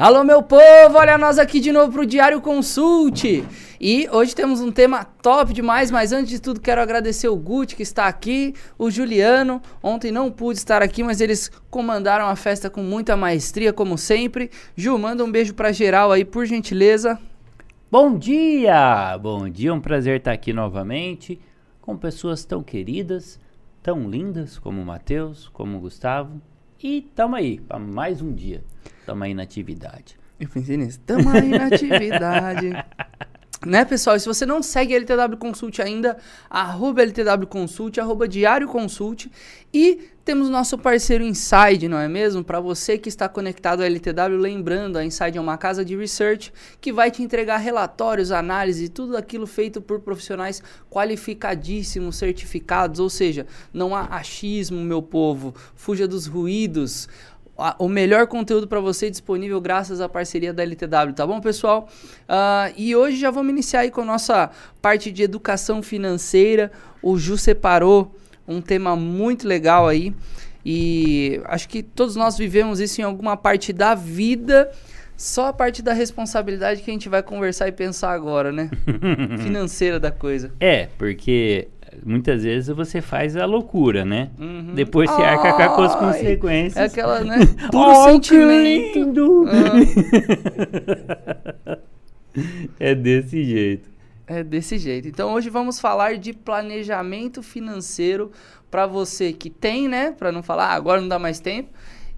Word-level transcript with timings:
Alô, 0.00 0.24
meu 0.24 0.42
povo, 0.42 0.96
olha 0.96 1.18
nós 1.18 1.38
aqui 1.38 1.60
de 1.60 1.70
novo 1.70 1.92
pro 1.92 2.06
Diário 2.06 2.40
Consulte. 2.40 3.44
E 3.78 4.08
hoje 4.10 4.34
temos 4.34 4.62
um 4.62 4.72
tema 4.72 5.04
top 5.04 5.52
demais, 5.52 5.90
mas 5.90 6.10
antes 6.10 6.30
de 6.30 6.40
tudo 6.40 6.58
quero 6.58 6.80
agradecer 6.80 7.28
o 7.28 7.36
Guti 7.36 7.76
que 7.76 7.82
está 7.82 8.06
aqui, 8.06 8.54
o 8.78 8.90
Juliano. 8.90 9.60
Ontem 9.82 10.10
não 10.10 10.30
pude 10.30 10.58
estar 10.58 10.80
aqui, 10.80 11.02
mas 11.02 11.20
eles 11.20 11.50
comandaram 11.68 12.24
a 12.24 12.34
festa 12.34 12.70
com 12.70 12.82
muita 12.82 13.14
maestria, 13.14 13.74
como 13.74 13.98
sempre. 13.98 14.50
Ju, 14.74 14.96
manda 14.96 15.22
um 15.22 15.30
beijo 15.30 15.52
pra 15.52 15.70
geral 15.70 16.10
aí, 16.10 16.24
por 16.24 16.46
gentileza. 16.46 17.18
Bom 17.90 18.16
dia! 18.16 19.18
Bom 19.18 19.50
dia, 19.50 19.74
um 19.74 19.82
prazer 19.82 20.16
estar 20.16 20.32
aqui 20.32 20.54
novamente 20.54 21.38
com 21.82 21.94
pessoas 21.94 22.42
tão 22.42 22.62
queridas, 22.62 23.38
tão 23.82 24.08
lindas 24.08 24.58
como 24.58 24.80
o 24.80 24.86
Matheus, 24.86 25.50
como 25.52 25.76
o 25.76 25.80
Gustavo. 25.80 26.40
E 26.82 27.02
tamo 27.14 27.36
aí 27.36 27.60
para 27.60 27.78
mais 27.78 28.22
um 28.22 28.32
dia. 28.32 28.64
Tamo 29.04 29.22
aí 29.22 29.34
na 29.34 29.42
atividade. 29.42 30.18
Eu 30.38 30.48
pensei 30.48 30.78
nisso. 30.78 30.98
Tamo 31.00 31.28
aí 31.28 31.50
na 31.50 31.66
atividade. 31.66 32.70
Né, 33.66 33.84
pessoal? 33.84 34.16
E 34.16 34.20
se 34.20 34.26
você 34.26 34.46
não 34.46 34.62
segue 34.62 34.94
a 34.94 34.96
LTW 34.96 35.36
Consult 35.36 35.82
ainda, 35.82 36.16
arroba 36.48 37.02
LTW 37.02 37.46
Consult, 37.46 38.00
arroba 38.00 38.26
Diário 38.26 38.66
Consult. 38.66 39.30
E 39.72 40.08
temos 40.24 40.48
nosso 40.48 40.78
parceiro 40.78 41.22
Inside, 41.22 41.86
não 41.86 41.98
é 41.98 42.08
mesmo? 42.08 42.42
Para 42.42 42.58
você 42.58 42.96
que 42.96 43.10
está 43.10 43.28
conectado 43.28 43.82
à 43.82 43.86
LTW, 43.86 44.38
lembrando, 44.38 44.96
a 44.96 45.04
Inside 45.04 45.36
é 45.36 45.40
uma 45.42 45.58
casa 45.58 45.84
de 45.84 45.94
research 45.94 46.50
que 46.80 46.90
vai 46.90 47.10
te 47.10 47.22
entregar 47.22 47.58
relatórios, 47.58 48.32
análises, 48.32 48.88
tudo 48.88 49.14
aquilo 49.14 49.46
feito 49.46 49.82
por 49.82 50.00
profissionais 50.00 50.62
qualificadíssimos, 50.88 52.16
certificados, 52.16 52.98
ou 52.98 53.10
seja, 53.10 53.46
não 53.74 53.94
há 53.94 54.06
achismo, 54.06 54.80
meu 54.80 55.02
povo. 55.02 55.54
Fuja 55.74 56.08
dos 56.08 56.24
ruídos 56.24 57.08
o 57.78 57.88
melhor 57.88 58.26
conteúdo 58.26 58.66
para 58.66 58.80
você 58.80 59.10
disponível 59.10 59.60
graças 59.60 60.00
à 60.00 60.08
parceria 60.08 60.52
da 60.52 60.62
LTW, 60.62 61.12
tá 61.14 61.26
bom, 61.26 61.40
pessoal? 61.40 61.88
Uh, 62.22 62.72
e 62.76 62.96
hoje 62.96 63.16
já 63.16 63.30
vamos 63.30 63.52
iniciar 63.52 63.80
aí 63.80 63.90
com 63.90 64.00
a 64.00 64.04
nossa 64.04 64.50
parte 64.80 65.10
de 65.12 65.22
educação 65.22 65.82
financeira. 65.82 66.72
O 67.02 67.18
Ju 67.18 67.36
separou 67.36 68.14
um 68.46 68.60
tema 68.60 68.96
muito 68.96 69.46
legal 69.46 69.86
aí 69.86 70.14
e 70.64 71.40
acho 71.44 71.68
que 71.68 71.82
todos 71.82 72.16
nós 72.16 72.36
vivemos 72.36 72.80
isso 72.80 73.00
em 73.00 73.04
alguma 73.04 73.36
parte 73.36 73.72
da 73.72 73.94
vida. 73.94 74.70
Só 75.16 75.48
a 75.48 75.52
parte 75.52 75.82
da 75.82 75.92
responsabilidade 75.92 76.80
que 76.80 76.90
a 76.90 76.94
gente 76.94 77.08
vai 77.08 77.22
conversar 77.22 77.68
e 77.68 77.72
pensar 77.72 78.12
agora, 78.12 78.50
né? 78.50 78.70
Financeira 79.42 80.00
da 80.00 80.10
coisa. 80.10 80.50
É, 80.58 80.88
porque 80.96 81.68
muitas 82.04 82.42
vezes 82.42 82.74
você 82.74 83.00
faz 83.00 83.36
a 83.36 83.44
loucura, 83.44 84.04
né? 84.04 84.30
Uhum. 84.38 84.74
Depois 84.74 85.10
você 85.10 85.22
arca 85.22 85.68
com 85.68 85.82
as 85.82 85.94
consequências. 85.94 86.76
É 86.76 86.84
aquela, 86.84 87.24
né? 87.24 87.38
Puro 87.70 87.90
oh, 87.90 88.04
sentimento. 88.04 89.44
Ah. 91.68 91.78
é 92.78 92.94
desse 92.94 93.44
jeito. 93.44 93.90
É 94.26 94.44
desse 94.44 94.78
jeito. 94.78 95.08
Então 95.08 95.32
hoje 95.32 95.50
vamos 95.50 95.80
falar 95.80 96.16
de 96.16 96.32
planejamento 96.32 97.42
financeiro 97.42 98.30
para 98.70 98.86
você 98.86 99.32
que 99.32 99.50
tem, 99.50 99.88
né? 99.88 100.12
Para 100.12 100.30
não 100.30 100.42
falar 100.42 100.66
ah, 100.66 100.74
agora 100.74 101.00
não 101.00 101.08
dá 101.08 101.18
mais 101.18 101.40
tempo. 101.40 101.70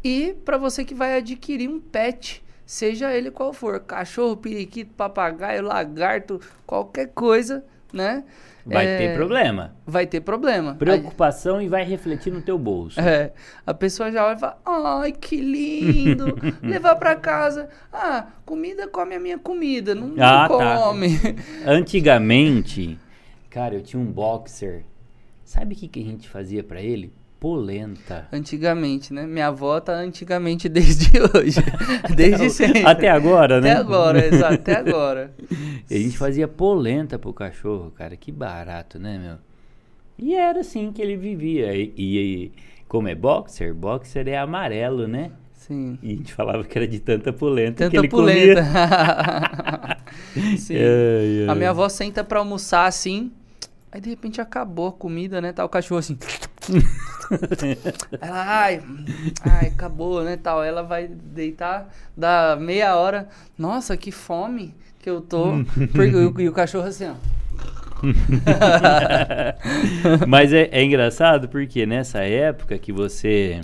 E 0.04 0.34
para 0.44 0.58
você 0.58 0.84
que 0.84 0.94
vai 0.94 1.16
adquirir 1.16 1.68
um 1.68 1.80
pet, 1.80 2.42
seja 2.66 3.14
ele 3.14 3.30
qual 3.30 3.52
for, 3.52 3.80
cachorro, 3.80 4.36
periquito, 4.36 4.92
papagaio, 4.94 5.62
lagarto, 5.62 6.40
qualquer 6.66 7.08
coisa, 7.08 7.64
né? 7.92 8.24
Vai 8.64 8.86
é, 8.86 8.98
ter 8.98 9.14
problema. 9.16 9.74
Vai 9.84 10.06
ter 10.06 10.20
problema. 10.20 10.74
Preocupação 10.76 11.56
Aí, 11.56 11.66
e 11.66 11.68
vai 11.68 11.84
refletir 11.84 12.32
no 12.32 12.40
teu 12.40 12.56
bolso. 12.56 13.00
É. 13.00 13.32
A 13.66 13.74
pessoa 13.74 14.10
já 14.10 14.24
olha 14.24 14.36
e 14.36 14.40
fala: 14.40 14.58
ai, 15.02 15.12
que 15.12 15.36
lindo! 15.36 16.38
Levar 16.62 16.96
para 16.96 17.16
casa. 17.16 17.68
Ah, 17.92 18.28
comida 18.46 18.86
come 18.86 19.16
a 19.16 19.20
minha 19.20 19.38
comida. 19.38 19.94
Não, 19.94 20.14
ah, 20.18 20.48
não 20.48 20.58
tá. 20.58 20.78
come. 20.78 21.18
Tá. 21.18 21.42
Antigamente, 21.66 22.98
cara, 23.50 23.74
eu 23.74 23.82
tinha 23.82 24.00
um 24.00 24.06
boxer. 24.06 24.84
Sabe 25.44 25.74
o 25.74 25.76
que, 25.76 25.88
que 25.88 26.00
a 26.00 26.04
gente 26.04 26.28
fazia 26.28 26.62
para 26.62 26.80
ele? 26.80 27.12
Polenta. 27.42 28.28
Antigamente, 28.32 29.12
né? 29.12 29.26
Minha 29.26 29.48
avó 29.48 29.80
tá 29.80 29.94
antigamente 29.94 30.68
desde 30.70 31.10
hoje. 31.20 31.58
desde 32.14 32.48
sempre. 32.50 32.86
Até 32.86 33.08
agora, 33.08 33.60
né? 33.60 33.72
Até 33.72 33.80
agora, 33.80 34.24
exato, 34.24 34.54
até 34.54 34.76
agora. 34.76 35.34
E 35.90 35.96
a 35.96 35.98
gente 35.98 36.16
fazia 36.16 36.46
polenta 36.46 37.18
pro 37.18 37.34
cachorro, 37.34 37.90
cara. 37.90 38.16
Que 38.16 38.30
barato, 38.30 38.98
né, 38.98 39.18
meu? 39.18 39.36
E 40.16 40.34
era 40.34 40.60
assim 40.60 40.92
que 40.92 41.02
ele 41.02 41.16
vivia. 41.16 41.74
E, 41.74 41.92
e 41.98 42.52
como 42.86 43.08
é 43.08 43.14
boxer, 43.14 43.74
boxer 43.74 44.28
é 44.28 44.38
amarelo, 44.38 45.08
né? 45.08 45.32
Sim. 45.52 45.98
E 46.00 46.12
a 46.12 46.16
gente 46.16 46.32
falava 46.32 46.62
que 46.62 46.78
era 46.78 46.86
de 46.86 47.00
tanta 47.00 47.32
polenta 47.32 47.84
tanta 47.84 47.90
que 47.90 47.96
ele 47.96 48.08
polenta. 48.08 48.62
comia. 48.62 50.56
Sim. 50.56 50.76
Ai, 50.76 51.42
ai. 51.42 51.48
A 51.48 51.54
minha 51.56 51.70
avó 51.70 51.88
senta 51.88 52.22
pra 52.22 52.38
almoçar 52.38 52.86
assim, 52.86 53.32
aí 53.90 54.00
de 54.00 54.08
repente 54.08 54.40
acabou 54.40 54.86
a 54.88 54.92
comida, 54.92 55.40
né? 55.40 55.52
Tá 55.52 55.64
o 55.64 55.68
cachorro 55.68 55.98
assim... 55.98 56.16
ela, 58.20 58.62
ai, 58.62 58.82
ai, 59.42 59.68
acabou, 59.68 60.22
né, 60.22 60.36
tal. 60.36 60.62
Ela 60.62 60.82
vai 60.82 61.08
deitar, 61.08 61.92
dá 62.16 62.56
meia 62.60 62.96
hora. 62.96 63.28
Nossa, 63.58 63.96
que 63.96 64.12
fome 64.12 64.74
que 64.98 65.10
eu 65.10 65.20
tô. 65.20 65.46
Porque, 65.92 66.42
e 66.42 66.48
o 66.48 66.52
cachorro 66.52 66.86
assim, 66.86 67.06
ó. 67.06 67.14
Mas 70.26 70.52
é, 70.52 70.68
é, 70.72 70.82
engraçado 70.82 71.48
porque 71.48 71.86
nessa 71.86 72.18
época 72.20 72.76
que 72.76 72.92
você 72.92 73.60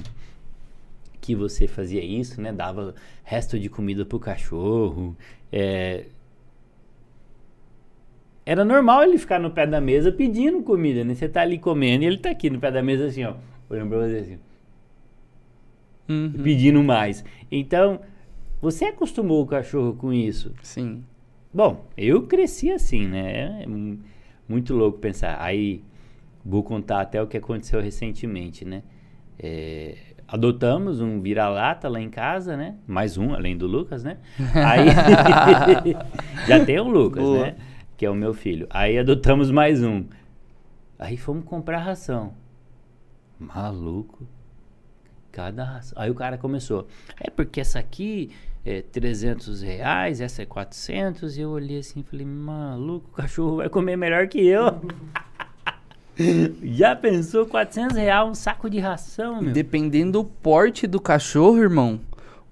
que 1.20 1.34
você 1.34 1.66
fazia 1.66 2.03
isso, 2.03 2.41
né, 2.41 2.53
dava 2.53 2.94
resto 3.22 3.58
de 3.58 3.69
comida 3.69 4.06
pro 4.06 4.19
cachorro, 4.19 5.14
é, 5.53 6.06
era 8.48 8.64
normal 8.64 9.04
ele 9.04 9.19
ficar 9.19 9.38
no 9.38 9.50
pé 9.50 9.66
da 9.66 9.78
mesa 9.78 10.10
pedindo 10.10 10.62
comida, 10.62 11.04
né? 11.04 11.14
Você 11.14 11.28
tá 11.28 11.42
ali 11.42 11.59
comendo 11.59 12.03
e 12.03 12.06
ele 12.06 12.16
tá 12.16 12.31
aqui 12.31 12.48
no 12.48 12.59
pé 12.59 12.70
da 12.70 12.82
mesa 12.82 13.04
assim, 13.04 13.22
ó, 13.22 13.34
olhando 13.69 13.91
pra 13.91 13.98
você 13.98 14.16
assim. 14.16 14.38
Uhum. 16.09 16.42
Pedindo 16.42 16.82
mais. 16.82 17.22
Então, 17.53 18.00
você 18.58 18.87
acostumou 18.87 19.42
o 19.42 19.47
cachorro 19.47 19.92
com 19.92 20.14
isso? 20.14 20.54
Sim. 20.62 21.04
Bom, 21.53 21.84
eu 21.94 22.22
cresci 22.22 22.70
assim, 22.70 23.06
né? 23.06 23.64
É 23.64 23.66
muito 24.48 24.75
louco 24.75 24.98
pensar. 24.98 25.37
Aí, 25.42 25.84
vou 26.42 26.62
contar 26.62 27.03
até 27.03 27.22
o 27.22 27.26
que 27.26 27.37
aconteceu 27.37 27.82
recentemente, 27.82 28.64
né? 28.64 28.82
É, 29.38 29.94
adotamos 30.26 31.03
um 31.03 31.20
vira-lata 31.20 31.87
lá 31.87 32.00
em 32.00 32.08
casa, 32.08 32.56
né? 32.56 32.76
Mais 32.87 33.19
um, 33.19 33.34
além 33.34 33.58
do 33.58 33.66
Lucas, 33.66 34.03
né? 34.03 34.16
Aí, 34.54 34.88
já 36.48 36.64
tem 36.64 36.81
o 36.81 36.88
Lucas, 36.88 37.22
Boa. 37.22 37.42
né? 37.42 37.56
Que 37.98 38.06
é 38.06 38.10
o 38.10 38.14
meu 38.14 38.32
filho. 38.32 38.69
Aí 38.70 38.97
adotamos 38.97 39.50
mais 39.50 39.82
um. 39.82 40.04
Aí 40.97 41.16
fomos 41.16 41.44
comprar 41.44 41.78
ração. 41.78 42.32
Maluco. 43.36 44.25
Cada 45.32 45.64
ração. 45.64 46.00
Aí 46.00 46.08
o 46.08 46.14
cara 46.14 46.38
começou. 46.38 46.87
É 47.20 47.28
porque 47.28 47.60
essa 47.60 47.81
aqui 47.81 48.31
é 48.64 48.82
300 48.82 49.62
reais, 49.62 50.20
essa 50.20 50.42
é 50.42 50.47
400. 50.47 51.37
E 51.37 51.41
eu 51.41 51.50
olhei 51.50 51.81
assim 51.81 51.98
e 51.98 52.03
falei, 52.04 52.25
maluco, 52.25 53.08
o 53.10 53.16
cachorro 53.16 53.56
vai 53.56 53.69
comer 53.69 53.97
melhor 53.97 54.28
que 54.28 54.47
eu. 54.47 54.81
Já 56.62 56.94
pensou 56.94 57.47
400 57.47 57.97
reais 57.97 58.28
um 58.28 58.34
saco 58.34 58.70
de 58.70 58.78
ração, 58.78 59.42
meu? 59.42 59.53
Dependendo 59.53 60.22
do 60.22 60.25
porte 60.25 60.87
do 60.87 61.00
cachorro, 61.00 61.58
irmão, 61.58 62.00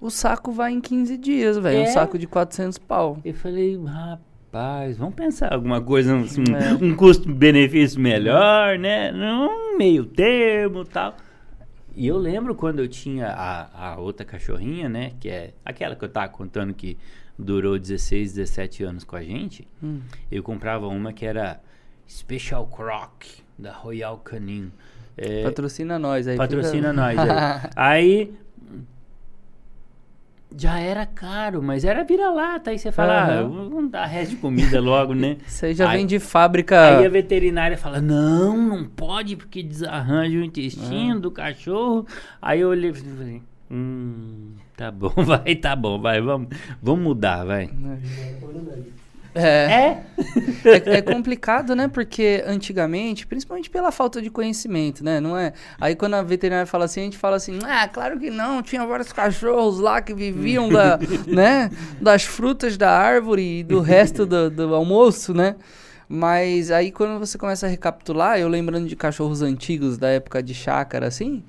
o 0.01 0.09
saco 0.09 0.51
vai 0.51 0.73
em 0.73 0.81
15 0.81 1.17
dias, 1.17 1.57
velho. 1.57 1.85
É? 1.85 1.89
Um 1.89 1.93
saco 1.93 2.19
de 2.19 2.27
400 2.27 2.77
pau. 2.77 3.17
Eu 3.23 3.33
falei, 3.33 3.81
rapaz 3.81 4.26
Rapaz, 4.47 4.97
vamos 4.97 5.13
pensar 5.13 5.53
alguma 5.53 5.81
coisa, 5.81 6.15
um, 6.15 6.23
é. 6.23 6.73
um 6.81 6.95
custo-benefício 6.95 7.99
melhor, 7.99 8.79
né? 8.79 9.11
Um 9.13 9.77
meio 9.77 10.05
termo 10.05 10.85
tal. 10.85 11.17
E 11.93 12.07
eu 12.07 12.17
lembro 12.17 12.55
quando 12.55 12.79
eu 12.79 12.87
tinha 12.87 13.27
a, 13.27 13.89
a 13.91 13.99
outra 13.99 14.25
cachorrinha, 14.25 14.87
né? 14.87 15.11
Que 15.19 15.27
é 15.27 15.53
aquela 15.65 15.97
que 15.97 16.05
eu 16.05 16.07
tava 16.07 16.29
contando 16.29 16.73
que 16.73 16.97
durou 17.37 17.77
16, 17.77 18.35
17 18.35 18.83
anos 18.85 19.03
com 19.03 19.17
a 19.17 19.21
gente. 19.21 19.67
Hum. 19.83 19.99
Eu 20.31 20.41
comprava 20.41 20.87
uma 20.87 21.11
que 21.11 21.25
era 21.25 21.59
Special 22.09 22.65
Croc, 22.67 23.25
da 23.59 23.73
Royal 23.73 24.17
Canin. 24.19 24.71
É, 25.17 25.43
patrocina 25.43 25.99
nós 25.99 26.25
aí. 26.25 26.37
Patrocina 26.37 26.89
fica... 26.89 26.93
nós 26.93 27.19
aí. 27.75 28.29
aí 28.29 28.33
já 30.57 30.79
era 30.79 31.05
caro, 31.05 31.61
mas 31.61 31.85
era 31.85 32.03
vira-lata. 32.03 32.71
Aí 32.71 32.79
você 32.79 32.91
fala, 32.91 33.43
uhum. 33.43 33.65
ah, 33.65 33.69
vamos 33.69 33.91
dar 33.91 34.05
resto 34.05 34.31
de 34.31 34.37
comida 34.37 34.81
logo, 34.81 35.13
né? 35.13 35.37
Você 35.45 35.73
já 35.73 35.89
aí, 35.89 35.97
vem 35.97 36.05
de 36.07 36.19
fábrica. 36.19 36.97
Aí 36.97 37.05
a 37.05 37.09
veterinária 37.09 37.77
fala: 37.77 38.01
não, 38.01 38.57
não 38.57 38.83
pode, 38.85 39.35
porque 39.35 39.61
desarranja 39.61 40.37
o 40.37 40.43
intestino 40.43 41.15
uhum. 41.15 41.21
do 41.21 41.31
cachorro. 41.31 42.07
Aí 42.41 42.61
eu 42.61 42.69
olhei 42.69 42.89
e 42.89 42.93
falei: 42.93 43.41
hum, 43.69 44.53
tá 44.75 44.89
bom, 44.89 45.13
vai, 45.23 45.55
tá 45.55 45.75
bom, 45.75 46.01
vai, 46.01 46.19
vamos, 46.19 46.49
vamos 46.81 47.03
mudar, 47.03 47.45
vai. 47.45 47.69
É. 49.37 50.03
É, 50.65 50.97
é 50.97 51.01
complicado, 51.01 51.75
né? 51.75 51.87
Porque 51.87 52.43
antigamente, 52.45 53.25
principalmente 53.25 53.69
pela 53.69 53.91
falta 53.91 54.21
de 54.21 54.29
conhecimento, 54.29 55.03
né? 55.03 55.19
Não 55.19 55.37
é? 55.37 55.53
Aí 55.79 55.95
quando 55.95 56.15
a 56.15 56.23
veterinária 56.23 56.65
fala 56.65 56.85
assim, 56.85 57.01
a 57.01 57.03
gente 57.03 57.17
fala 57.17 57.37
assim, 57.37 57.59
ah, 57.63 57.87
claro 57.87 58.19
que 58.19 58.29
não, 58.29 58.61
tinha 58.61 58.85
vários 58.85 59.13
cachorros 59.13 59.79
lá 59.79 60.01
que 60.01 60.13
viviam 60.13 60.67
da, 60.67 60.99
né? 61.27 61.69
das 62.01 62.23
frutas 62.23 62.75
da 62.75 62.91
árvore 62.91 63.59
e 63.59 63.63
do 63.63 63.79
resto 63.79 64.25
do, 64.25 64.49
do 64.49 64.75
almoço, 64.75 65.33
né? 65.33 65.55
Mas 66.09 66.71
aí 66.71 66.91
quando 66.91 67.19
você 67.19 67.37
começa 67.37 67.65
a 67.65 67.69
recapitular, 67.69 68.39
eu 68.39 68.47
lembrando 68.47 68.87
de 68.87 68.95
cachorros 68.95 69.41
antigos 69.41 69.97
da 69.97 70.09
época 70.09 70.41
de 70.41 70.53
chácara, 70.53 71.07
assim, 71.07 71.43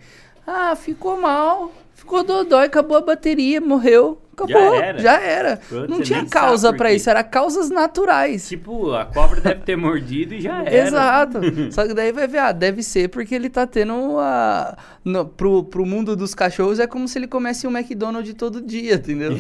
ah, 0.46 0.76
ficou 0.76 1.20
mal, 1.20 1.72
ficou 2.08 2.24
dodói, 2.24 2.64
acabou 2.66 2.96
a 2.96 3.02
bateria, 3.02 3.60
morreu. 3.60 4.18
Acabou, 4.32 4.54
já 4.54 4.84
era. 4.84 4.98
Já 4.98 5.20
era. 5.20 5.56
Pronto, 5.56 5.90
não 5.90 6.00
tinha 6.00 6.24
causa 6.24 6.72
para 6.72 6.92
isso, 6.92 7.10
era 7.10 7.24
causas 7.24 7.70
naturais. 7.70 8.48
Tipo, 8.48 8.92
a 8.92 9.04
cobra 9.04 9.40
deve 9.40 9.62
ter 9.62 9.76
mordido 9.76 10.34
e 10.34 10.40
já 10.40 10.62
era. 10.62 10.76
Exato. 10.76 11.40
Só 11.72 11.86
que 11.86 11.92
daí 11.92 12.12
vai 12.12 12.28
ver, 12.28 12.38
ah, 12.38 12.52
deve 12.52 12.82
ser 12.82 13.08
porque 13.08 13.34
ele 13.34 13.50
tá 13.50 13.66
tendo 13.66 13.94
uma. 13.94 14.76
No, 15.04 15.26
pro, 15.26 15.64
pro 15.64 15.84
mundo 15.84 16.14
dos 16.14 16.34
cachorros 16.34 16.78
é 16.78 16.86
como 16.86 17.08
se 17.08 17.18
ele 17.18 17.26
comesse 17.26 17.66
um 17.66 17.76
McDonald's 17.76 18.34
todo 18.34 18.62
dia, 18.62 18.94
entendeu? 18.94 19.32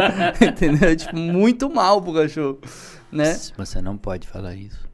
entendeu? 0.40 0.96
Tipo, 0.96 1.16
muito 1.16 1.68
mal 1.68 2.00
pro 2.00 2.14
cachorro. 2.14 2.58
Né? 3.12 3.38
Você 3.56 3.82
não 3.82 3.98
pode 3.98 4.26
falar 4.26 4.54
isso. 4.54 4.85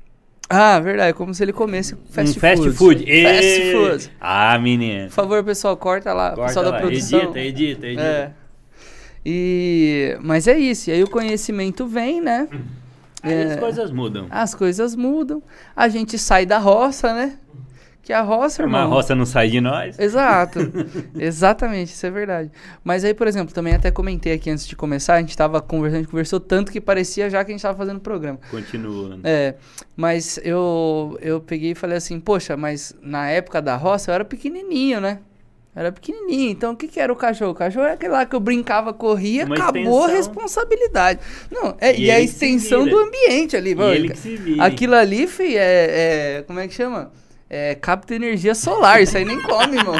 Ah, 0.48 0.78
verdade. 0.80 1.10
É 1.10 1.12
como 1.12 1.32
se 1.34 1.42
ele 1.42 1.52
comesse 1.52 1.96
fast 2.10 2.36
um 2.36 2.40
fast 2.40 2.70
food. 2.72 3.04
Fast 3.04 3.72
food. 3.72 4.12
Ah, 4.20 4.58
menina. 4.58 5.06
Por 5.06 5.12
favor, 5.12 5.44
pessoal, 5.44 5.76
corta 5.76 6.12
lá. 6.12 6.30
Corta 6.30 6.46
pessoal 6.46 6.64
lá. 6.66 6.70
da 6.72 6.78
produção. 6.78 7.20
Edita, 7.20 7.40
edita, 7.40 7.86
edita. 7.86 8.02
É. 8.02 8.32
E... 9.24 10.18
Mas 10.20 10.46
é 10.46 10.58
isso. 10.58 10.90
E 10.90 10.92
aí 10.92 11.02
o 11.02 11.08
conhecimento 11.08 11.86
vem, 11.86 12.20
né? 12.20 12.48
Aí 13.22 13.32
é... 13.32 13.42
as 13.44 13.56
coisas 13.60 13.90
mudam. 13.90 14.26
As 14.30 14.54
coisas 14.54 14.96
mudam. 14.96 15.42
A 15.74 15.88
gente 15.88 16.18
sai 16.18 16.44
da 16.44 16.58
roça, 16.58 17.14
né? 17.14 17.38
Que 18.02 18.12
a 18.12 18.20
roça, 18.20 18.62
irmão. 18.62 18.80
Mas 18.80 18.90
a 18.90 18.94
roça 18.94 19.14
não 19.14 19.24
sai 19.24 19.48
de 19.48 19.60
nós. 19.60 19.96
Exato. 19.96 20.58
Exatamente, 21.16 21.92
isso 21.92 22.04
é 22.04 22.10
verdade. 22.10 22.50
Mas 22.82 23.04
aí, 23.04 23.14
por 23.14 23.28
exemplo, 23.28 23.54
também 23.54 23.74
até 23.74 23.92
comentei 23.92 24.32
aqui 24.32 24.50
antes 24.50 24.66
de 24.66 24.74
começar, 24.74 25.14
a 25.14 25.20
gente 25.20 25.36
tava 25.36 25.62
conversando, 25.62 25.98
a 25.98 26.02
gente 26.02 26.10
conversou 26.10 26.40
tanto 26.40 26.72
que 26.72 26.80
parecia 26.80 27.30
já 27.30 27.44
que 27.44 27.52
a 27.52 27.54
gente 27.54 27.62
tava 27.62 27.78
fazendo 27.78 28.00
programa. 28.00 28.40
Continuando. 28.50 29.20
É. 29.22 29.54
Mas 29.96 30.40
eu, 30.42 31.16
eu 31.22 31.40
peguei 31.40 31.70
e 31.70 31.74
falei 31.76 31.96
assim, 31.96 32.18
poxa, 32.18 32.56
mas 32.56 32.92
na 33.00 33.28
época 33.28 33.62
da 33.62 33.76
roça 33.76 34.10
eu 34.10 34.14
era 34.16 34.24
pequenininho, 34.24 35.00
né? 35.00 35.20
Era 35.74 35.90
pequenininho. 35.90 36.50
Então, 36.50 36.72
o 36.72 36.76
que, 36.76 36.86
que 36.86 37.00
era 37.00 37.10
o 37.10 37.16
cachorro? 37.16 37.52
O 37.52 37.54
cachorro 37.54 37.84
era 37.84 37.94
aquele 37.94 38.12
lá 38.12 38.26
que 38.26 38.36
eu 38.36 38.40
brincava, 38.40 38.92
corria, 38.92 39.46
Uma 39.46 39.54
acabou 39.54 39.80
extensão. 39.80 40.04
a 40.04 40.08
responsabilidade. 40.08 41.20
Não, 41.50 41.76
é, 41.80 41.96
e, 41.96 42.04
e 42.04 42.10
a 42.10 42.20
extensão 42.20 42.86
do 42.86 42.98
ambiente 42.98 43.56
ali. 43.56 43.74
E 43.74 43.82
ele 43.82 44.10
que 44.10 44.18
se 44.18 44.36
vira. 44.36 44.64
Aquilo 44.64 44.94
ali, 44.94 45.26
fi, 45.26 45.56
é, 45.56 46.38
é, 46.38 46.44
Como 46.46 46.58
é 46.58 46.68
que 46.68 46.74
chama? 46.74 47.10
É, 47.54 47.74
capta 47.74 48.14
energia 48.14 48.54
solar. 48.54 49.02
Isso 49.02 49.14
aí 49.14 49.26
nem 49.26 49.38
come, 49.42 49.76
irmão. 49.76 49.94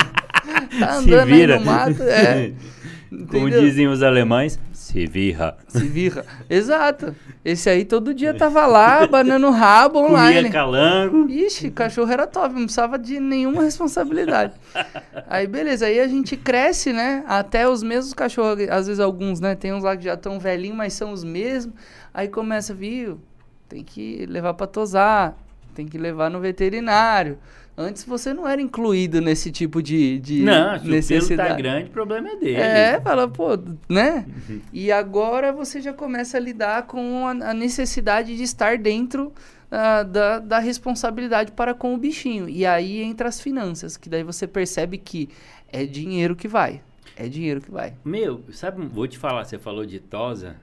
Tá 0.79 0.95
andando 0.95 1.31
aí 1.31 1.47
no 1.47 1.61
mato. 1.61 2.03
É. 2.03 2.51
Como 3.31 3.51
dizem 3.51 3.89
os 3.89 4.03
alemães, 4.03 4.59
se 4.73 5.05
virra. 5.07 5.59
Se 5.69 5.87
virra. 5.87 6.25
Exato. 6.49 7.15
Esse 7.45 7.69
aí 7.69 7.85
todo 7.85 8.15
dia 8.15 8.33
tava 8.33 8.65
lá, 8.65 9.07
banando 9.07 9.51
rabo 9.51 9.99
online. 9.99 10.37
Comia 10.37 10.51
calango. 10.51 11.29
Ixi, 11.29 11.71
cachorro 11.71 12.11
era 12.11 12.27
top, 12.27 12.55
não 12.55 12.63
precisava 12.63 12.99
de 12.99 13.21
nenhuma 13.21 13.65
responsabilidade. 13.65 14.55
aí 15.29 15.47
beleza, 15.47 15.85
aí 15.85 16.01
a 16.01 16.09
gente 16.09 16.39
cresce, 16.39 16.91
né? 16.91 17.23
Até 17.29 17.69
os 17.69 17.83
mesmos 17.83 18.15
cachorros, 18.15 18.67
às 18.71 18.87
vezes 18.87 18.99
alguns, 18.99 19.41
né? 19.41 19.55
Tem 19.55 19.75
uns 19.75 19.85
lá 19.85 19.95
que 19.95 20.05
já 20.05 20.15
estão 20.15 20.41
velhinhos, 20.41 20.77
mas 20.79 20.95
são 20.95 21.13
os 21.13 21.23
mesmos. 21.23 21.75
Aí 22.15 22.29
começa, 22.29 22.73
viu? 22.73 23.21
Tem 23.69 23.85
que 23.85 24.25
levar 24.25 24.55
pra 24.55 24.67
tosar, 24.67 25.37
tem 25.73 25.87
que 25.87 25.99
levar 25.99 26.31
no 26.31 26.41
veterinário. 26.41 27.39
Antes 27.77 28.05
você 28.05 28.35
não 28.35 28.47
era 28.47 28.61
incluído 28.61 29.21
nesse 29.21 29.51
tipo 29.51 29.83
de, 29.83 30.19
de 30.19 30.43
não, 30.43 30.79
se 30.79 30.87
necessidade. 30.87 31.25
o 31.25 31.37
pelo 31.37 31.49
tá 31.49 31.57
grande, 31.57 31.89
o 31.89 31.93
problema 31.93 32.29
é 32.29 32.37
dele. 32.37 32.57
É, 32.57 33.01
fala, 33.01 33.27
pô, 33.27 33.59
né? 33.89 34.27
Uhum. 34.49 34.61
E 34.73 34.93
agora 34.93 35.53
você 35.53 35.81
já 35.81 35.93
começa 35.93 36.37
a 36.37 36.41
lidar 36.41 36.83
com 36.83 37.27
a, 37.27 37.31
a 37.31 37.55
necessidade 37.55 38.37
de 38.37 38.43
estar 38.43 38.77
dentro 38.77 39.33
uh, 39.73 40.05
da, 40.05 40.39
da 40.39 40.59
responsabilidade 40.59 41.53
para 41.53 41.73
com 41.73 41.95
o 41.95 41.97
bichinho. 41.97 42.47
E 42.47 42.67
aí 42.67 43.01
entra 43.03 43.29
as 43.29 43.41
finanças, 43.41 43.97
que 43.97 44.11
daí 44.11 44.23
você 44.23 44.47
percebe 44.47 44.99
que 44.99 45.31
é 45.73 45.87
dinheiro 45.87 46.37
que 46.37 46.47
vai. 46.47 46.83
É 47.17 47.27
dinheiro 47.27 47.63
que 47.63 47.71
vai. 47.71 47.95
Meu, 48.05 48.43
sabe, 48.53 48.87
vou 48.87 49.09
te 49.09 49.19
falar, 49.19 49.45
você 49.45 49.59
falou 49.59 49.87
de 49.87 49.99
tosa. 49.99 50.57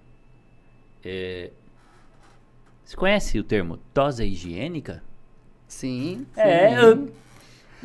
É... 1.04 1.50
Você 2.90 2.98
conhece 2.98 3.38
o 3.38 3.44
termo 3.44 3.78
tosa 3.94 4.26
higiênica? 4.26 5.04
Sim. 5.68 6.26
É, 6.36 6.74
eu, 6.84 7.08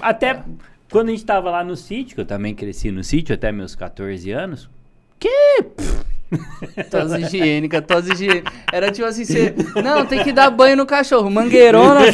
até 0.01 0.43
quando 0.91 1.11
a 1.11 1.11
gente 1.11 1.27
tava 1.27 1.51
lá 1.51 1.63
no 1.63 1.77
sítio, 1.77 2.15
que 2.15 2.23
eu 2.23 2.25
também 2.25 2.55
cresci 2.55 2.91
no 2.91 3.05
sítio 3.05 3.35
até 3.35 3.53
meus 3.53 3.75
14 3.75 4.31
anos. 4.31 4.71
Que? 5.21 5.63
tosse 6.91 7.21
higiênica, 7.21 7.83
tosse 7.83 8.15
higiênica. 8.15 8.51
Era 8.73 8.91
tipo 8.91 9.07
assim, 9.07 9.27
você. 9.27 9.55
Não, 9.85 10.07
tem 10.07 10.25
que 10.25 10.33
dar 10.33 10.49
banho 10.49 10.75
no 10.75 10.87
cachorro. 10.87 11.31
Mangueirona, 11.31 12.07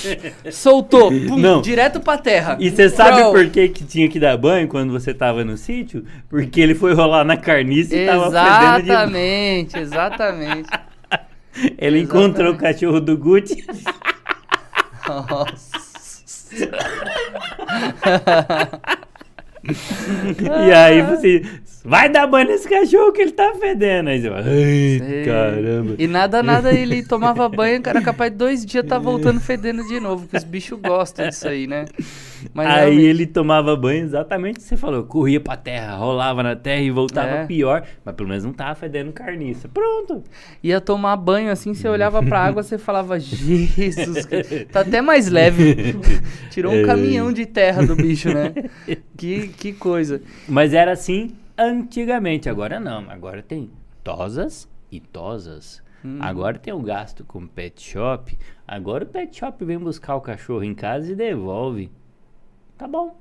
soltou. 0.50 1.10
Pum, 1.10 1.36
não. 1.36 1.60
Direto 1.60 2.00
pra 2.00 2.16
terra. 2.16 2.56
E 2.58 2.70
você 2.70 2.88
sabe 2.88 3.24
por 3.24 3.46
que, 3.50 3.68
que 3.68 3.84
tinha 3.84 4.08
que 4.08 4.18
dar 4.18 4.38
banho 4.38 4.66
quando 4.68 4.90
você 4.90 5.12
tava 5.12 5.44
no 5.44 5.58
sítio? 5.58 6.02
Porque 6.30 6.62
ele 6.62 6.74
foi 6.74 6.94
rolar 6.94 7.24
na 7.24 7.36
carniça 7.36 7.94
e 7.94 8.08
exatamente, 8.08 8.32
tava 8.32 8.48
fedendo 8.48 8.82
de... 8.82 8.90
Exatamente, 8.90 9.78
exatamente. 9.78 10.87
Ele 11.78 12.00
exatamente. 12.00 12.02
encontrou 12.02 12.52
o 12.52 12.56
cachorro 12.56 13.00
do 13.00 13.16
Gucci. 13.16 13.64
Nossa. 15.06 15.78
e 20.66 20.72
aí 20.72 21.02
você 21.02 21.42
vai 21.84 22.08
dar 22.08 22.26
banho 22.26 22.48
nesse 22.48 22.68
cachorro 22.68 23.12
que 23.12 23.22
ele 23.22 23.32
tá 23.32 23.54
fedendo. 23.58 24.10
Aí 24.10 24.20
você 24.20 24.28
fala, 24.28 24.44
ai, 24.46 25.24
caramba. 25.24 25.94
E 25.98 26.06
nada, 26.06 26.42
nada, 26.42 26.72
ele 26.72 27.02
tomava 27.06 27.48
banho, 27.48 27.82
era 27.84 28.02
capaz 28.02 28.30
de 28.30 28.38
dois 28.38 28.64
dias 28.64 28.86
tá 28.86 28.98
voltando 28.98 29.40
fedendo 29.40 29.86
de 29.86 30.00
novo, 30.00 30.22
porque 30.22 30.36
os 30.36 30.44
bichos 30.44 30.78
gostam 30.80 31.28
disso 31.28 31.48
aí, 31.48 31.66
né? 31.66 31.86
Mas 32.54 32.66
aí 32.66 32.76
realmente... 32.76 33.04
ele 33.04 33.26
tomava 33.26 33.76
banho 33.76 34.04
exatamente 34.04 34.56
o 34.56 34.58
que 34.60 34.66
você 34.66 34.76
falou, 34.76 35.04
corria 35.04 35.40
pra 35.40 35.56
terra, 35.56 35.96
rolava 35.96 36.42
na 36.42 36.56
terra 36.56 36.80
e 36.80 36.90
voltava 36.90 37.28
é. 37.28 37.46
pior, 37.46 37.84
mas 38.04 38.14
pelo 38.14 38.28
menos 38.28 38.44
não 38.44 38.52
tava 38.52 38.74
fedendo 38.74 39.12
carniça. 39.12 39.68
Pronto. 39.68 40.22
Ia 40.62 40.80
tomar 40.80 41.16
banho 41.16 41.50
assim, 41.50 41.74
você 41.74 41.88
olhava 41.88 42.22
pra 42.22 42.44
água, 42.44 42.62
você 42.62 42.78
falava, 42.78 43.18
Jesus, 43.20 44.26
tá 44.72 44.80
até 44.80 45.00
mais 45.00 45.28
leve. 45.28 45.96
Tirou 46.50 46.72
um 46.72 46.80
é. 46.80 46.84
caminhão 46.84 47.32
de 47.32 47.46
terra 47.46 47.84
do 47.84 47.94
bicho, 47.94 48.28
né? 48.28 48.52
Que, 49.16 49.48
que 49.48 49.72
coisa. 49.72 50.20
Mas 50.48 50.72
era 50.72 50.92
assim 50.92 51.34
antigamente, 51.56 52.48
agora 52.48 52.78
não. 52.78 53.10
Agora 53.10 53.42
tem 53.42 53.70
tosas 54.04 54.68
e 54.90 55.00
tosas. 55.00 55.82
Hum. 56.04 56.18
Agora 56.20 56.58
tem 56.58 56.72
o 56.72 56.80
gasto 56.80 57.24
com 57.24 57.46
pet 57.46 57.82
shop. 57.82 58.38
Agora 58.66 59.04
o 59.04 59.06
pet 59.06 59.36
shop 59.36 59.64
vem 59.64 59.78
buscar 59.78 60.14
o 60.14 60.20
cachorro 60.20 60.62
em 60.62 60.74
casa 60.74 61.12
e 61.12 61.16
devolve. 61.16 61.90
Tá 62.78 62.86
bom. 62.86 63.16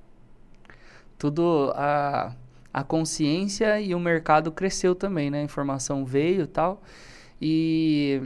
Tudo 1.18 1.74
a, 1.76 2.32
a 2.72 2.84
consciência 2.84 3.82
e 3.82 3.96
o 3.96 4.00
mercado 4.00 4.52
cresceu 4.52 4.94
também, 4.94 5.32
né? 5.32 5.40
A 5.40 5.44
informação 5.44 6.06
veio 6.06 6.44
e 6.44 6.48
tal. 6.48 6.82
E 7.42 8.22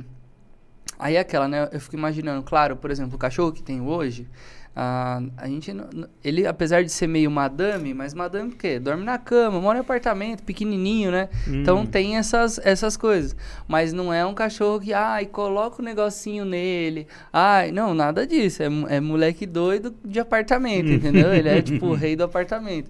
aí 1.00 1.15
é 1.15 1.19
aquela, 1.19 1.47
né? 1.47 1.69
Eu 1.71 1.79
fico 1.79 1.95
imaginando, 1.95 2.43
claro, 2.43 2.75
por 2.75 2.91
exemplo, 2.91 3.15
o 3.15 3.17
cachorro 3.17 3.53
que 3.53 3.63
tem 3.63 3.79
hoje, 3.79 4.27
ah, 4.73 5.21
a 5.35 5.47
gente, 5.47 5.75
ele, 6.23 6.47
apesar 6.47 6.81
de 6.81 6.89
ser 6.89 7.05
meio 7.05 7.29
madame, 7.29 7.93
mas 7.93 8.13
madame 8.13 8.53
o 8.53 8.55
quê? 8.55 8.79
Dorme 8.79 9.03
na 9.03 9.17
cama, 9.17 9.59
mora 9.59 9.77
em 9.77 9.81
apartamento, 9.81 10.43
pequenininho, 10.43 11.11
né? 11.11 11.27
Hum. 11.45 11.61
Então 11.61 11.85
tem 11.85 12.15
essas, 12.15 12.57
essas 12.63 12.95
coisas. 12.95 13.35
Mas 13.67 13.91
não 13.91 14.13
é 14.13 14.25
um 14.25 14.33
cachorro 14.33 14.79
que, 14.79 14.93
ai, 14.93 15.25
coloca 15.25 15.79
o 15.79 15.81
um 15.81 15.85
negocinho 15.85 16.45
nele. 16.45 17.05
Ai, 17.33 17.71
não, 17.71 17.93
nada 17.93 18.25
disso. 18.25 18.63
É, 18.63 18.67
é 18.95 18.99
moleque 19.01 19.45
doido 19.45 19.93
de 20.05 20.21
apartamento, 20.21 20.89
entendeu? 20.89 21.33
Ele 21.33 21.49
é 21.49 21.61
tipo 21.61 21.87
o 21.91 21.93
rei 21.93 22.15
do 22.15 22.23
apartamento. 22.23 22.89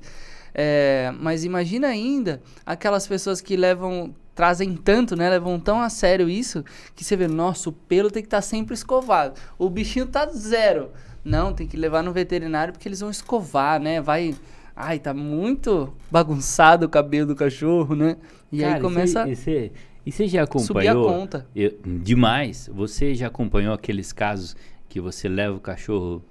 É, 0.53 1.11
mas 1.19 1.43
imagina 1.43 1.87
ainda 1.87 2.41
aquelas 2.65 3.07
pessoas 3.07 3.41
que 3.41 3.55
levam 3.55 4.13
trazem 4.35 4.75
tanto, 4.75 5.15
né? 5.15 5.29
Levam 5.29 5.59
tão 5.59 5.81
a 5.81 5.89
sério 5.89 6.29
isso 6.29 6.63
que 6.95 7.03
você 7.03 7.15
vê, 7.15 7.27
nossa, 7.27 7.69
o 7.69 7.73
pelo 7.73 8.09
tem 8.09 8.21
que 8.21 8.27
estar 8.27 8.37
tá 8.37 8.41
sempre 8.41 8.73
escovado. 8.73 9.39
O 9.57 9.69
bichinho 9.69 10.05
tá 10.05 10.25
zero. 10.27 10.91
Não, 11.23 11.53
tem 11.53 11.67
que 11.67 11.77
levar 11.77 12.03
no 12.03 12.11
veterinário 12.11 12.73
porque 12.73 12.87
eles 12.87 12.99
vão 12.99 13.09
escovar, 13.09 13.79
né? 13.79 14.01
Vai. 14.01 14.35
Ai, 14.75 14.99
tá 14.99 15.13
muito 15.13 15.93
bagunçado 16.09 16.85
o 16.85 16.89
cabelo 16.89 17.27
do 17.27 17.35
cachorro, 17.35 17.95
né? 17.95 18.17
E 18.51 18.59
Cara, 18.59 18.75
aí 18.75 18.81
começa. 18.81 19.27
E 19.27 19.35
você, 19.35 19.71
e 20.05 20.11
você 20.11 20.27
já 20.27 20.43
acompanhou? 20.43 21.03
Subir 21.03 21.13
a 21.13 21.19
conta. 21.19 21.47
Eu, 21.55 21.77
demais. 21.85 22.69
Você 22.73 23.13
já 23.13 23.27
acompanhou 23.27 23.73
aqueles 23.73 24.11
casos 24.11 24.55
que 24.89 24.99
você 24.99 25.29
leva 25.29 25.55
o 25.55 25.59
cachorro 25.59 26.23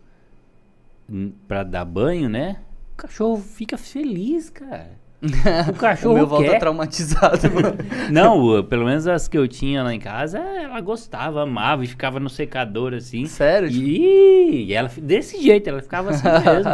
para 1.47 1.63
dar 1.63 1.85
banho, 1.85 2.29
né? 2.29 2.61
O 2.95 2.97
cachorro 2.97 3.41
fica 3.41 3.79
feliz, 3.79 4.51
cara. 4.51 4.99
O 5.69 5.73
cachorro 5.75 6.12
o 6.15 6.17
meu 6.17 6.27
volta 6.27 6.50
quer. 6.50 6.59
traumatizado, 6.59 7.50
mano. 7.53 7.77
Não, 8.11 8.65
pelo 8.65 8.87
menos 8.87 9.07
as 9.07 9.29
que 9.29 9.37
eu 9.37 9.47
tinha 9.47 9.83
lá 9.83 9.95
em 9.95 10.00
casa, 10.00 10.39
ela 10.39 10.81
gostava, 10.81 11.43
amava 11.43 11.85
e 11.85 11.87
ficava 11.87 12.19
no 12.19 12.31
secador 12.31 12.95
assim. 12.95 13.27
Sério? 13.27 13.69
tipo, 13.71 13.85
E, 13.85 14.67
e 14.67 14.73
ela 14.73 14.91
desse 14.97 15.41
jeito, 15.43 15.69
ela 15.69 15.83
ficava 15.83 16.11
assim 16.11 16.25
mesmo. 16.45 16.73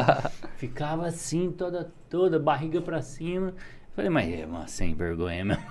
ficava 0.57 1.07
assim, 1.07 1.51
toda, 1.51 1.91
toda, 2.09 2.39
barriga 2.39 2.81
pra 2.81 3.03
cima. 3.03 3.53
Falei, 3.95 4.11
mas 4.11 4.33
é 4.33 4.47
uma 4.47 4.67
sem 4.69 4.95
vergonha 4.95 5.45
mesmo. 5.45 5.63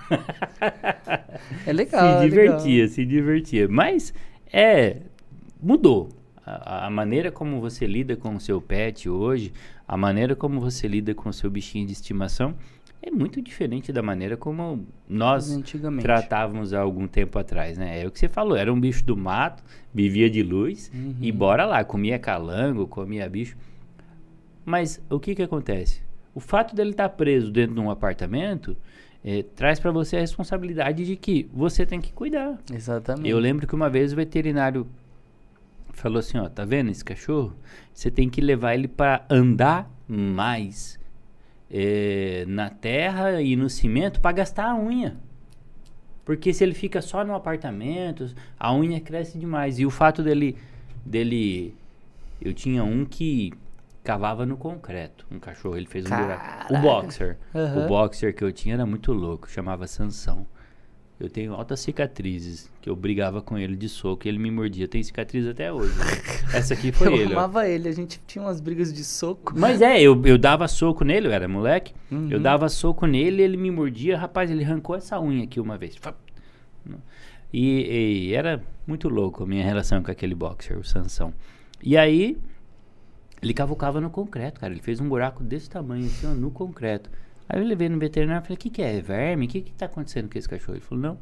É 1.64 1.72
legal. 1.72 2.18
se 2.18 2.24
é 2.24 2.28
divertia, 2.28 2.88
se 2.88 3.04
divertia. 3.06 3.68
Mas 3.68 4.12
é. 4.52 4.98
Mudou. 5.62 6.08
A, 6.44 6.86
a 6.86 6.90
maneira 6.90 7.30
como 7.32 7.60
você 7.60 7.86
lida 7.86 8.16
com 8.16 8.34
o 8.34 8.40
seu 8.40 8.60
pet 8.60 9.08
hoje, 9.08 9.52
a 9.86 9.96
maneira 9.96 10.34
como 10.34 10.60
você 10.60 10.86
lida 10.88 11.14
com 11.14 11.28
o 11.28 11.32
seu 11.32 11.50
bichinho 11.50 11.86
de 11.86 11.92
estimação, 11.92 12.54
é 13.02 13.10
muito 13.10 13.40
diferente 13.40 13.92
da 13.92 14.02
maneira 14.02 14.36
como 14.36 14.84
nós 15.08 15.48
tratávamos 16.02 16.72
há 16.74 16.80
algum 16.80 17.06
tempo 17.06 17.38
atrás, 17.38 17.78
né? 17.78 18.02
É 18.02 18.06
o 18.06 18.10
que 18.10 18.18
você 18.18 18.28
falou, 18.28 18.56
era 18.56 18.72
um 18.72 18.80
bicho 18.80 19.04
do 19.04 19.16
mato, 19.16 19.62
vivia 19.94 20.28
de 20.28 20.42
luz 20.42 20.90
Uhum. 20.92 21.14
e 21.20 21.30
bora 21.30 21.64
lá, 21.66 21.84
comia 21.84 22.18
calango, 22.18 22.86
comia 22.86 23.28
bicho. 23.28 23.56
Mas 24.64 25.00
o 25.08 25.20
que 25.20 25.34
que 25.34 25.42
acontece? 25.42 26.00
O 26.34 26.40
fato 26.40 26.74
dele 26.74 26.90
estar 26.90 27.08
preso 27.10 27.50
dentro 27.50 27.74
de 27.74 27.80
um 27.80 27.90
apartamento 27.90 28.76
eh, 29.24 29.44
traz 29.54 29.78
para 29.78 29.90
você 29.92 30.16
a 30.16 30.20
responsabilidade 30.20 31.04
de 31.06 31.16
que 31.16 31.48
você 31.52 31.86
tem 31.86 32.00
que 32.00 32.12
cuidar. 32.12 32.58
Exatamente. 32.72 33.28
Eu 33.28 33.38
lembro 33.38 33.66
que 33.66 33.74
uma 33.74 33.88
vez 33.88 34.12
o 34.12 34.16
veterinário 34.16 34.86
falou 35.96 36.18
assim, 36.18 36.38
ó, 36.38 36.48
tá 36.48 36.64
vendo 36.64 36.90
esse 36.90 37.04
cachorro? 37.04 37.56
Você 37.92 38.10
tem 38.10 38.28
que 38.28 38.40
levar 38.40 38.74
ele 38.74 38.88
para 38.88 39.24
andar 39.30 39.90
mais 40.06 40.98
eh, 41.70 42.44
na 42.46 42.70
terra 42.70 43.40
e 43.40 43.56
no 43.56 43.68
cimento 43.68 44.20
para 44.20 44.32
gastar 44.32 44.70
a 44.70 44.76
unha. 44.76 45.16
Porque 46.24 46.52
se 46.52 46.64
ele 46.64 46.74
fica 46.74 47.00
só 47.00 47.24
no 47.24 47.34
apartamento, 47.34 48.34
a 48.58 48.74
unha 48.74 49.00
cresce 49.00 49.38
demais. 49.38 49.78
E 49.78 49.86
o 49.86 49.90
fato 49.90 50.22
dele 50.22 50.56
dele 51.04 51.74
eu 52.40 52.52
tinha 52.52 52.84
um 52.84 53.04
que 53.04 53.52
cavava 54.02 54.44
no 54.44 54.56
concreto, 54.56 55.26
um 55.30 55.38
cachorro, 55.38 55.76
ele 55.76 55.86
fez 55.86 56.06
um 56.06 56.10
buraco. 56.10 56.74
O 56.74 56.78
boxer. 56.78 57.38
Aham. 57.54 57.84
O 57.84 57.88
boxer 57.88 58.34
que 58.34 58.44
eu 58.44 58.52
tinha 58.52 58.74
era 58.74 58.86
muito 58.86 59.12
louco, 59.12 59.50
chamava 59.50 59.86
Sansão. 59.86 60.46
Eu 61.18 61.30
tenho 61.30 61.54
altas 61.54 61.80
cicatrizes, 61.80 62.70
que 62.82 62.90
eu 62.90 62.94
brigava 62.94 63.40
com 63.40 63.56
ele 63.56 63.74
de 63.74 63.88
soco 63.88 64.26
e 64.26 64.28
ele 64.28 64.38
me 64.38 64.50
mordia. 64.50 64.86
Tem 64.86 65.02
cicatriz 65.02 65.46
até 65.46 65.72
hoje. 65.72 65.98
né? 65.98 66.04
Essa 66.52 66.74
aqui 66.74 66.92
foi 66.92 67.08
eu 67.08 67.14
ele. 67.14 67.34
ó. 67.34 67.38
amava 67.38 67.66
ele, 67.66 67.88
a 67.88 67.92
gente 67.92 68.20
tinha 68.26 68.44
umas 68.44 68.60
brigas 68.60 68.92
de 68.92 69.02
soco. 69.02 69.54
Mas 69.56 69.80
é, 69.80 69.98
eu, 70.00 70.20
eu 70.26 70.36
dava 70.36 70.68
soco 70.68 71.04
nele, 71.04 71.26
eu 71.28 71.32
era 71.32 71.48
moleque. 71.48 71.94
Uhum. 72.10 72.28
Eu 72.30 72.38
dava 72.38 72.68
soco 72.68 73.06
nele, 73.06 73.42
ele 73.42 73.56
me 73.56 73.70
mordia. 73.70 74.18
Rapaz, 74.18 74.50
ele 74.50 74.62
arrancou 74.62 74.94
essa 74.94 75.18
unha 75.18 75.44
aqui 75.44 75.58
uma 75.58 75.78
vez. 75.78 75.96
E, 77.50 78.28
e 78.28 78.34
era 78.34 78.62
muito 78.86 79.08
louco 79.08 79.44
a 79.44 79.46
minha 79.46 79.64
relação 79.64 80.02
com 80.02 80.10
aquele 80.10 80.34
boxer, 80.34 80.78
o 80.78 80.84
Sansão. 80.84 81.32
E 81.82 81.96
aí, 81.96 82.36
ele 83.42 83.54
cavucava 83.54 84.02
no 84.02 84.10
concreto, 84.10 84.60
cara. 84.60 84.72
Ele 84.72 84.82
fez 84.82 85.00
um 85.00 85.08
buraco 85.08 85.42
desse 85.42 85.70
tamanho, 85.70 86.04
assim, 86.04 86.26
ó, 86.26 86.34
no 86.34 86.50
concreto. 86.50 87.08
Aí 87.48 87.60
eu 87.60 87.66
levei 87.66 87.88
no 87.88 87.98
veterinário 87.98 88.42
e 88.42 88.46
falei, 88.46 88.56
o 88.56 88.60
que, 88.60 88.70
que 88.70 88.82
é? 88.82 88.96
É 88.96 89.00
Verme? 89.00 89.46
O 89.46 89.48
que, 89.48 89.60
que 89.62 89.72
tá 89.72 89.86
acontecendo 89.86 90.30
com 90.30 90.38
esse 90.38 90.48
cachorro? 90.48 90.74
Ele 90.74 90.80
falou, 90.84 91.02
não, 91.02 91.18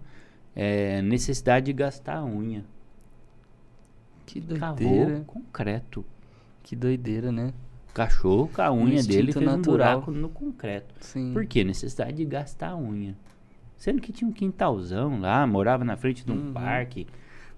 é 0.56 1.02
necessidade 1.02 1.66
de 1.66 1.72
gastar 1.72 2.16
a 2.18 2.24
unha. 2.24 2.64
Que 4.26 4.40
Cavou 4.40 4.76
doideira. 4.88 5.24
concreto. 5.26 6.04
Que 6.62 6.74
doideira, 6.74 7.30
né? 7.30 7.52
Cachorro, 7.92 8.48
com 8.52 8.62
a 8.62 8.72
unha 8.72 9.02
dele, 9.02 9.30
instinto 9.30 9.32
fez 9.34 9.46
um 9.46 9.56
natural. 9.56 10.00
buraco 10.00 10.10
no 10.10 10.28
concreto. 10.28 10.94
Sim. 11.00 11.32
Por 11.32 11.44
quê? 11.46 11.62
Necessidade 11.62 12.14
de 12.16 12.24
gastar 12.24 12.70
a 12.70 12.76
unha. 12.76 13.14
Sendo 13.76 14.00
que 14.00 14.12
tinha 14.12 14.26
um 14.28 14.32
quintalzão 14.32 15.20
lá, 15.20 15.46
morava 15.46 15.84
na 15.84 15.96
frente 15.96 16.24
de 16.24 16.32
um 16.32 16.46
Uhum. 16.46 16.52
parque. 16.54 17.06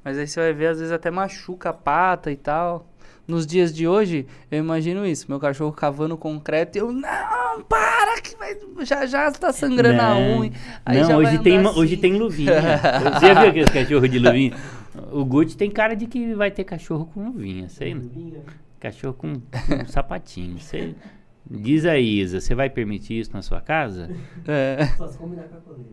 Mas 0.05 0.19
aí 0.19 0.27
você 0.27 0.41
vai 0.41 0.53
ver, 0.53 0.67
às 0.69 0.79
vezes 0.79 0.93
até 0.93 1.11
machuca 1.11 1.71
a 1.71 1.73
pata 1.73 2.31
e 2.31 2.37
tal. 2.37 2.87
Nos 3.26 3.47
dias 3.47 3.75
de 3.75 3.88
hoje, 3.88 4.26
eu 4.50 4.59
imagino 4.61 5.04
isso. 5.04 5.26
Meu 5.28 5.40
cachorro 5.40 5.73
cavando 5.73 6.16
concreto 6.16 6.78
e 6.78 6.80
eu, 6.80 6.92
não, 6.92 7.62
para, 7.68 8.21
que 8.23 8.37
vai, 8.37 8.56
já 8.85 9.04
já 9.06 9.30
tá 9.33 9.52
sangrando 9.52 10.00
a 10.00 10.14
Não. 10.14 10.38
unha. 10.40 10.52
Aí 10.85 11.00
não, 11.02 11.16
hoje 11.18 11.38
tem, 11.38 11.59
assim. 11.59 11.78
hoje 11.80 11.97
tem 11.97 12.12
luvinha. 12.14 12.52
Você 13.18 13.26
já 13.26 13.40
viu 13.40 13.50
aqueles 13.50 13.68
cachorros 13.71 14.09
de 14.11 14.18
luvinha? 14.21 14.52
O 15.11 15.25
Gucci 15.25 15.56
tem 15.56 15.71
cara 15.71 15.95
de 15.97 16.06
que 16.06 16.35
vai 16.35 16.50
ter 16.50 16.64
cachorro 16.64 17.06
com 17.12 17.25
luvinha, 17.26 17.68
sei 17.68 17.95
lá. 17.95 18.00
Cachorro 18.78 19.14
com, 19.14 19.35
com 19.35 19.87
sapatinho. 19.90 20.59
Sei. 20.61 20.95
Diz 21.50 21.85
aí, 21.85 22.21
Isa, 22.21 22.40
você 22.40 22.54
vai 22.54 22.71
permitir 22.71 23.18
isso 23.21 23.33
na 23.33 23.42
sua 23.42 23.61
casa? 23.61 24.11
É, 24.47 24.87
Só 24.97 25.06
se 25.09 25.18
combinar 25.18 25.45
com 25.45 25.56
a 25.56 25.61
coleira. 25.61 25.90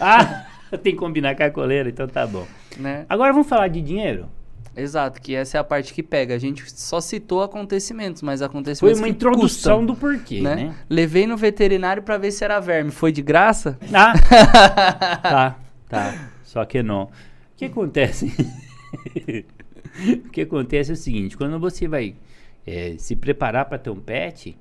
Ah, 0.00 0.46
tem 0.82 0.92
que 0.92 0.98
combinar 0.98 1.36
com 1.36 1.42
a 1.44 1.50
coleira, 1.50 1.88
então 1.88 2.06
tá 2.08 2.26
bom. 2.26 2.46
né? 2.78 3.06
Agora 3.08 3.32
vamos 3.32 3.48
falar 3.48 3.68
de 3.68 3.80
dinheiro? 3.80 4.28
Exato, 4.76 5.20
que 5.20 5.34
essa 5.34 5.56
é 5.56 5.60
a 5.60 5.64
parte 5.64 5.94
que 5.94 6.02
pega. 6.02 6.34
A 6.34 6.38
gente 6.38 6.70
só 6.72 7.00
citou 7.00 7.42
acontecimentos, 7.42 8.22
mas 8.22 8.40
Foi 8.40 8.46
acontecimentos 8.46 8.98
uma 8.98 9.06
que 9.06 9.12
introdução 9.12 9.78
custam, 9.78 9.86
do 9.86 9.94
porquê, 9.94 10.40
né? 10.40 10.56
né? 10.56 10.74
Levei 10.88 11.26
no 11.26 11.36
veterinário 11.36 12.02
pra 12.02 12.18
ver 12.18 12.32
se 12.32 12.44
era 12.44 12.58
verme. 12.60 12.90
Foi 12.90 13.12
de 13.12 13.22
graça? 13.22 13.78
Ah, 13.92 14.12
tá, 15.22 15.58
tá. 15.88 16.30
Só 16.42 16.64
que 16.64 16.82
não. 16.82 17.04
O 17.04 17.10
que 17.56 17.66
acontece? 17.66 18.32
o 20.26 20.30
que 20.30 20.40
acontece 20.40 20.90
é 20.90 20.94
o 20.94 20.96
seguinte: 20.96 21.36
quando 21.36 21.58
você 21.58 21.86
vai 21.86 22.16
eh, 22.66 22.96
se 22.98 23.14
preparar 23.14 23.66
para 23.66 23.78
ter 23.78 23.90
um 23.90 24.00
pet, 24.00 24.56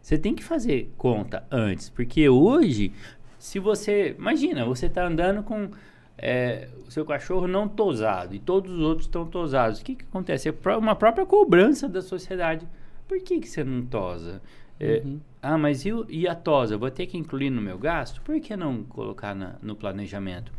você 0.00 0.16
tem 0.16 0.34
que 0.34 0.44
fazer 0.44 0.92
conta 0.96 1.44
antes, 1.50 1.88
porque 1.90 2.28
hoje, 2.28 2.92
se 3.38 3.58
você, 3.58 4.14
imagina, 4.18 4.64
você 4.64 4.88
tá 4.88 5.06
andando 5.06 5.42
com 5.42 5.70
eh, 6.18 6.68
o 6.86 6.90
seu 6.90 7.04
cachorro 7.04 7.46
não 7.46 7.68
tosado 7.68 8.34
e 8.34 8.38
todos 8.38 8.72
os 8.72 8.80
outros 8.80 9.06
estão 9.06 9.26
tosados, 9.26 9.80
o 9.80 9.84
que 9.84 9.94
que 9.96 10.04
acontece? 10.04 10.48
É 10.48 10.76
uma 10.76 10.94
própria 10.96 11.24
cobrança 11.24 11.88
da 11.88 12.02
sociedade. 12.02 12.66
Por 13.06 13.18
que 13.20 13.40
que 13.40 13.48
você 13.48 13.64
não 13.64 13.84
tosa? 13.86 14.42
Eh, 14.80 15.02
Uhum. 15.04 15.20
ah, 15.42 15.56
mas 15.58 15.84
e, 15.84 15.90
e 16.08 16.28
a 16.28 16.34
tosa? 16.34 16.76
Vou 16.76 16.90
ter 16.90 17.06
que 17.06 17.16
incluir 17.18 17.50
no 17.50 17.60
meu 17.62 17.78
gasto? 17.78 18.20
Por 18.22 18.38
que 18.40 18.56
não 18.56 18.84
colocar 18.84 19.34
na- 19.34 19.56
no 19.62 19.74
planejamento? 19.74 20.52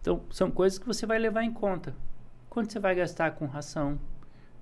Então, 0.00 0.20
são 0.30 0.50
coisas 0.50 0.78
que 0.78 0.86
você 0.86 1.06
vai 1.06 1.18
levar 1.18 1.42
em 1.42 1.52
conta. 1.52 1.94
Quanto 2.48 2.72
você 2.72 2.78
vai 2.78 2.94
gastar 2.94 3.32
com 3.32 3.46
ração? 3.46 3.98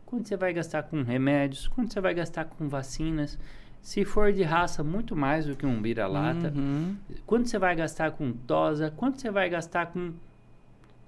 Quanto 0.06 0.28
você 0.28 0.36
vai 0.36 0.52
gastar 0.52 0.84
com 0.84 1.02
remédios? 1.02 1.68
Quanto 1.68 1.92
você 1.92 2.00
vai 2.00 2.14
gastar 2.14 2.44
com 2.46 2.68
vacinas? 2.68 3.38
Se 3.84 4.02
for 4.02 4.32
de 4.32 4.42
raça, 4.42 4.82
muito 4.82 5.14
mais 5.14 5.44
do 5.44 5.54
que 5.54 5.66
um 5.66 5.82
vira-lata. 5.82 6.50
Uhum. 6.56 6.96
Quanto 7.26 7.50
você 7.50 7.58
vai 7.58 7.76
gastar 7.76 8.12
com 8.12 8.32
tosa? 8.32 8.90
Quanto 8.96 9.20
você 9.20 9.30
vai 9.30 9.46
gastar 9.50 9.88
com. 9.92 10.14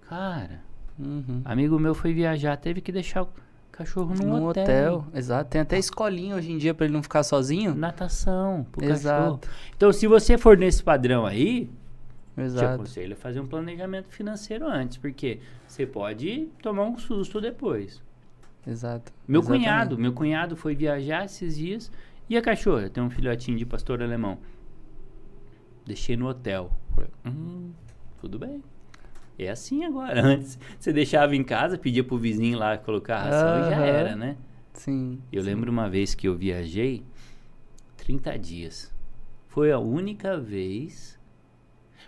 Cara, 0.06 0.60
Uhum. 0.98 1.40
amigo 1.42 1.78
meu 1.78 1.94
foi 1.94 2.12
viajar, 2.12 2.54
teve 2.58 2.82
que 2.82 2.92
deixar 2.92 3.22
o 3.22 3.28
cachorro 3.72 4.14
num, 4.14 4.26
Num 4.26 4.44
hotel. 4.44 4.96
hotel. 4.98 5.06
Exato. 5.14 5.48
Tem 5.50 5.62
até 5.62 5.78
escolinha 5.78 6.36
hoje 6.36 6.52
em 6.52 6.58
dia 6.58 6.74
pra 6.74 6.84
ele 6.84 6.92
não 6.92 7.02
ficar 7.02 7.22
sozinho. 7.22 7.74
Natação 7.74 8.66
pro 8.70 8.82
cachorro. 8.82 8.94
Exato. 8.98 9.48
Então, 9.74 9.90
se 9.90 10.06
você 10.06 10.36
for 10.36 10.56
nesse 10.58 10.82
padrão 10.84 11.24
aí, 11.24 11.70
te 12.36 12.42
Exato. 12.42 12.74
aconselho 12.74 13.14
a 13.14 13.16
fazer 13.16 13.40
um 13.40 13.46
planejamento 13.46 14.08
financeiro 14.10 14.68
antes, 14.68 14.98
porque 14.98 15.40
você 15.66 15.86
pode 15.86 16.48
tomar 16.62 16.82
um 16.84 16.98
susto 16.98 17.40
depois. 17.40 18.02
Exato. 18.66 19.12
Meu 19.26 19.40
Exatamente. 19.40 19.62
cunhado, 19.64 19.98
meu 19.98 20.12
cunhado 20.12 20.56
foi 20.56 20.74
viajar 20.74 21.24
esses 21.24 21.56
dias 21.56 21.90
e 22.28 22.36
a 22.36 22.42
cachorra, 22.42 22.88
tem 22.88 23.02
um 23.02 23.10
filhotinho 23.10 23.56
de 23.56 23.64
pastor 23.64 24.02
alemão. 24.02 24.38
Deixei 25.84 26.16
no 26.16 26.26
hotel. 26.28 26.72
Falei, 26.94 27.10
hum, 27.24 27.72
tudo 28.20 28.38
bem. 28.38 28.62
É 29.38 29.48
assim 29.48 29.84
agora. 29.84 30.20
Antes 30.26 30.58
você 30.78 30.92
deixava 30.92 31.36
em 31.36 31.44
casa, 31.44 31.78
pedia 31.78 32.02
pro 32.02 32.18
vizinho 32.18 32.58
lá 32.58 32.76
colocar 32.76 33.16
a 33.16 33.22
ração 33.22 33.60
e 33.60 33.70
já 33.70 33.84
era, 33.84 34.16
né? 34.16 34.36
Sim. 34.72 35.20
Eu 35.32 35.42
sim. 35.42 35.48
lembro 35.48 35.70
uma 35.70 35.88
vez 35.88 36.14
que 36.14 36.26
eu 36.26 36.36
viajei 36.36 37.04
30 37.98 38.38
dias. 38.38 38.94
Foi 39.48 39.70
a 39.70 39.78
única 39.78 40.38
vez. 40.38 41.16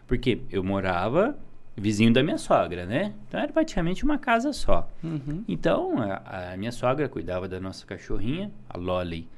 Porque 0.07 0.41
eu 0.51 0.65
morava 0.65 1.39
vizinho 1.77 2.13
da 2.13 2.23
minha 2.23 2.39
sogra, 2.39 2.85
né? 2.85 3.15
Então 3.27 3.39
era 3.39 3.53
praticamente 3.53 4.05
uma 4.05 4.19
casa 4.19 4.53
só. 4.53 4.91
Uhum. 5.03 5.45
Então 5.47 5.99
a, 5.99 6.53
a 6.53 6.57
minha 6.57 6.73
sogra 6.73 7.09
cuidava 7.09 7.49
da 7.49 7.61
nossa 7.61 7.87
cachorrinha, 7.87 8.51
a 8.69 8.77
Lolly. 8.77 9.29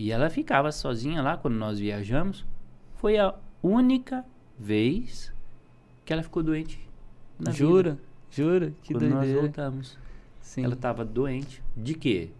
E 0.00 0.10
ela 0.10 0.30
ficava 0.30 0.72
sozinha 0.72 1.20
lá 1.20 1.36
quando 1.36 1.56
nós 1.56 1.78
viajamos. 1.78 2.46
Foi 2.94 3.18
a 3.18 3.34
única 3.62 4.24
vez 4.58 5.30
que 6.06 6.10
ela 6.10 6.22
ficou 6.22 6.42
doente. 6.42 6.88
na 7.38 7.50
vida, 7.50 7.58
Jura? 7.58 7.98
Jura? 8.30 8.72
Que 8.82 8.94
quando 8.94 9.10
nós 9.10 9.18
doideira. 9.18 9.42
voltamos. 9.42 9.98
Sim. 10.40 10.64
Ela 10.64 10.74
tava 10.74 11.04
doente. 11.04 11.62
De 11.76 11.92
quê? 11.92 12.30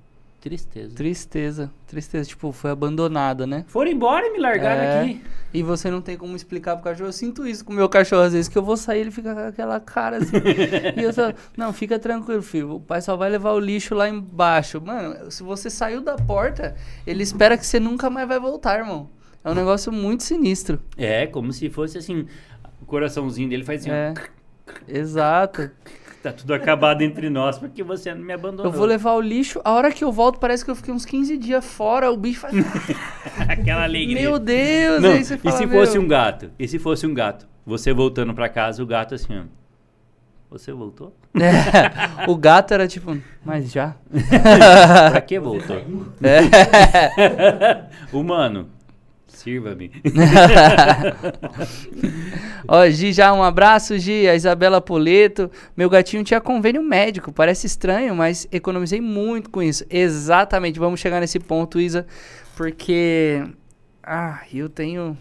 Tristeza. 0.40 0.94
Tristeza. 0.94 1.70
Tristeza. 1.86 2.28
Tipo, 2.28 2.50
foi 2.50 2.70
abandonada, 2.70 3.46
né? 3.46 3.64
Foram 3.68 3.90
embora 3.90 4.26
e 4.26 4.30
me 4.32 4.38
largaram 4.38 4.80
É. 4.82 5.00
aqui. 5.02 5.22
e 5.52 5.62
você 5.62 5.90
não 5.90 6.00
tem 6.00 6.16
como 6.16 6.34
explicar 6.34 6.76
pro 6.76 6.84
cachorro. 6.84 7.08
Eu 7.08 7.12
sinto 7.12 7.46
isso 7.46 7.64
com 7.64 7.72
o 7.72 7.76
meu 7.76 7.88
cachorro, 7.88 8.22
às 8.22 8.32
vezes, 8.32 8.48
que 8.48 8.56
eu 8.56 8.62
vou 8.62 8.76
sair, 8.76 9.00
ele 9.00 9.10
fica 9.10 9.34
com 9.34 9.40
aquela 9.40 9.78
cara 9.80 10.16
assim. 10.18 10.36
e 10.96 11.02
eu 11.02 11.12
só, 11.12 11.32
não, 11.56 11.72
fica 11.72 11.98
tranquilo, 11.98 12.40
filho. 12.40 12.76
O 12.76 12.80
pai 12.80 13.02
só 13.02 13.16
vai 13.16 13.28
levar 13.28 13.52
o 13.52 13.58
lixo 13.58 13.94
lá 13.94 14.08
embaixo. 14.08 14.80
Mano, 14.80 15.30
se 15.30 15.42
você 15.42 15.68
saiu 15.68 16.00
da 16.00 16.16
porta, 16.16 16.74
ele 17.06 17.22
espera 17.22 17.58
que 17.58 17.66
você 17.66 17.78
nunca 17.78 18.08
mais 18.08 18.26
vai 18.26 18.38
voltar, 18.40 18.78
irmão. 18.78 19.10
É 19.44 19.50
um 19.50 19.54
negócio 19.54 19.92
muito 19.92 20.22
sinistro. 20.22 20.80
É, 20.96 21.26
como 21.26 21.52
se 21.52 21.68
fosse 21.68 21.98
assim, 21.98 22.26
o 22.80 22.86
coraçãozinho 22.86 23.48
dele 23.48 23.64
faz 23.64 23.82
assim. 23.82 23.90
É. 23.90 24.14
Exato. 24.88 25.70
Tá 26.22 26.32
tudo 26.32 26.52
acabado 26.52 27.00
entre 27.00 27.30
nós 27.30 27.58
porque 27.58 27.82
você 27.82 28.12
não 28.12 28.22
me 28.22 28.32
abandonou. 28.32 28.66
Eu 28.66 28.72
vou 28.72 28.86
levar 28.86 29.14
o 29.14 29.20
lixo. 29.20 29.58
A 29.64 29.72
hora 29.72 29.90
que 29.90 30.04
eu 30.04 30.12
volto, 30.12 30.38
parece 30.38 30.62
que 30.62 30.70
eu 30.70 30.76
fiquei 30.76 30.92
uns 30.92 31.06
15 31.06 31.38
dias 31.38 31.64
fora. 31.64 32.12
O 32.12 32.16
bicho 32.16 32.40
faz. 32.40 32.54
Aquela 33.48 33.84
alegria. 33.84 34.20
Meu 34.20 34.38
Deus! 34.38 35.00
Não, 35.00 35.12
aí 35.12 35.24
você 35.24 35.34
e 35.34 35.38
fala, 35.38 35.56
se 35.56 35.66
fosse 35.66 35.92
meu, 35.94 36.02
um 36.02 36.08
gato? 36.08 36.50
E 36.58 36.68
se 36.68 36.78
fosse 36.78 37.06
um 37.06 37.14
gato? 37.14 37.48
Você 37.64 37.92
voltando 37.94 38.34
pra 38.34 38.50
casa, 38.50 38.82
o 38.82 38.86
gato 38.86 39.14
assim, 39.14 39.38
ó. 39.38 39.44
Você 40.50 40.72
voltou? 40.72 41.16
É, 41.40 42.28
o 42.28 42.36
gato 42.36 42.74
era 42.74 42.88
tipo, 42.88 43.16
mas 43.44 43.70
já? 43.70 43.94
pra 45.10 45.20
que 45.20 45.38
voltou? 45.38 45.76
É. 46.20 47.84
Humano, 48.12 48.68
sirva-me. 49.40 49.90
Ó, 52.68 52.88
Gi, 52.88 53.12
já 53.12 53.32
um 53.32 53.42
abraço, 53.42 53.98
Gi. 53.98 54.28
A 54.28 54.34
Isabela 54.34 54.80
Poleto. 54.80 55.50
Meu 55.76 55.88
gatinho 55.88 56.22
tinha 56.22 56.40
convênio 56.40 56.82
médico. 56.82 57.32
Parece 57.32 57.66
estranho, 57.66 58.14
mas 58.14 58.46
economizei 58.52 59.00
muito 59.00 59.50
com 59.50 59.62
isso. 59.62 59.84
Exatamente. 59.88 60.78
Vamos 60.78 61.00
chegar 61.00 61.20
nesse 61.20 61.38
ponto, 61.38 61.80
Isa. 61.80 62.06
Porque. 62.56 63.42
Ah, 64.02 64.42
eu 64.52 64.68
tenho. 64.68 65.16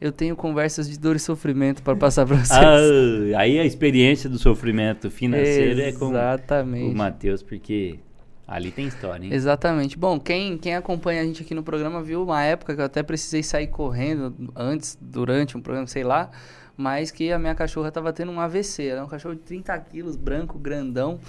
Eu 0.00 0.10
tenho 0.10 0.34
conversas 0.34 0.88
de 0.88 0.98
dor 0.98 1.16
e 1.16 1.18
sofrimento 1.18 1.82
para 1.82 1.94
passar 1.94 2.26
para 2.26 2.36
vocês. 2.36 2.58
Ah, 2.58 3.38
aí 3.38 3.58
a 3.58 3.66
experiência 3.66 4.30
do 4.30 4.38
sofrimento 4.38 5.10
financeiro 5.10 5.82
é 5.82 5.92
com 5.92 6.08
Exatamente. 6.08 6.94
o 6.94 6.96
Matheus, 6.96 7.42
porque 7.42 7.98
ali 8.50 8.72
tem 8.72 8.88
história, 8.88 9.24
hein? 9.24 9.32
Exatamente. 9.32 9.96
Bom, 9.96 10.18
quem, 10.18 10.58
quem 10.58 10.74
acompanha 10.74 11.22
a 11.22 11.24
gente 11.24 11.42
aqui 11.42 11.54
no 11.54 11.62
programa 11.62 12.02
viu 12.02 12.24
uma 12.24 12.42
época 12.42 12.74
que 12.74 12.80
eu 12.80 12.84
até 12.84 13.00
precisei 13.00 13.44
sair 13.44 13.68
correndo 13.68 14.34
antes, 14.56 14.98
durante 15.00 15.56
um 15.56 15.60
programa, 15.62 15.86
sei 15.86 16.02
lá, 16.02 16.30
mas 16.76 17.12
que 17.12 17.30
a 17.30 17.38
minha 17.38 17.54
cachorra 17.54 17.92
tava 17.92 18.12
tendo 18.12 18.32
um 18.32 18.40
AVC. 18.40 18.88
Era 18.88 19.04
um 19.04 19.08
cachorro 19.08 19.36
de 19.36 19.42
30 19.42 19.78
quilos, 19.78 20.16
branco, 20.16 20.58
grandão. 20.58 21.20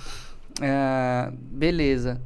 É, 0.59 1.31
beleza. 1.31 2.19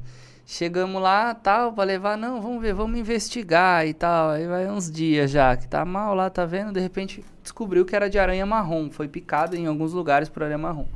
Chegamos 0.46 1.02
lá, 1.02 1.34
tal, 1.34 1.74
pra 1.74 1.84
levar, 1.84 2.16
não, 2.18 2.40
vamos 2.40 2.62
ver, 2.62 2.74
vamos 2.74 2.98
investigar 2.98 3.86
e 3.86 3.94
tal. 3.94 4.30
Aí 4.30 4.48
vai 4.48 4.70
uns 4.70 4.90
dias 4.90 5.30
já, 5.30 5.58
que 5.58 5.68
tá 5.68 5.84
mal 5.84 6.16
lá, 6.16 6.30
tá 6.30 6.46
vendo? 6.46 6.72
De 6.72 6.80
repente 6.80 7.26
descobriu 7.44 7.84
que 7.84 7.96
era 7.96 8.10
de 8.10 8.18
aranha 8.18 8.46
marrom. 8.46 8.90
Foi 8.90 9.10
picado 9.10 9.58
em 9.58 9.66
alguns 9.66 9.92
lugares 9.92 10.30
por 10.30 10.44
aranha 10.44 10.58
marrom. 10.58 10.88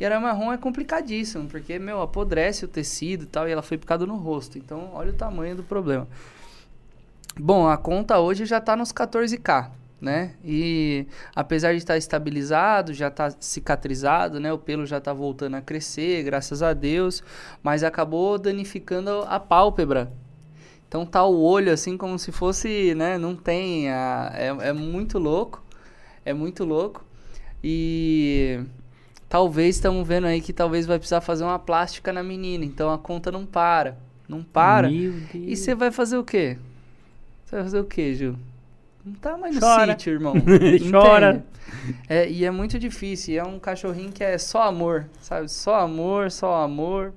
E 0.00 0.04
aranha 0.06 0.18
marrom 0.18 0.50
é 0.50 0.56
complicadíssimo, 0.56 1.46
porque, 1.46 1.78
meu, 1.78 2.00
apodrece 2.00 2.64
o 2.64 2.68
tecido 2.68 3.24
e 3.24 3.26
tal, 3.26 3.46
e 3.46 3.52
ela 3.52 3.60
foi 3.60 3.76
picada 3.76 4.06
no 4.06 4.16
rosto. 4.16 4.56
Então, 4.56 4.92
olha 4.94 5.10
o 5.10 5.12
tamanho 5.12 5.56
do 5.56 5.62
problema. 5.62 6.08
Bom, 7.38 7.68
a 7.68 7.76
conta 7.76 8.18
hoje 8.18 8.46
já 8.46 8.62
tá 8.62 8.74
nos 8.74 8.94
14k, 8.94 9.70
né? 10.00 10.36
E 10.42 11.06
apesar 11.36 11.72
de 11.72 11.76
estar 11.76 11.98
estabilizado, 11.98 12.94
já 12.94 13.10
tá 13.10 13.30
cicatrizado, 13.38 14.40
né? 14.40 14.50
O 14.50 14.56
pelo 14.56 14.86
já 14.86 15.02
tá 15.02 15.12
voltando 15.12 15.56
a 15.56 15.60
crescer, 15.60 16.22
graças 16.22 16.62
a 16.62 16.72
Deus, 16.72 17.22
mas 17.62 17.84
acabou 17.84 18.38
danificando 18.38 19.26
a 19.28 19.38
pálpebra. 19.38 20.10
Então 20.88 21.04
tá 21.04 21.26
o 21.26 21.42
olho 21.42 21.70
assim 21.70 21.98
como 21.98 22.18
se 22.18 22.32
fosse, 22.32 22.94
né? 22.94 23.18
Não 23.18 23.36
tem, 23.36 23.90
a, 23.90 24.32
é, 24.34 24.46
é 24.68 24.72
muito 24.72 25.18
louco, 25.18 25.62
é 26.24 26.32
muito 26.32 26.64
louco. 26.64 27.04
E 27.62 28.64
talvez 29.30 29.76
estamos 29.76 30.06
vendo 30.06 30.26
aí 30.26 30.40
que 30.40 30.52
talvez 30.52 30.84
vai 30.84 30.98
precisar 30.98 31.20
fazer 31.20 31.44
uma 31.44 31.58
plástica 31.58 32.12
na 32.12 32.22
menina. 32.22 32.64
Então 32.64 32.92
a 32.92 32.98
conta 32.98 33.30
não 33.30 33.46
para. 33.46 33.96
Não 34.28 34.42
para. 34.42 34.90
E 34.90 35.56
você 35.56 35.74
vai 35.74 35.90
fazer 35.90 36.18
o 36.18 36.24
quê? 36.24 36.58
Você 37.44 37.56
vai 37.56 37.64
fazer 37.64 37.80
o 37.80 37.84
quê, 37.84 38.12
Gil? 38.12 38.36
Não 39.04 39.14
tá 39.14 39.38
mais 39.38 39.54
no 39.54 39.60
Chora. 39.60 39.92
sítio, 39.92 40.12
irmão. 40.12 40.34
Chora. 40.90 41.44
É, 42.08 42.28
e 42.28 42.44
é 42.44 42.50
muito 42.50 42.78
difícil. 42.78 43.38
É 43.38 43.44
um 43.44 43.58
cachorrinho 43.58 44.12
que 44.12 44.22
é 44.22 44.36
só 44.36 44.64
amor, 44.64 45.08
sabe? 45.22 45.48
Só 45.48 45.76
amor, 45.76 46.30
só 46.30 46.62
amor. 46.62 47.14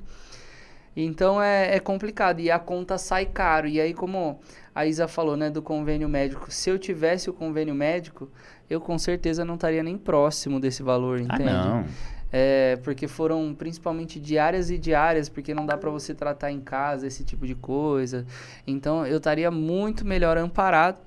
Então 0.96 1.42
é, 1.42 1.76
é 1.76 1.80
complicado. 1.80 2.40
E 2.40 2.52
a 2.52 2.60
conta 2.60 2.98
sai 2.98 3.26
caro. 3.26 3.68
E 3.68 3.80
aí, 3.82 3.94
como 3.94 4.40
a 4.76 4.86
Isa 4.86 5.08
falou, 5.08 5.36
né, 5.38 5.50
do 5.50 5.62
convênio 5.62 6.08
médico. 6.10 6.48
Se 6.52 6.70
eu 6.70 6.78
tivesse 6.80 7.30
o 7.30 7.34
convênio 7.34 7.74
médico, 7.76 8.30
eu 8.70 8.80
com 8.82 8.98
certeza 8.98 9.44
não 9.46 9.56
estaria 9.56 9.84
nem 9.84 9.98
próximo 9.98 10.60
desse 10.60 10.82
valor, 10.84 11.20
Ah, 11.20 11.36
entende? 11.36 11.44
não. 11.52 11.86
É, 12.36 12.78
porque 12.84 13.08
foram 13.08 13.54
principalmente 13.54 14.20
diárias 14.20 14.72
e 14.72 14.78
diárias, 14.80 15.30
porque 15.30 15.54
não 15.54 15.68
dá 15.68 15.78
pra 15.78 15.92
você 15.92 16.16
tratar 16.16 16.52
em 16.52 16.60
casa 16.60 17.06
esse 17.06 17.24
tipo 17.24 17.46
de 17.46 17.54
coisa. 17.54 18.26
Então 18.66 19.06
eu 19.06 19.18
estaria 19.18 19.52
muito 19.52 20.04
melhor 20.04 20.36
amparado. 20.38 20.98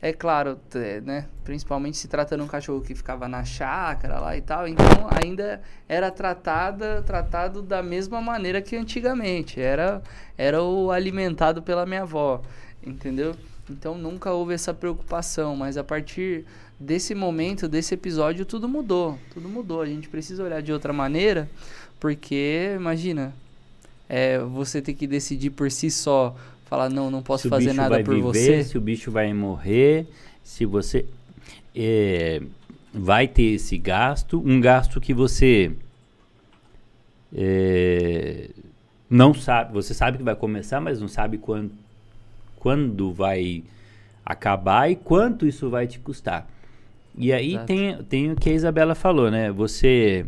É 0.00 0.12
claro, 0.12 0.58
né? 1.04 1.26
Principalmente 1.42 1.96
se 1.96 2.06
tratando 2.06 2.44
um 2.44 2.46
cachorro 2.46 2.82
que 2.82 2.94
ficava 2.94 3.26
na 3.26 3.44
chácara 3.44 4.20
lá 4.20 4.36
e 4.36 4.42
tal, 4.42 4.68
então 4.68 4.86
ainda 5.10 5.60
era 5.88 6.10
tratada, 6.10 7.02
tratado 7.02 7.62
da 7.62 7.82
mesma 7.82 8.20
maneira 8.20 8.60
que 8.60 8.76
antigamente. 8.76 9.60
Era, 9.60 10.02
era 10.36 10.62
o 10.62 10.90
alimentado 10.90 11.62
pela 11.62 11.86
minha 11.86 12.02
avó, 12.02 12.42
entendeu? 12.84 13.34
Então 13.70 13.96
nunca 13.96 14.32
houve 14.32 14.54
essa 14.54 14.72
preocupação, 14.74 15.56
mas 15.56 15.76
a 15.76 15.82
partir 15.82 16.44
desse 16.78 17.14
momento, 17.14 17.66
desse 17.66 17.94
episódio, 17.94 18.44
tudo 18.44 18.68
mudou. 18.68 19.18
Tudo 19.32 19.48
mudou. 19.48 19.80
A 19.80 19.86
gente 19.86 20.08
precisa 20.08 20.44
olhar 20.44 20.60
de 20.62 20.72
outra 20.72 20.92
maneira, 20.92 21.48
porque 21.98 22.74
imagina, 22.76 23.34
é, 24.08 24.38
você 24.38 24.80
ter 24.80 24.94
que 24.94 25.06
decidir 25.06 25.50
por 25.50 25.70
si 25.70 25.90
só, 25.90 26.36
falar 26.66 26.90
não, 26.90 27.10
não 27.10 27.22
posso 27.22 27.44
se 27.44 27.48
fazer 27.48 27.72
nada 27.72 27.96
vai 27.96 28.04
por 28.04 28.14
viver, 28.14 28.22
você. 28.22 28.64
se 28.64 28.76
o 28.76 28.80
bicho 28.80 29.10
vai 29.10 29.32
morrer, 29.32 30.06
se 30.42 30.66
você 30.66 31.06
é, 31.74 32.42
vai 32.92 33.26
ter 33.26 33.54
esse 33.54 33.78
gasto, 33.78 34.42
um 34.44 34.60
gasto 34.60 35.00
que 35.00 35.14
você 35.14 35.72
é, 37.34 38.50
não 39.08 39.32
sabe, 39.32 39.72
você 39.72 39.94
sabe 39.94 40.18
que 40.18 40.24
vai 40.24 40.34
começar, 40.34 40.80
mas 40.80 41.00
não 41.00 41.08
sabe 41.08 41.38
quando, 41.38 41.70
quando 42.56 43.12
vai 43.12 43.62
acabar 44.24 44.90
e 44.90 44.96
quanto 44.96 45.46
isso 45.46 45.70
vai 45.70 45.86
te 45.86 45.98
custar. 46.00 46.48
E 47.16 47.32
aí 47.32 47.52
Exato. 47.52 47.66
tem, 47.66 47.96
tem 48.04 48.32
o 48.32 48.36
que 48.36 48.50
a 48.50 48.52
Isabela 48.52 48.94
falou, 48.94 49.30
né? 49.30 49.50
Você 49.52 50.26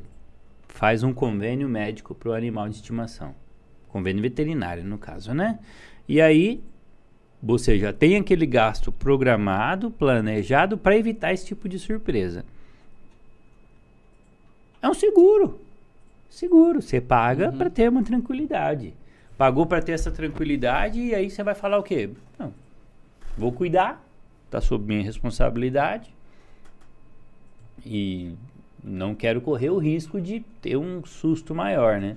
faz 0.68 1.02
um 1.02 1.12
convênio 1.12 1.68
médico 1.68 2.14
para 2.14 2.30
o 2.30 2.32
animal 2.32 2.68
de 2.68 2.76
estimação. 2.76 3.34
Convênio 3.98 4.22
veterinário, 4.22 4.84
no 4.84 4.96
caso, 4.96 5.34
né? 5.34 5.58
E 6.08 6.20
aí 6.20 6.62
você 7.42 7.76
já 7.76 7.92
tem 7.92 8.16
aquele 8.16 8.46
gasto 8.46 8.92
programado, 8.92 9.90
planejado 9.90 10.78
para 10.78 10.96
evitar 10.96 11.32
esse 11.32 11.46
tipo 11.46 11.68
de 11.68 11.80
surpresa. 11.80 12.44
É 14.80 14.88
um 14.88 14.94
seguro. 14.94 15.60
Seguro. 16.30 16.80
Você 16.80 17.00
paga 17.00 17.50
Uhum. 17.50 17.58
para 17.58 17.68
ter 17.70 17.88
uma 17.88 18.04
tranquilidade. 18.04 18.94
Pagou 19.36 19.66
para 19.66 19.82
ter 19.82 19.92
essa 19.92 20.12
tranquilidade 20.12 21.00
e 21.00 21.12
aí 21.14 21.28
você 21.28 21.42
vai 21.42 21.54
falar 21.56 21.78
o 21.78 21.82
quê? 21.82 22.10
Não, 22.38 22.54
vou 23.36 23.50
cuidar, 23.50 24.00
tá 24.48 24.60
sob 24.60 24.84
minha 24.86 25.02
responsabilidade 25.02 26.14
e 27.84 28.32
não 28.82 29.12
quero 29.14 29.40
correr 29.40 29.70
o 29.70 29.78
risco 29.78 30.20
de 30.20 30.40
ter 30.62 30.76
um 30.76 31.04
susto 31.04 31.52
maior, 31.54 32.00
né? 32.00 32.16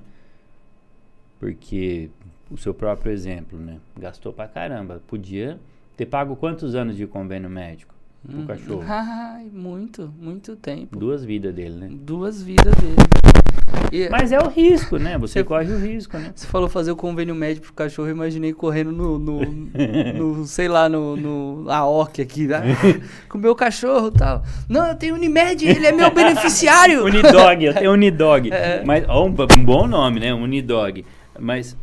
Porque 1.41 2.12
o 2.51 2.56
seu 2.56 2.71
próprio 2.71 3.12
exemplo, 3.12 3.60
né? 3.60 3.77
Gastou 3.99 4.32
pra 4.32 4.47
caramba. 4.47 5.01
Podia 5.08 5.60
ter 5.97 6.06
pago 6.06 6.36
quantos 6.36 6.75
anos 6.75 6.95
de 6.95 7.08
convênio 7.08 7.49
médico 7.49 7.95
pro 8.23 8.41
Hum. 8.41 8.45
cachorro? 8.45 8.84
Ai, 8.88 9.47
muito, 9.51 10.13
muito 10.21 10.56
tempo. 10.56 10.99
Duas 10.99 11.25
vidas 11.25 11.51
dele, 11.56 11.75
né? 11.75 11.89
Duas 11.91 12.43
vidas 12.43 12.75
dele. 12.75 12.95
E 13.91 14.08
Mas 14.10 14.32
é 14.32 14.39
o 14.39 14.47
risco, 14.47 14.97
né? 14.97 15.17
Você 15.17 15.43
corre 15.43 15.73
o 15.73 15.77
risco, 15.77 16.17
né? 16.17 16.32
você 16.36 16.45
falou 16.45 16.69
fazer 16.69 16.91
o 16.91 16.95
convênio 16.95 17.34
médico 17.34 17.65
pro 17.67 17.73
cachorro, 17.73 18.08
eu 18.08 18.13
imaginei 18.13 18.54
correndo 18.54 18.91
no, 18.91 19.17
no, 19.17 19.41
no, 20.15 20.45
sei 20.45 20.67
lá, 20.67 20.88
no, 20.88 21.17
no 21.17 21.69
AOC 21.69 22.21
aqui, 22.21 22.47
né? 22.47 22.62
com 23.27 23.38
o 23.38 23.41
meu 23.41 23.56
cachorro 23.56 24.08
e 24.08 24.17
tal. 24.17 24.43
Não, 24.69 24.88
eu 24.88 24.95
tenho 24.95 25.15
Unimed, 25.15 25.65
ele 25.65 25.88
é 25.88 25.91
meu 25.91 26.12
beneficiário. 26.12 27.04
Unidog, 27.06 27.65
eu 27.65 27.73
tenho 27.73 27.91
Unidog. 27.91 28.49
É. 28.51 28.84
Mas, 28.86 29.04
ó, 29.10 29.25
um, 29.25 29.30
um 29.30 29.65
bom 29.65 29.88
nome, 29.88 30.19
né? 30.19 30.34
Unidog. 30.34 31.04
Mas, 31.41 31.77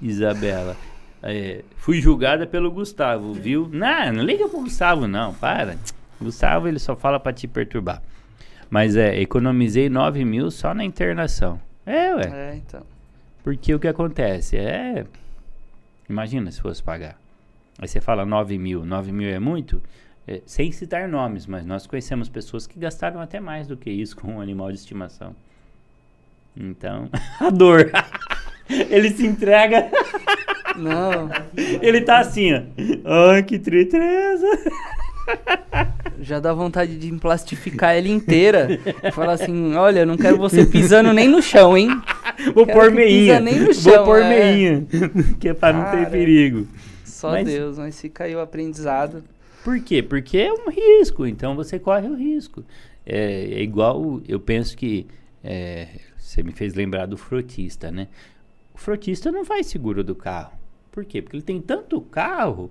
Isabela, 0.00 0.76
é, 1.22 1.62
fui 1.76 2.00
julgada 2.00 2.46
pelo 2.46 2.70
Gustavo, 2.70 3.32
viu? 3.32 3.68
Não, 3.72 4.12
não 4.12 4.24
liga 4.24 4.48
pro 4.48 4.60
Gustavo, 4.60 5.06
não, 5.06 5.32
para. 5.34 5.76
Gustavo, 6.20 6.68
ele 6.68 6.78
só 6.78 6.96
fala 6.96 7.18
pra 7.18 7.32
te 7.32 7.46
perturbar. 7.46 8.02
Mas 8.68 8.96
é, 8.96 9.20
economizei 9.20 9.88
9 9.88 10.24
mil 10.24 10.50
só 10.50 10.72
na 10.72 10.84
internação. 10.84 11.60
É, 11.84 12.14
ué. 12.14 12.30
É, 12.32 12.56
então. 12.56 12.82
Porque 13.44 13.74
o 13.74 13.78
que 13.78 13.88
acontece? 13.88 14.56
É. 14.56 15.04
Imagina 16.08 16.50
se 16.50 16.60
fosse 16.60 16.82
pagar. 16.82 17.18
Aí 17.78 17.88
você 17.88 18.00
fala 18.00 18.24
9 18.24 18.58
mil. 18.58 18.84
9 18.84 19.12
mil 19.12 19.28
é 19.28 19.38
muito? 19.38 19.82
é, 20.26 20.40
sem 20.46 20.70
citar 20.70 21.08
nomes, 21.08 21.46
mas 21.46 21.64
nós 21.66 21.86
conhecemos 21.86 22.28
pessoas 22.28 22.66
que 22.66 22.78
gastaram 22.78 23.20
até 23.20 23.40
mais 23.40 23.66
do 23.66 23.76
que 23.76 23.90
isso 23.90 24.16
com 24.16 24.34
um 24.34 24.40
animal 24.40 24.70
de 24.70 24.78
estimação. 24.78 25.34
Então, 26.56 27.08
a 27.40 27.50
dor. 27.50 27.90
Ele 28.68 29.10
se 29.10 29.26
entrega. 29.26 29.90
Não. 30.76 31.28
Ele 31.80 32.00
tá 32.00 32.20
assim, 32.20 32.54
ó. 32.54 32.62
Ai, 33.32 33.42
que 33.42 33.58
tristeza. 33.58 34.46
Já 36.20 36.40
dá 36.40 36.52
vontade 36.52 36.96
de 36.98 37.08
emplastificar 37.08 37.96
ela 37.96 38.08
inteira. 38.08 38.68
Falar 39.12 39.32
assim, 39.32 39.74
olha, 39.74 40.06
não 40.06 40.16
quero 40.16 40.36
você 40.38 40.64
pisando 40.64 41.12
nem 41.12 41.28
no 41.28 41.42
chão, 41.42 41.76
hein? 41.76 41.88
Vou 42.54 42.64
Quero 42.66 42.78
pôr 42.78 42.90
meinha. 42.90 43.40
nem 43.40 43.58
no 43.60 43.66
Vou 43.66 43.74
chão, 43.74 44.04
pôr 44.04 44.20
é. 44.22 44.28
meinha. 44.28 44.86
que 45.38 45.48
é 45.48 45.54
pra 45.54 45.72
não 45.72 45.84
ter 45.84 45.90
Cara. 45.98 46.10
perigo. 46.10 46.66
Só 47.04 47.30
Mas- 47.32 47.46
Deus, 47.46 47.78
mas 47.78 48.00
fica 48.00 48.24
aí 48.24 48.34
o 48.34 48.40
aprendizado. 48.40 49.22
Por 49.64 49.78
quê? 49.80 50.02
Porque 50.02 50.38
é 50.38 50.52
um 50.52 50.68
risco, 50.70 51.24
então 51.26 51.54
você 51.54 51.78
corre 51.78 52.08
o 52.08 52.14
risco. 52.16 52.64
É, 53.06 53.44
é 53.58 53.62
igual, 53.62 54.20
eu 54.28 54.40
penso 54.40 54.76
que 54.76 55.06
é, 55.44 55.86
você 56.32 56.42
me 56.42 56.52
fez 56.52 56.74
lembrar 56.74 57.06
do 57.06 57.16
frotista, 57.16 57.90
né? 57.90 58.08
O 58.74 58.78
frotista 58.78 59.30
não 59.30 59.44
faz 59.44 59.66
seguro 59.66 60.02
do 60.02 60.14
carro. 60.14 60.52
Por 60.90 61.04
quê? 61.04 61.20
Porque 61.20 61.36
ele 61.36 61.42
tem 61.42 61.60
tanto 61.60 62.00
carro 62.00 62.70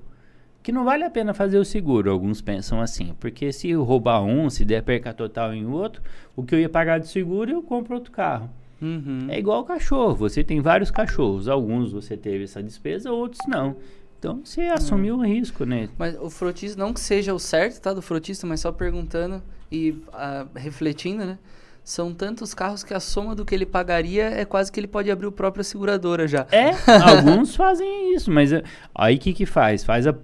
que 0.63 0.71
não 0.71 0.83
vale 0.83 1.03
a 1.03 1.09
pena 1.09 1.33
fazer 1.33 1.57
o 1.57 1.65
seguro. 1.65 2.11
Alguns 2.11 2.41
pensam 2.41 2.81
assim, 2.81 3.15
porque 3.19 3.51
se 3.51 3.69
eu 3.69 3.83
roubar 3.83 4.23
um, 4.23 4.49
se 4.49 4.65
der 4.65 4.83
perca 4.83 5.13
total 5.13 5.53
em 5.53 5.65
outro, 5.65 6.01
o 6.35 6.43
que 6.43 6.53
eu 6.55 6.59
ia 6.59 6.69
pagar 6.69 6.99
de 6.99 7.07
seguro 7.07 7.51
eu 7.51 7.61
compro 7.61 7.95
outro 7.95 8.11
carro. 8.11 8.49
Uhum. 8.81 9.27
É 9.29 9.37
igual 9.37 9.63
cachorro, 9.63 10.15
você 10.15 10.43
tem 10.43 10.59
vários 10.59 10.89
cachorros, 10.89 11.47
alguns 11.47 11.91
você 11.91 12.17
teve 12.17 12.45
essa 12.45 12.63
despesa, 12.63 13.11
outros 13.11 13.45
não. 13.47 13.75
Então 14.17 14.41
você 14.43 14.61
assumiu 14.61 15.17
o 15.17 15.25
risco, 15.25 15.65
né? 15.65 15.89
Mas 15.97 16.15
o 16.19 16.29
frotista, 16.29 16.79
não 16.79 16.93
que 16.93 16.99
seja 16.99 17.33
o 17.33 17.39
certo, 17.39 17.79
tá, 17.79 17.93
do 17.93 18.01
frotista, 18.01 18.45
mas 18.47 18.59
só 18.59 18.71
perguntando 18.71 19.41
e 19.71 19.95
ah, 20.13 20.47
refletindo, 20.55 21.25
né? 21.25 21.37
São 21.83 22.13
tantos 22.13 22.53
carros 22.53 22.83
que 22.83 22.93
a 22.93 22.99
soma 22.99 23.33
do 23.35 23.43
que 23.43 23.55
ele 23.55 23.65
pagaria 23.65 24.25
é 24.25 24.45
quase 24.45 24.71
que 24.71 24.79
ele 24.79 24.87
pode 24.87 25.09
abrir 25.09 25.25
o 25.25 25.31
próprio 25.31 25.63
seguradora 25.63 26.27
já. 26.27 26.45
É, 26.51 26.69
alguns 27.03 27.55
fazem 27.55 28.13
isso, 28.15 28.31
mas 28.31 28.53
é- 28.53 28.63
aí 28.93 29.15
o 29.15 29.19
que 29.19 29.33
que 29.33 29.45
faz? 29.47 29.83
Faz 29.83 30.05
a 30.05 30.15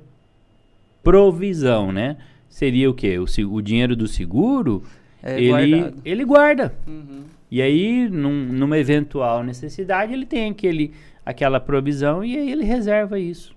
provisão, 1.04 1.92
né? 1.92 2.18
Seria 2.50 2.90
o 2.90 2.94
quê? 2.94 3.18
O, 3.20 3.26
o 3.54 3.62
dinheiro 3.62 3.96
do 3.96 4.08
seguro, 4.08 4.84
É 5.22 5.40
ele, 5.42 5.50
guardado. 5.78 6.02
ele 6.06 6.26
guarda. 6.26 6.76
Uhum. 6.88 7.24
E 7.50 7.62
aí, 7.62 8.10
num- 8.10 8.46
numa 8.52 8.78
eventual 8.78 9.44
necessidade, 9.44 10.12
ele 10.14 10.26
tem 10.26 10.50
aquele, 10.52 10.94
aquela 11.26 11.60
provisão 11.60 12.24
e 12.24 12.38
aí 12.38 12.52
ele 12.52 12.64
reserva 12.64 13.20
isso. 13.20 13.56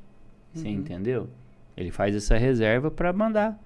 Você 0.52 0.68
Uhum. 0.68 0.74
entendeu? 0.74 1.28
Ele 1.76 1.90
faz 1.90 2.14
essa 2.14 2.36
reserva 2.36 2.90
para 2.90 3.12
mandar. 3.12 3.58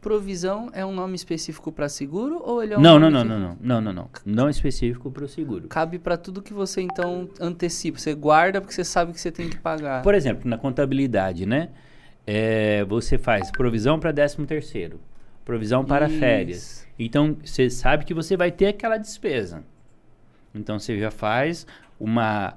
Provisão 0.00 0.70
é 0.72 0.84
um 0.84 0.94
nome 0.94 1.16
específico 1.16 1.72
para 1.72 1.88
seguro 1.88 2.40
ou 2.44 2.62
ele 2.62 2.74
é 2.74 2.78
um 2.78 2.80
não, 2.80 2.98
não, 2.98 3.10
nome 3.10 3.28
não, 3.28 3.38
não, 3.38 3.38
não, 3.38 3.56
não, 3.60 3.80
não, 3.80 3.92
não. 3.92 4.10
Não 4.24 4.48
específico 4.48 5.10
para 5.10 5.24
o 5.24 5.28
seguro. 5.28 5.68
Cabe 5.68 5.98
para 5.98 6.16
tudo 6.16 6.40
que 6.42 6.52
você 6.52 6.80
então 6.80 7.28
antecipa. 7.40 7.98
Você 7.98 8.14
guarda 8.14 8.60
porque 8.60 8.74
você 8.74 8.84
sabe 8.84 9.12
que 9.12 9.20
você 9.20 9.32
tem 9.32 9.48
que 9.48 9.58
pagar. 9.58 10.02
Por 10.02 10.14
exemplo, 10.14 10.48
na 10.48 10.56
contabilidade, 10.56 11.44
né? 11.44 11.70
É, 12.26 12.84
você 12.84 13.18
faz 13.18 13.50
provisão 13.50 13.98
para 14.00 14.12
13 14.12 14.44
terceiro, 14.46 15.00
provisão 15.44 15.84
para 15.84 16.06
Isso. 16.08 16.18
férias. 16.18 16.86
Então, 16.98 17.36
você 17.44 17.70
sabe 17.70 18.04
que 18.04 18.14
você 18.14 18.36
vai 18.36 18.50
ter 18.50 18.66
aquela 18.66 18.98
despesa. 18.98 19.62
Então, 20.54 20.78
você 20.78 20.98
já 20.98 21.10
faz 21.10 21.66
uma, 22.00 22.54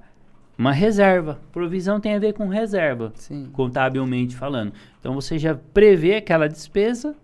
uma 0.57 0.71
reserva. 0.71 1.39
Provisão 1.51 1.99
tem 1.99 2.15
a 2.15 2.19
ver 2.19 2.33
com 2.33 2.47
reserva, 2.47 3.11
Sim. 3.15 3.49
contabilmente 3.51 4.35
falando. 4.35 4.73
Então, 4.99 5.13
você 5.13 5.37
já 5.37 5.55
prevê 5.55 6.15
aquela 6.15 6.47
despesa 6.47 7.15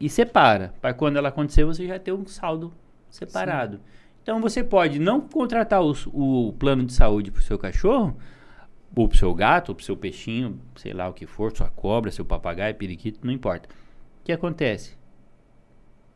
e 0.00 0.08
separa. 0.08 0.74
Para 0.80 0.94
quando 0.94 1.16
ela 1.16 1.28
acontecer, 1.28 1.64
você 1.64 1.86
já 1.86 1.98
ter 1.98 2.12
um 2.12 2.26
saldo 2.26 2.72
separado. 3.10 3.80
Então, 4.22 4.40
você 4.40 4.62
pode 4.62 4.98
não 4.98 5.20
contratar 5.20 5.80
os- 5.80 6.06
o 6.12 6.52
plano 6.58 6.84
de 6.84 6.92
saúde 6.92 7.30
para 7.30 7.40
o 7.40 7.42
seu 7.42 7.58
cachorro, 7.58 8.16
ou 8.94 9.08
pro 9.08 9.16
seu 9.18 9.34
gato, 9.34 9.70
ou 9.70 9.74
pro 9.74 9.84
seu 9.84 9.96
peixinho, 9.96 10.60
sei 10.76 10.92
lá 10.92 11.08
o 11.08 11.12
que 11.14 11.26
for, 11.26 11.56
sua 11.56 11.68
cobra, 11.70 12.10
seu 12.10 12.24
papagaio, 12.24 12.74
periquito, 12.74 13.20
não 13.22 13.32
importa. 13.32 13.68
O 14.20 14.24
que 14.24 14.32
acontece? 14.32 14.96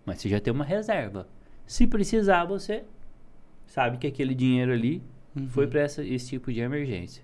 Mas 0.04 0.20
você 0.20 0.28
já 0.28 0.40
tem 0.40 0.52
uma 0.52 0.64
reserva. 0.64 1.26
Se 1.66 1.86
precisar, 1.86 2.44
você 2.44 2.84
sabe 3.66 3.96
que 3.98 4.06
aquele 4.06 4.34
dinheiro 4.34 4.72
ali 4.72 5.02
Uhum. 5.34 5.48
foi 5.48 5.66
para 5.66 5.84
esse 5.84 6.28
tipo 6.28 6.52
de 6.52 6.60
emergência. 6.60 7.22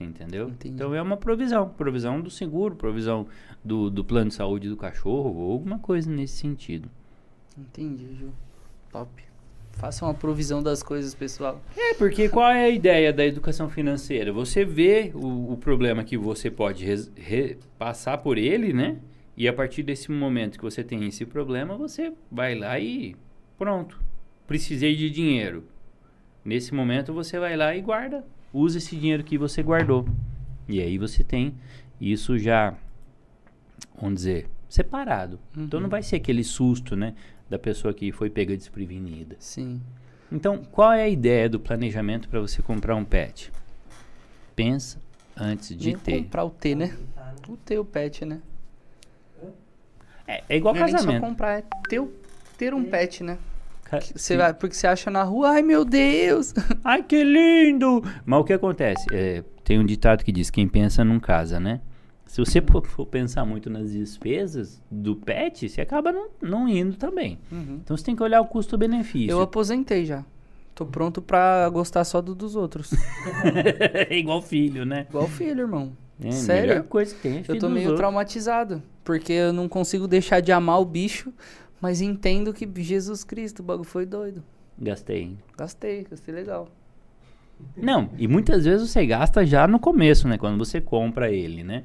Entendeu? 0.00 0.48
Entendi. 0.48 0.74
Então 0.74 0.94
é 0.94 1.02
uma 1.02 1.16
provisão. 1.16 1.68
Provisão 1.70 2.20
do 2.20 2.30
seguro, 2.30 2.74
provisão 2.76 3.26
do, 3.64 3.90
do 3.90 4.04
plano 4.04 4.28
de 4.28 4.34
saúde 4.34 4.68
do 4.68 4.76
cachorro, 4.76 5.34
ou 5.36 5.52
alguma 5.52 5.78
coisa 5.78 6.10
nesse 6.10 6.36
sentido. 6.38 6.88
Entendi, 7.56 8.06
Ju. 8.14 8.30
Top. 8.92 9.10
Faça 9.72 10.04
uma 10.04 10.14
provisão 10.14 10.60
das 10.62 10.82
coisas, 10.82 11.14
pessoal. 11.14 11.60
É, 11.76 11.94
porque 11.94 12.28
qual 12.28 12.50
é 12.50 12.64
a 12.64 12.68
ideia 12.70 13.12
da 13.12 13.24
educação 13.24 13.68
financeira? 13.68 14.32
Você 14.32 14.64
vê 14.64 15.12
o, 15.14 15.52
o 15.52 15.56
problema 15.56 16.02
que 16.02 16.16
você 16.16 16.50
pode 16.50 16.84
res- 16.84 17.12
re- 17.16 17.58
passar 17.78 18.18
por 18.18 18.38
ele, 18.38 18.72
né? 18.72 18.96
E 19.36 19.46
a 19.46 19.52
partir 19.52 19.84
desse 19.84 20.10
momento 20.10 20.58
que 20.58 20.64
você 20.64 20.82
tem 20.82 21.04
esse 21.06 21.24
problema, 21.24 21.76
você 21.76 22.12
vai 22.30 22.56
lá 22.56 22.78
e 22.80 23.14
pronto. 23.56 24.00
Precisei 24.48 24.96
de 24.96 25.08
dinheiro. 25.10 25.62
Nesse 26.44 26.74
momento 26.74 27.12
você 27.12 27.38
vai 27.38 27.56
lá 27.56 27.76
e 27.76 27.80
guarda. 27.80 28.24
Usa 28.52 28.78
esse 28.78 28.96
dinheiro 28.96 29.22
que 29.24 29.36
você 29.38 29.62
guardou. 29.62 30.06
E 30.68 30.80
aí 30.80 30.98
você 30.98 31.22
tem 31.24 31.54
isso 32.00 32.38
já, 32.38 32.74
vamos 34.00 34.16
dizer, 34.16 34.48
separado. 34.68 35.38
Então 35.56 35.80
não 35.80 35.86
Uhum. 35.86 35.90
vai 35.90 36.02
ser 36.02 36.16
aquele 36.16 36.44
susto, 36.44 36.94
né? 36.96 37.14
Da 37.48 37.58
pessoa 37.58 37.92
que 37.94 38.12
foi 38.12 38.28
pega 38.30 38.56
desprevenida. 38.56 39.36
Sim. 39.38 39.80
Então, 40.30 40.58
qual 40.70 40.92
é 40.92 41.04
a 41.04 41.08
ideia 41.08 41.48
do 41.48 41.58
planejamento 41.58 42.28
para 42.28 42.38
você 42.40 42.60
comprar 42.60 42.94
um 42.94 43.04
pet? 43.04 43.50
Pensa 44.54 44.98
antes 45.34 45.74
de 45.76 45.86
Nem 45.88 45.98
ter. 45.98 46.18
comprar 46.24 46.44
o 46.44 46.50
T, 46.50 46.74
né? 46.74 46.94
O 47.48 47.56
T, 47.56 47.78
o 47.78 47.84
pet, 47.84 48.24
né? 48.26 48.40
É, 50.26 50.44
é 50.50 50.56
igual 50.58 50.74
Não 50.74 50.82
é 50.82 50.84
nem 50.84 50.92
só 50.92 50.98
casamento. 50.98 51.22
comprar, 51.26 51.58
é 51.60 51.64
ter, 51.88 52.06
ter 52.58 52.74
um 52.74 52.84
pet, 52.84 53.24
né? 53.24 53.38
Você 54.14 54.36
vai, 54.36 54.52
porque 54.54 54.74
você 54.74 54.86
acha 54.86 55.10
na 55.10 55.22
rua, 55.22 55.50
ai 55.50 55.62
meu 55.62 55.84
Deus! 55.84 56.52
Ai, 56.84 57.02
que 57.02 57.22
lindo! 57.24 58.02
Mas 58.24 58.40
o 58.40 58.44
que 58.44 58.52
acontece? 58.52 59.06
É, 59.12 59.42
tem 59.64 59.78
um 59.78 59.84
ditado 59.84 60.24
que 60.24 60.30
diz: 60.32 60.50
quem 60.50 60.68
pensa 60.68 61.04
não 61.04 61.18
casa, 61.18 61.58
né? 61.58 61.80
Se 62.26 62.40
você 62.44 62.60
for 62.60 63.06
pensar 63.06 63.46
muito 63.46 63.70
nas 63.70 63.90
despesas 63.90 64.82
do 64.90 65.16
pet, 65.16 65.66
você 65.66 65.80
acaba 65.80 66.12
não, 66.12 66.28
não 66.42 66.68
indo 66.68 66.96
também. 66.96 67.38
Uhum. 67.50 67.80
Então 67.82 67.96
você 67.96 68.04
tem 68.04 68.14
que 68.14 68.22
olhar 68.22 68.42
o 68.42 68.46
custo-benefício. 68.46 69.30
Eu 69.30 69.40
aposentei 69.40 70.04
já. 70.04 70.22
Tô 70.74 70.84
pronto 70.84 71.22
pra 71.22 71.66
gostar 71.70 72.04
só 72.04 72.20
do 72.20 72.34
dos 72.34 72.54
outros. 72.54 72.92
é 74.10 74.14
igual 74.16 74.42
filho, 74.42 74.84
né? 74.84 75.06
Igual 75.08 75.26
filho, 75.26 75.62
irmão. 75.62 75.92
É, 76.22 76.30
Sério? 76.30 76.68
melhor 76.68 76.82
coisa 76.84 77.14
que 77.14 77.20
tem 77.22 77.38
é 77.38 77.44
Eu 77.48 77.58
tô 77.58 77.68
meio 77.68 77.86
outros. 77.86 77.98
traumatizado. 77.98 78.82
Porque 79.02 79.32
eu 79.32 79.52
não 79.52 79.68
consigo 79.68 80.06
deixar 80.06 80.40
de 80.40 80.52
amar 80.52 80.80
o 80.80 80.84
bicho, 80.84 81.32
mas 81.80 82.00
entendo 82.00 82.52
que 82.52 82.68
Jesus 82.82 83.24
Cristo, 83.24 83.60
o 83.60 83.62
bagulho 83.62 83.88
foi 83.88 84.04
doido. 84.04 84.42
Gastei. 84.78 85.36
Gastei, 85.56 86.06
gastei 86.08 86.34
legal. 86.34 86.68
Não, 87.76 88.10
e 88.16 88.28
muitas 88.28 88.64
vezes 88.64 88.88
você 88.88 89.04
gasta 89.04 89.44
já 89.44 89.66
no 89.66 89.78
começo, 89.78 90.28
né? 90.28 90.38
Quando 90.38 90.58
você 90.58 90.80
compra 90.80 91.30
ele, 91.30 91.64
né? 91.64 91.84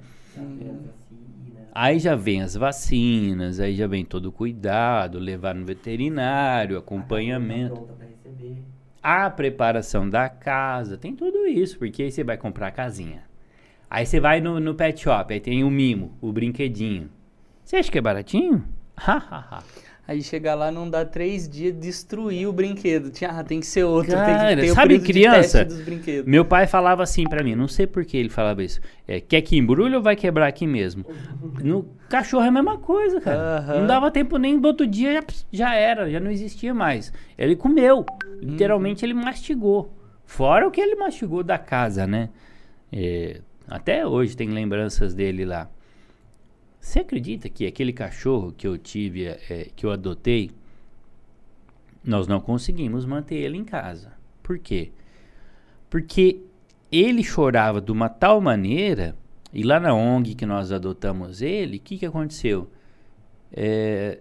Aí 1.73 1.97
já 1.97 2.15
vem 2.15 2.41
as 2.41 2.53
vacinas, 2.53 3.59
aí 3.59 3.75
já 3.75 3.87
vem 3.87 4.05
todo 4.05 4.27
o 4.27 4.31
cuidado, 4.31 5.17
levar 5.17 5.55
no 5.55 5.65
veterinário, 5.65 6.77
acompanhamento, 6.77 7.87
a 9.01 9.27
preparação 9.29 10.07
da 10.07 10.29
casa, 10.29 10.97
tem 10.97 11.15
tudo 11.15 11.47
isso, 11.47 11.79
porque 11.79 12.03
aí 12.03 12.11
você 12.11 12.23
vai 12.23 12.37
comprar 12.37 12.67
a 12.67 12.71
casinha. 12.71 13.23
Aí 13.89 14.05
você 14.05 14.19
vai 14.19 14.39
no, 14.39 14.59
no 14.59 14.75
pet 14.75 15.01
shop, 15.01 15.33
aí 15.33 15.39
tem 15.39 15.63
o 15.63 15.69
mimo, 15.71 16.15
o 16.21 16.31
brinquedinho. 16.31 17.09
Você 17.63 17.77
acha 17.77 17.91
que 17.91 17.97
é 17.97 18.01
baratinho? 18.01 18.63
Aí 20.05 20.21
chegar 20.21 20.53
lá 20.53 20.69
não 20.69 20.89
dá 20.89 21.05
três 21.05 21.47
dias, 21.47 21.73
destruir 21.73 22.45
o 22.45 22.51
brinquedo. 22.51 23.09
Tinha, 23.09 23.29
ah, 23.29 23.41
tem 23.41 23.61
que 23.61 23.65
ser 23.65 23.85
outro, 23.85 24.11
tem 24.11 24.19
Cara, 24.19 24.53
que 24.53 24.61
ter 24.61 24.73
sabe 24.73 24.99
criança? 24.99 25.63
dos 25.63 25.79
brinquedos. 25.79 26.29
Meu 26.29 26.43
pai 26.43 26.67
falava 26.67 27.01
assim 27.01 27.23
pra 27.23 27.41
mim, 27.41 27.55
não 27.55 27.69
sei 27.69 27.87
por 27.87 28.03
que 28.03 28.17
ele 28.17 28.27
falava 28.27 28.61
isso. 28.61 28.81
É, 29.07 29.21
quer 29.21 29.41
que 29.41 29.57
embrulhe 29.57 29.95
ou 29.95 30.01
vai 30.01 30.17
quebrar 30.17 30.47
aqui 30.47 30.67
mesmo? 30.67 31.05
No 31.63 31.87
cachorro 32.09 32.43
é 32.43 32.49
a 32.49 32.51
mesma 32.51 32.77
coisa, 32.79 33.21
cara. 33.21 33.79
Não 33.79 33.87
dava 33.87 34.11
tempo 34.11 34.37
nem 34.37 34.59
do 34.59 34.67
outro 34.67 34.85
dia, 34.85 35.13
já, 35.13 35.23
já 35.53 35.75
era, 35.75 36.11
já 36.11 36.19
não 36.19 36.29
existia 36.29 36.73
mais. 36.73 37.13
Ele 37.37 37.55
comeu, 37.55 38.05
literalmente 38.41 39.05
ele 39.05 39.13
mastigou. 39.13 39.93
Fora 40.25 40.67
o 40.67 40.71
que 40.71 40.81
ele 40.81 40.95
mastigou 40.95 41.43
da 41.43 41.57
casa, 41.57 42.05
né? 42.05 42.29
É, 42.91 43.39
até 43.69 44.05
hoje 44.05 44.35
tem 44.35 44.49
lembranças 44.49 45.13
dele 45.13 45.45
lá. 45.45 45.69
Você 46.83 46.99
acredita 46.99 47.47
que 47.47 47.65
aquele 47.65 47.93
cachorro 47.93 48.51
que 48.51 48.67
eu 48.67 48.77
tive, 48.77 49.25
é, 49.25 49.71
que 49.73 49.85
eu 49.85 49.91
adotei, 49.91 50.51
nós 52.03 52.27
não 52.27 52.41
conseguimos 52.41 53.05
manter 53.05 53.35
ele 53.35 53.57
em 53.57 53.63
casa. 53.63 54.11
Por 54.43 54.59
quê? 54.59 54.91
Porque 55.89 56.41
ele 56.91 57.23
chorava 57.23 57.79
de 57.79 57.89
uma 57.89 58.09
tal 58.09 58.41
maneira 58.41 59.15
E 59.53 59.63
lá 59.63 59.79
na 59.79 59.93
ONG 59.93 60.35
que 60.35 60.45
nós 60.45 60.71
adotamos 60.71 61.41
ele, 61.41 61.77
o 61.77 61.79
que, 61.79 61.97
que 61.97 62.05
aconteceu? 62.05 62.69
É, 63.51 64.19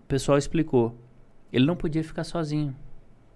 o 0.00 0.06
pessoal 0.06 0.36
explicou. 0.36 0.94
Ele 1.50 1.64
não 1.64 1.74
podia 1.74 2.04
ficar 2.04 2.24
sozinho. 2.24 2.76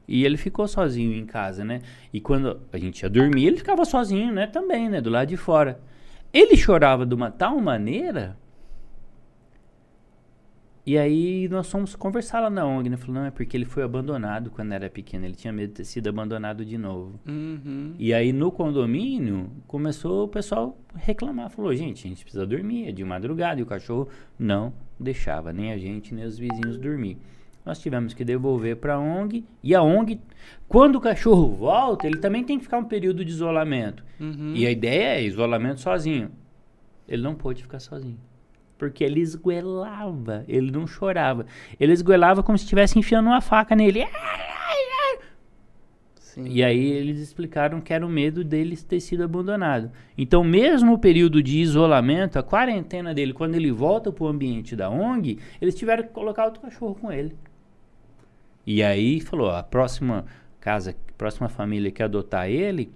E 0.06 0.24
ele 0.26 0.36
ficou 0.36 0.68
sozinho 0.68 1.14
em 1.16 1.24
casa, 1.24 1.64
né? 1.64 1.80
E 2.12 2.20
quando 2.20 2.60
a 2.72 2.76
gente 2.76 3.00
ia 3.00 3.08
dormir, 3.08 3.46
ele 3.46 3.56
ficava 3.56 3.84
sozinho, 3.86 4.30
né? 4.32 4.46
Também, 4.46 4.90
né? 4.90 5.00
Do 5.00 5.10
lado 5.10 5.28
de 5.28 5.36
fora. 5.38 5.80
Ele 6.32 6.56
chorava 6.56 7.06
de 7.06 7.14
uma 7.14 7.30
tal 7.30 7.58
maneira. 7.60 8.36
E 10.88 10.96
aí 10.96 11.46
nós 11.50 11.70
fomos 11.70 11.94
conversar 11.94 12.40
lá 12.40 12.48
na 12.48 12.64
ONG, 12.64 12.88
né? 12.88 12.96
Falou, 12.96 13.16
não, 13.16 13.26
é 13.26 13.30
porque 13.30 13.54
ele 13.54 13.66
foi 13.66 13.82
abandonado 13.82 14.50
quando 14.50 14.72
era 14.72 14.88
pequeno. 14.88 15.26
Ele 15.26 15.34
tinha 15.34 15.52
medo 15.52 15.68
de 15.68 15.74
ter 15.74 15.84
sido 15.84 16.08
abandonado 16.08 16.64
de 16.64 16.78
novo. 16.78 17.20
Uhum. 17.28 17.92
E 17.98 18.14
aí 18.14 18.32
no 18.32 18.50
condomínio 18.50 19.50
começou 19.66 20.24
o 20.24 20.28
pessoal 20.28 20.78
reclamar. 20.94 21.50
Falou, 21.50 21.74
gente, 21.74 22.06
a 22.06 22.08
gente 22.08 22.22
precisa 22.22 22.46
dormir, 22.46 22.88
é 22.88 22.92
de 22.92 23.04
madrugada. 23.04 23.60
E 23.60 23.62
o 23.62 23.66
cachorro 23.66 24.08
não 24.38 24.72
deixava 24.98 25.52
nem 25.52 25.72
a 25.72 25.76
gente, 25.76 26.14
nem 26.14 26.24
os 26.24 26.38
vizinhos 26.38 26.78
dormir 26.78 27.18
nós 27.66 27.78
tivemos 27.80 28.14
que 28.14 28.24
devolver 28.24 28.76
para 28.76 28.94
a 28.94 28.98
ONG. 28.98 29.44
E 29.62 29.74
a 29.74 29.82
ONG, 29.82 30.18
quando 30.66 30.96
o 30.96 31.00
cachorro 31.02 31.54
volta, 31.54 32.06
ele 32.06 32.16
também 32.16 32.42
tem 32.42 32.56
que 32.56 32.64
ficar 32.64 32.78
um 32.78 32.84
período 32.84 33.22
de 33.22 33.30
isolamento. 33.30 34.02
Uhum. 34.18 34.54
E 34.54 34.66
a 34.66 34.70
ideia 34.70 35.18
é 35.18 35.22
isolamento 35.22 35.80
sozinho. 35.80 36.30
Ele 37.06 37.22
não 37.22 37.34
pôde 37.34 37.60
ficar 37.60 37.78
sozinho. 37.78 38.16
Porque 38.78 39.02
ele 39.02 39.20
esguelava, 39.20 40.44
ele 40.46 40.70
não 40.70 40.86
chorava. 40.86 41.44
Ele 41.78 41.92
esguelava 41.92 42.42
como 42.42 42.56
se 42.56 42.64
estivesse 42.64 42.98
enfiando 42.98 43.26
uma 43.26 43.40
faca 43.40 43.74
nele. 43.74 44.06
Sim. 46.38 46.46
E 46.46 46.62
aí 46.62 46.92
eles 46.92 47.18
explicaram 47.18 47.80
que 47.80 47.92
era 47.92 48.06
o 48.06 48.08
medo 48.08 48.44
dele 48.44 48.76
ter 48.76 49.00
sido 49.00 49.24
abandonado. 49.24 49.90
Então, 50.16 50.44
mesmo 50.44 50.92
o 50.92 50.98
período 50.98 51.42
de 51.42 51.58
isolamento, 51.58 52.38
a 52.38 52.42
quarentena 52.44 53.12
dele, 53.12 53.32
quando 53.32 53.56
ele 53.56 53.72
volta 53.72 54.12
para 54.12 54.22
o 54.22 54.28
ambiente 54.28 54.76
da 54.76 54.88
ONG, 54.88 55.40
eles 55.60 55.74
tiveram 55.74 56.04
que 56.04 56.10
colocar 56.10 56.44
outro 56.44 56.62
cachorro 56.62 56.94
com 56.94 57.10
ele. 57.10 57.34
E 58.64 58.84
aí 58.84 59.20
falou, 59.20 59.50
a 59.50 59.64
próxima 59.64 60.26
casa, 60.60 60.94
próxima 61.16 61.48
família 61.48 61.90
que 61.90 62.02
adotar 62.04 62.48
ele, 62.48 62.92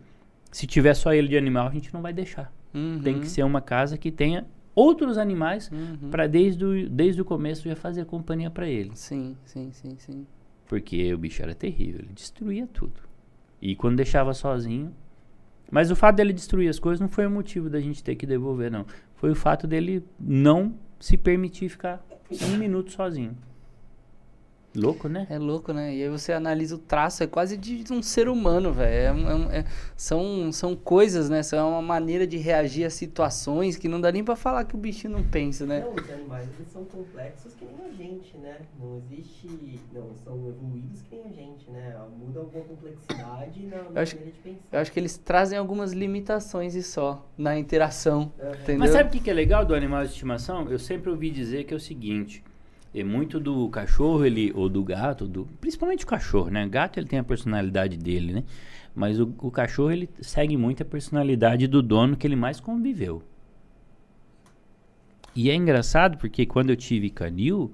se 0.53 0.65
tiver 0.65 0.95
só 0.95 1.13
ele 1.13 1.27
de 1.27 1.37
animal, 1.37 1.67
a 1.67 1.73
gente 1.73 1.93
não 1.93 2.01
vai 2.01 2.13
deixar. 2.13 2.53
Uhum. 2.73 3.01
Tem 3.03 3.19
que 3.19 3.27
ser 3.27 3.43
uma 3.43 3.61
casa 3.61 3.99
que 3.99 4.13
tenha 4.13 4.47
outros 4.75 5.19
animais 5.19 5.71
Uhum. 5.71 6.11
para 6.11 6.27
desde 6.27 6.65
o, 6.65 6.89
desde 6.89 7.21
o 7.21 7.25
começo 7.25 7.69
já 7.69 7.77
fazer 7.77 8.05
companhia 8.07 8.51
para 8.51 8.69
ele. 8.69 8.91
Sim, 8.95 9.37
sim, 9.45 9.71
sim, 9.73 9.97
sim. 9.99 10.27
Porque 10.67 11.13
o 11.13 11.19
bicho 11.19 11.43
era 11.43 11.55
terrível, 11.55 12.01
ele 12.01 12.13
destruía 12.15 12.67
tudo. 12.67 13.01
E 13.61 13.77
quando 13.77 13.97
deixava 13.97 14.33
sozinho. 14.35 14.93
Mas 15.71 15.91
o 15.91 15.97
fato 15.97 16.17
dele 16.17 16.33
destruir 16.33 16.69
as 16.69 16.79
coisas 16.79 17.01
não 17.01 17.09
foi 17.09 17.27
o 17.27 17.31
motivo 17.31 17.71
da 17.71 17.81
gente 17.81 18.03
ter 18.05 18.15
que 18.15 18.27
devolver, 18.27 18.71
não. 18.71 18.85
Foi 19.15 19.31
o 19.31 19.35
fato 19.35 19.67
dele 19.67 20.05
não 20.21 20.75
se 21.01 21.17
permitir 21.17 21.69
ficar 21.71 22.05
um 22.53 22.57
minuto 22.59 22.91
sozinho. 22.93 23.37
Louco, 24.75 25.07
né? 25.07 25.27
É 25.29 25.39
louco, 25.39 25.71
né? 25.73 25.95
E 25.95 26.03
aí 26.03 26.09
você 26.09 26.33
analisa 26.33 26.77
o 26.77 26.79
traço, 26.79 27.23
é 27.23 27.27
quase 27.27 27.59
de 27.59 27.85
um 27.93 28.03
ser 28.03 28.27
humano, 28.27 28.73
velho. 28.73 28.95
É 28.95 29.13
um- 29.13 29.51
é 29.51 29.59
é- 29.61 29.65
são, 29.95 30.51
são 30.51 30.75
coisas, 30.75 31.29
né? 31.29 31.43
São 31.43 31.73
uma 31.73 31.83
maneira 31.83 32.27
de 32.27 32.39
reagir 32.39 32.85
a 32.87 32.91
situações 32.91 33.77
que 33.77 33.87
não 33.87 34.01
dá 34.01 34.11
nem 34.11 34.25
pra 34.25 34.35
falar 34.35 34.65
que 34.65 34.75
o 34.75 34.79
bichinho 34.79 35.13
não 35.13 35.23
pensa, 35.23 35.67
né? 35.67 35.81
Não, 35.81 35.93
os 36.03 36.11
animais 36.11 36.49
eles 36.51 36.69
são 36.73 36.85
complexos 36.87 37.55
que 37.55 37.67
nem 37.67 37.77
a 37.85 37.91
gente, 37.93 38.39
né? 38.39 38.61
Não 38.79 38.97
existe. 38.97 39.51
Não, 39.93 40.09
são 40.25 40.39
evoluídos 40.39 41.03
que 41.03 41.11
nem 41.15 41.23
a 41.27 41.33
gente, 41.33 41.71
né? 41.71 41.95
Muda 42.17 42.41
alguma 42.41 42.63
complexidade 42.63 43.61
na 43.61 43.77
maneira 43.77 43.93
acho- 43.95 44.17
de 44.17 44.23
pensar. 44.23 44.43
Eu 44.73 44.81
acho 44.81 44.91
que 44.91 44.99
eles 45.01 45.19
trazem 45.19 45.59
algumas 45.59 45.93
limitações 45.93 46.75
e 46.75 46.83
só 46.83 47.29
na 47.37 47.59
interação, 47.59 48.33
entendeu? 48.63 48.79
Mas 48.81 48.91
sabe 48.91 49.11
o 49.11 49.13
que 49.13 49.21
que 49.21 49.29
é 49.31 49.35
legal 49.35 49.67
do 49.67 49.75
animal 49.75 50.03
de 50.03 50.13
estimação? 50.13 50.67
Eu 50.71 50.79
sempre 50.79 51.11
ouvi 51.11 51.31
dizer 51.31 51.65
que 51.65 51.75
é 51.75 51.77
o 51.77 51.81
seguinte: 51.81 52.43
é 52.95 53.03
muito 53.03 53.41
do 53.41 53.69
cachorro 53.69 54.25
ele 54.25 54.53
ou 54.55 54.69
do 54.69 54.83
gato, 54.85 55.27
do, 55.27 55.47
principalmente 55.61 56.05
o 56.05 56.07
cachorro, 56.07 56.51
né? 56.51 56.67
O 56.67 56.71
gato 56.71 56.99
ele 56.99 57.07
tem 57.07 57.19
a 57.19 57.25
personalidade 57.25 57.97
dele, 57.97 58.33
né? 58.33 58.45
Mas 58.95 59.19
o, 59.19 59.33
o 59.39 59.51
cachorro 59.51 59.91
ele 59.91 60.09
segue 60.21 60.57
muito 60.57 60.83
a 60.83 60.87
personalidade 60.87 61.67
do 61.67 61.83
dono 61.83 62.17
que 62.17 62.27
ele 62.27 62.37
mais 62.37 62.61
conviveu. 62.61 63.23
E 65.35 65.51
é 65.51 65.55
engraçado 65.55 66.19
porque 66.19 66.45
quando 66.45 66.71
eu 66.71 66.77
tive 66.77 67.09
canil, 67.09 67.73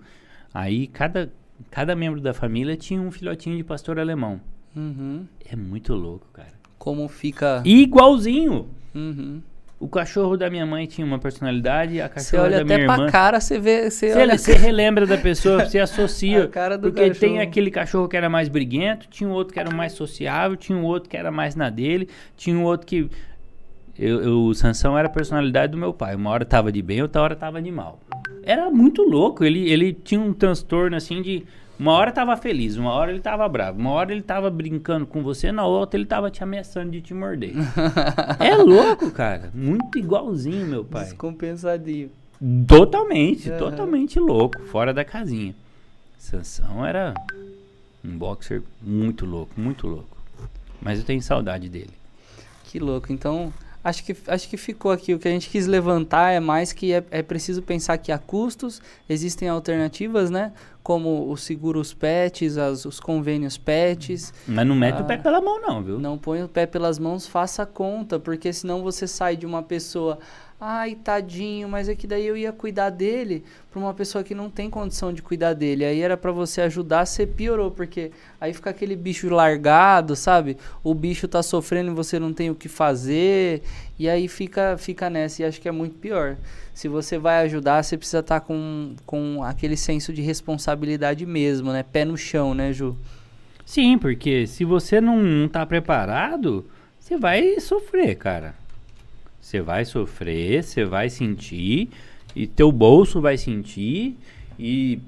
aí 0.55 0.87
cada 0.87 1.33
cada 1.71 1.97
membro 1.97 2.21
da 2.21 2.33
família 2.33 2.77
tinha 2.77 3.01
um 3.01 3.11
filhotinho 3.11 3.57
de 3.57 3.65
pastor 3.65 3.99
alemão. 3.99 4.41
Uhum. 4.77 5.27
É 5.45 5.57
muito 5.57 5.95
louco, 5.95 6.27
cara. 6.33 6.55
Como 6.79 7.09
fica. 7.09 7.63
Igualzinho. 7.65 8.69
Uhum. 8.95 9.43
O 9.81 9.87
cachorro 9.87 10.37
da 10.37 10.51
minha 10.51 10.67
mãe 10.67 10.87
tinha 10.87 11.07
uma 11.07 11.21
personalidade, 11.21 12.01
a 12.01 12.09
Você 12.09 12.15
cachorra 12.15 12.43
olha 12.43 12.59
da 12.59 12.65
minha 12.65 12.77
até 12.79 12.83
irmã. 12.83 12.97
pra 12.97 13.13
cara, 13.13 13.41
você 13.41 13.61
vê. 13.61 13.89
Você 13.91 14.11
Você, 14.13 14.19
olha 14.19 14.37
você 14.37 14.53
relembra 14.55 15.07
da 15.07 15.17
pessoa, 15.17 15.65
você 15.67 15.79
associa. 15.79 16.45
A 16.45 16.49
cara 16.49 16.77
do 16.77 16.89
porque 16.91 17.03
tem 17.11 17.13
cachorro. 17.13 17.41
aquele 17.43 17.71
cachorro 17.71 18.09
que 18.09 18.17
era 18.17 18.29
mais 18.29 18.49
briguento, 18.49 19.07
tinha 19.09 19.29
um 19.31 19.33
outro 19.33 19.55
que 19.55 19.61
era 19.61 19.71
mais 19.71 19.93
sociável, 19.93 20.57
tinha 20.57 20.77
um 20.77 20.83
outro 20.85 21.09
que 21.09 21.17
era 21.17 21.31
mais 21.31 21.55
na 21.55 21.71
dele, 21.71 22.09
tinha 22.37 22.57
um 22.57 22.65
outro 22.65 22.87
que. 22.89 23.09
Eu, 23.97 24.21
eu- 24.23 24.41
o 24.47 24.55
Sansão 24.55 24.99
era 24.99 25.07
a 25.07 25.11
personalidade 25.11 25.71
do 25.73 25.79
meu 25.79 25.93
pai. 25.93 26.15
Uma 26.17 26.31
hora 26.31 26.45
tava 26.45 26.73
de 26.73 26.83
bem, 26.83 27.01
outra 27.03 27.23
hora 27.23 27.37
tava 27.37 27.63
de 27.63 27.71
mal. 27.71 28.01
Era 28.43 28.71
muito 28.71 29.03
louco. 29.03 29.45
Ele, 29.45 29.71
ele 29.71 29.93
tinha 29.93 30.21
um 30.21 30.33
transtorno 30.33 30.97
assim 30.97 31.23
de. 31.23 31.45
Uma 31.79 31.93
hora 31.93 32.11
tava 32.11 32.37
feliz, 32.37 32.77
uma 32.77 32.91
hora 32.91 33.13
ele 33.13 33.21
tava 33.21 33.49
bravo, 33.49 33.79
uma 33.79 33.91
hora 33.91 34.11
ele 34.11 34.23
tava 34.23 34.51
brincando 34.51 35.07
com 35.07 35.23
você, 35.23 35.53
na 35.53 35.65
outra 35.65 35.99
ele 35.99 36.07
tava 36.07 36.29
te 36.29 36.43
ameaçando 36.43 36.91
de 36.91 37.01
te 37.01 37.15
morder. 37.15 37.55
é 38.41 38.57
louco, 38.57 39.11
cara. 39.13 39.51
Muito 39.55 39.97
igualzinho 39.97 40.67
meu 40.67 40.85
pai. 40.85 41.05
Descompensadinho. 41.05 42.11
Totalmente, 42.67 43.49
Aham. 43.51 43.59
totalmente 43.59 44.19
louco, 44.19 44.61
fora 44.65 44.93
da 44.93 45.05
casinha. 45.05 45.55
Sansão 46.19 46.85
era 46.85 47.15
um 48.05 48.19
boxer 48.19 48.63
muito 48.83 49.25
louco, 49.25 49.53
muito 49.57 49.87
louco. 49.87 50.17
Mas 50.81 50.99
eu 50.99 51.05
tenho 51.05 51.23
saudade 51.23 51.69
dele. 51.69 51.93
Que 52.65 52.79
louco. 52.79 53.13
Então, 53.13 53.53
acho 53.83 54.05
que, 54.05 54.17
acho 54.27 54.49
que 54.49 54.57
ficou 54.57 54.91
aqui. 54.91 55.15
O 55.15 55.19
que 55.19 55.27
a 55.27 55.31
gente 55.31 55.49
quis 55.49 55.67
levantar 55.67 56.31
é 56.33 56.41
mais 56.41 56.73
que 56.73 56.93
é, 56.93 57.05
é 57.11 57.23
preciso 57.23 57.63
pensar 57.63 57.99
que 57.99 58.13
há 58.13 58.19
custos, 58.19 58.81
existem 59.09 59.49
alternativas, 59.49 60.31
né? 60.31 60.53
Como 60.89 61.31
os 61.31 61.43
seguros 61.43 61.93
pets, 61.93 62.57
as, 62.57 62.87
os 62.87 62.99
convênios 62.99 63.59
pets. 63.59 64.33
Mas 64.47 64.67
não 64.67 64.75
mete 64.75 65.01
Ah. 65.01 65.03
o 65.03 65.05
pé 65.05 65.19
pela 65.19 65.39
mão, 65.39 65.61
não, 65.61 65.83
viu? 65.83 65.99
Não 66.01 66.17
põe 66.17 66.43
o 66.43 66.49
pé 66.49 66.65
pelas 66.65 66.99
mãos, 66.99 67.27
faça 67.27 67.67
conta, 67.67 68.19
porque 68.19 68.51
senão 68.55 68.83
você 68.83 69.07
sai 69.07 69.37
de 69.37 69.45
uma 69.45 69.63
pessoa, 69.63 70.19
ai, 70.61 70.97
tadinho, 70.97 71.69
mas 71.69 71.89
é 71.89 71.95
que 71.95 72.07
daí 72.07 72.27
eu 72.27 72.37
ia 72.37 72.53
cuidar 72.53 72.91
dele 72.91 73.45
para 73.71 73.79
uma 73.79 73.95
pessoa 73.95 74.25
que 74.25 74.35
não 74.35 74.51
tem 74.51 74.69
condição 74.69 75.13
de 75.13 75.23
cuidar 75.23 75.55
dele. 75.55 75.85
Aí 75.85 76.01
era 76.01 76.17
para 76.17 76.33
você 76.33 76.61
ajudar, 76.63 77.07
você 77.07 77.27
piorou, 77.27 77.71
porque 77.71 78.11
aí 78.41 78.53
fica 78.53 78.71
aquele 78.71 78.97
bicho 78.97 79.29
largado, 79.29 80.17
sabe? 80.17 80.57
O 80.83 80.93
bicho 80.95 81.29
tá 81.29 81.43
sofrendo 81.43 81.93
e 81.93 81.95
você 81.95 82.19
não 82.19 82.33
tem 82.33 82.51
o 82.51 82.57
que 82.57 82.69
fazer, 82.69 83.63
e 83.99 84.09
aí 84.09 84.27
fica 84.27 84.77
fica 84.77 85.09
nessa, 85.09 85.43
e 85.43 85.45
acho 85.45 85.61
que 85.61 85.69
é 85.69 85.73
muito 85.73 85.97
pior. 85.97 86.37
Se 86.75 86.89
você 86.89 87.19
vai 87.19 87.45
ajudar, 87.45 87.83
você 87.83 87.97
precisa 87.97 88.21
estar 88.21 88.41
com, 88.41 88.95
com 89.07 89.43
aquele 89.45 89.77
senso 89.77 90.13
de 90.13 90.23
responsabilidade 90.23 91.25
mesmo, 91.25 91.73
né? 91.73 91.85
Pé 91.85 92.05
no 92.05 92.17
chão, 92.17 92.55
né, 92.55 92.73
Ju? 92.73 92.97
Sim, 93.65 93.99
porque 93.99 94.47
se 94.47 94.65
você 94.65 95.01
não 95.01 95.47
tá 95.49 95.65
preparado, 95.67 96.67
você 96.99 97.17
vai 97.17 97.61
sofrer, 97.61 98.17
cara. 98.17 98.55
Você 99.49 99.63
vai 99.63 99.83
sofrer, 99.87 100.63
você 100.63 100.85
vai 100.85 101.09
sentir, 101.09 101.89
e 102.37 102.47
teu 102.47 102.71
bolso 102.71 103.19
vai 103.19 103.39
sentir. 103.39 104.15
E 104.59 105.01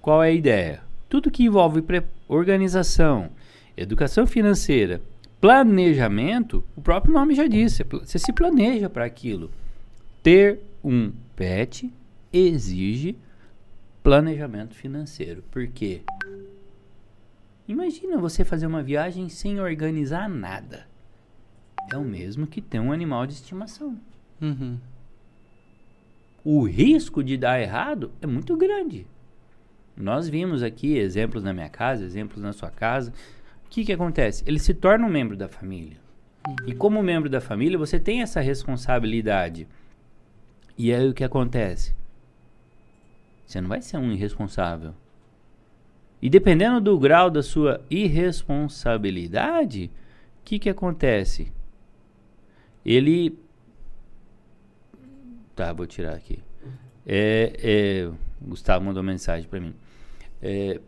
qual 0.00 0.22
é 0.22 0.28
a 0.28 0.32
ideia? 0.32 0.80
Tudo 1.08 1.28
que 1.28 1.42
envolve 1.42 1.82
organização, 2.28 3.30
educação 3.76 4.28
financeira, 4.28 5.02
planejamento, 5.40 6.62
o 6.76 6.80
próprio 6.80 7.12
nome 7.12 7.34
já 7.34 7.48
disse, 7.48 7.82
você 7.82 8.16
se 8.16 8.32
planeja 8.32 8.88
para 8.88 9.04
aquilo. 9.04 9.50
Ter 10.22 10.60
um 10.84 11.10
pet 11.34 11.92
exige 12.32 13.16
planejamento 14.04 14.72
financeiro. 14.72 15.42
Por 15.50 15.66
quê? 15.66 16.02
Imagina 17.66 18.18
você 18.18 18.44
fazer 18.44 18.68
uma 18.68 18.84
viagem 18.84 19.28
sem 19.28 19.58
organizar 19.58 20.28
nada. 20.28 20.89
É 21.92 21.96
o 21.96 22.04
mesmo 22.04 22.46
que 22.46 22.60
ter 22.60 22.78
um 22.78 22.92
animal 22.92 23.26
de 23.26 23.34
estimação. 23.34 23.98
Uhum. 24.40 24.78
O 26.44 26.64
risco 26.64 27.22
de 27.22 27.36
dar 27.36 27.60
errado 27.60 28.10
é 28.22 28.26
muito 28.26 28.56
grande. 28.56 29.06
Nós 29.96 30.28
vimos 30.28 30.62
aqui 30.62 30.96
exemplos 30.96 31.42
na 31.42 31.52
minha 31.52 31.68
casa, 31.68 32.04
exemplos 32.04 32.42
na 32.42 32.52
sua 32.52 32.70
casa. 32.70 33.12
O 33.66 33.68
que, 33.68 33.84
que 33.84 33.92
acontece? 33.92 34.42
Ele 34.46 34.58
se 34.58 34.72
torna 34.72 35.06
um 35.06 35.10
membro 35.10 35.36
da 35.36 35.48
família. 35.48 35.98
E 36.66 36.74
como 36.74 37.02
membro 37.02 37.28
da 37.28 37.40
família, 37.40 37.76
você 37.76 38.00
tem 38.00 38.22
essa 38.22 38.40
responsabilidade. 38.40 39.68
E 40.78 40.94
aí 40.94 41.08
o 41.08 41.14
que 41.14 41.24
acontece? 41.24 41.94
Você 43.44 43.60
não 43.60 43.68
vai 43.68 43.82
ser 43.82 43.98
um 43.98 44.10
irresponsável. 44.10 44.94
E 46.22 46.30
dependendo 46.30 46.80
do 46.80 46.98
grau 46.98 47.30
da 47.30 47.42
sua 47.42 47.84
irresponsabilidade, 47.90 49.90
o 50.40 50.44
que, 50.44 50.58
que 50.58 50.70
acontece? 50.70 51.52
Ele 52.84 53.38
Tá, 55.60 55.74
vou 55.74 55.86
tirar 55.86 56.14
aqui. 56.14 56.42
É, 57.06 57.52
é, 57.62 58.10
Gustavo 58.40 58.82
mandou 58.82 59.02
mensagem 59.02 59.46
para 59.46 59.60
mim. 59.60 59.74
É, 60.40 60.80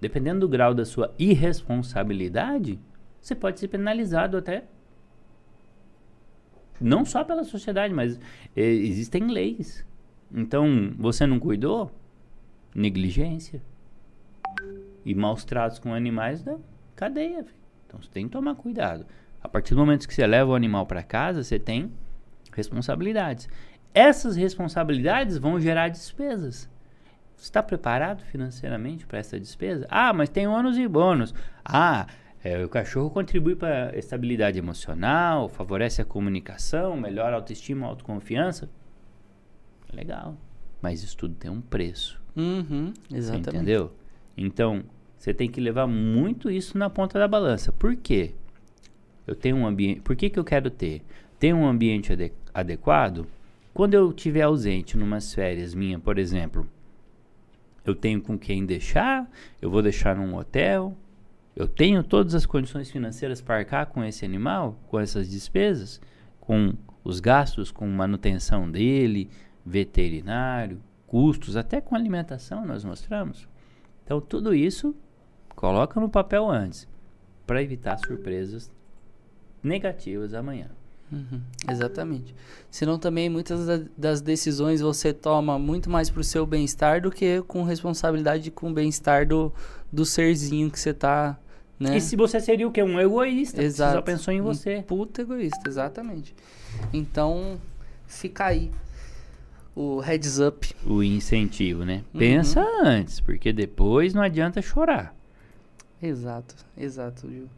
dependendo 0.00 0.40
do 0.40 0.48
grau 0.48 0.72
da 0.72 0.86
sua 0.86 1.14
irresponsabilidade, 1.18 2.80
você 3.20 3.34
pode 3.34 3.60
ser 3.60 3.68
penalizado 3.68 4.38
até. 4.38 4.64
Não 6.80 7.04
só 7.04 7.22
pela 7.22 7.44
sociedade, 7.44 7.92
mas 7.92 8.18
é, 8.56 8.62
existem 8.62 9.30
leis. 9.30 9.84
Então, 10.32 10.94
você 10.96 11.26
não 11.26 11.38
cuidou? 11.38 11.90
Negligência. 12.74 13.60
E 15.04 15.14
maus 15.14 15.44
tratos 15.44 15.78
com 15.78 15.92
animais 15.92 16.42
da 16.42 16.56
cadeia. 16.96 17.44
Então, 17.86 18.00
você 18.00 18.08
tem 18.10 18.24
que 18.24 18.32
tomar 18.32 18.54
cuidado. 18.54 19.04
A 19.42 19.48
partir 19.48 19.74
do 19.74 19.80
momento 19.80 20.06
que 20.06 20.14
você 20.14 20.26
leva 20.26 20.50
o 20.50 20.54
animal 20.54 20.86
para 20.86 21.02
casa, 21.02 21.42
você 21.42 21.58
tem 21.58 21.92
responsabilidades. 22.52 23.48
Essas 23.94 24.36
responsabilidades 24.36 25.38
vão 25.38 25.58
gerar 25.60 25.88
despesas. 25.88 26.68
Você 27.36 27.44
está 27.44 27.62
preparado 27.62 28.22
financeiramente 28.24 29.06
para 29.06 29.18
essa 29.18 29.40
despesa? 29.40 29.86
Ah, 29.88 30.12
mas 30.12 30.28
tem 30.28 30.46
ônus 30.46 30.76
e 30.76 30.86
bônus. 30.86 31.34
Ah, 31.64 32.06
é, 32.44 32.62
o 32.64 32.68
cachorro 32.68 33.10
contribui 33.10 33.56
para 33.56 33.90
a 33.90 33.96
estabilidade 33.98 34.58
emocional, 34.58 35.48
favorece 35.48 36.02
a 36.02 36.04
comunicação, 36.04 36.96
melhora 36.96 37.32
a 37.36 37.38
autoestima, 37.38 37.86
a 37.86 37.88
autoconfiança. 37.88 38.68
Legal. 39.92 40.36
Mas 40.80 41.02
isso 41.02 41.16
tudo 41.16 41.34
tem 41.34 41.50
um 41.50 41.60
preço. 41.60 42.20
Uhum, 42.36 42.92
Você 43.08 43.16
exatamente. 43.16 43.56
entendeu? 43.56 43.92
Então, 44.36 44.84
você 45.16 45.34
tem 45.34 45.50
que 45.50 45.60
levar 45.60 45.86
muito 45.86 46.50
isso 46.50 46.78
na 46.78 46.88
ponta 46.88 47.18
da 47.18 47.26
balança. 47.28 47.72
Por 47.72 47.96
quê? 47.96 48.34
Eu 49.30 49.36
tenho 49.36 49.54
um 49.58 49.64
ambiente. 49.64 50.00
Por 50.00 50.16
que, 50.16 50.28
que 50.28 50.40
eu 50.40 50.42
quero 50.42 50.68
ter? 50.68 51.04
Ter 51.38 51.54
um 51.54 51.64
ambiente 51.64 52.12
ade- 52.12 52.32
adequado? 52.52 53.28
Quando 53.72 53.94
eu 53.94 54.10
estiver 54.10 54.42
ausente 54.42 54.98
numas 54.98 55.32
férias 55.32 55.72
minha, 55.72 56.00
por 56.00 56.18
exemplo, 56.18 56.66
eu 57.86 57.94
tenho 57.94 58.20
com 58.20 58.36
quem 58.36 58.66
deixar, 58.66 59.30
eu 59.62 59.70
vou 59.70 59.82
deixar 59.82 60.16
num 60.16 60.34
hotel, 60.34 60.96
eu 61.54 61.68
tenho 61.68 62.02
todas 62.02 62.34
as 62.34 62.44
condições 62.44 62.90
financeiras 62.90 63.40
para 63.40 63.58
arcar 63.58 63.86
com 63.86 64.02
esse 64.02 64.24
animal, 64.24 64.76
com 64.88 64.98
essas 64.98 65.30
despesas, 65.30 66.00
com 66.40 66.74
os 67.04 67.20
gastos 67.20 67.70
com 67.70 67.86
manutenção 67.86 68.68
dele, 68.68 69.30
veterinário, 69.64 70.82
custos, 71.06 71.56
até 71.56 71.80
com 71.80 71.94
alimentação 71.94 72.66
nós 72.66 72.84
mostramos. 72.84 73.48
Então 74.04 74.20
tudo 74.20 74.52
isso 74.52 74.92
coloca 75.54 76.00
no 76.00 76.08
papel 76.08 76.50
antes, 76.50 76.88
para 77.46 77.62
evitar 77.62 77.96
surpresas 77.96 78.68
negativas 79.62 80.34
amanhã. 80.34 80.66
Uhum, 81.12 81.40
exatamente. 81.68 82.32
Senão 82.70 82.96
também 82.98 83.28
muitas 83.28 83.66
da- 83.66 83.82
das 83.98 84.20
decisões 84.20 84.80
você 84.80 85.12
toma 85.12 85.58
muito 85.58 85.90
mais 85.90 86.08
pro 86.08 86.22
seu 86.22 86.46
bem-estar 86.46 87.02
do 87.02 87.10
que 87.10 87.42
com 87.48 87.64
responsabilidade 87.64 88.48
com 88.52 88.70
o 88.70 88.72
bem-estar 88.72 89.26
do, 89.26 89.52
do 89.92 90.04
serzinho 90.04 90.70
que 90.70 90.78
você 90.78 90.94
tá, 90.94 91.36
né? 91.80 91.96
E 91.96 92.00
se 92.00 92.14
você 92.14 92.38
seria 92.38 92.68
o 92.68 92.70
quê? 92.70 92.80
Um 92.82 93.00
egoísta, 93.00 93.60
Exato. 93.60 93.94
só 93.96 94.02
pensou 94.02 94.32
em 94.32 94.40
Um 94.40 94.44
você. 94.44 94.84
puta 94.86 95.22
egoísta, 95.22 95.68
exatamente. 95.68 96.32
Então, 96.92 97.58
fica 98.06 98.44
aí 98.46 98.70
o 99.74 99.98
heads 99.98 100.38
up. 100.38 100.72
O 100.86 101.02
incentivo, 101.02 101.84
né? 101.84 102.04
Uhum. 102.14 102.20
Pensa 102.20 102.64
antes, 102.84 103.18
porque 103.18 103.52
depois 103.52 104.14
não 104.14 104.22
adianta 104.22 104.62
chorar. 104.62 105.12
Exato, 106.00 106.54
exato, 106.76 107.28
Gil. 107.28 107.48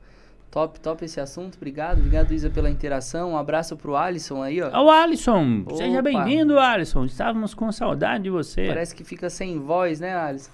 Top, 0.53 0.79
top 0.81 1.03
esse 1.03 1.19
assunto. 1.19 1.57
Obrigado, 1.57 1.97
obrigado, 1.97 2.31
Isa, 2.31 2.51
pela 2.51 2.69
interação. 2.69 3.31
Um 3.31 3.39
abraço 3.39 3.75
pro 3.75 3.97
Alisson 3.97 4.43
aí, 4.43 4.61
ó. 4.61 4.91
Alisson, 4.91 5.65
seja 5.71 6.01
Opa. 6.01 6.03
bem-vindo, 6.03 6.59
Alisson. 6.59 7.07
Estávamos 7.07 7.55
com 7.55 7.73
saudade 7.73 8.25
de 8.25 8.31
você. 8.31 8.67
Parece 8.67 8.95
que 8.95 9.03
fica 9.03 9.31
sem 9.31 9.59
voz, 9.59 9.99
né, 9.99 10.15
Alisson? 10.15 10.51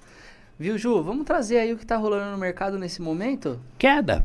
Viu, 0.56 0.78
Ju? 0.78 1.02
Vamos 1.02 1.24
trazer 1.24 1.58
aí 1.58 1.72
o 1.72 1.76
que 1.76 1.84
tá 1.84 1.96
rolando 1.96 2.30
no 2.30 2.38
mercado 2.38 2.78
nesse 2.78 3.02
momento? 3.02 3.58
Queda. 3.76 4.24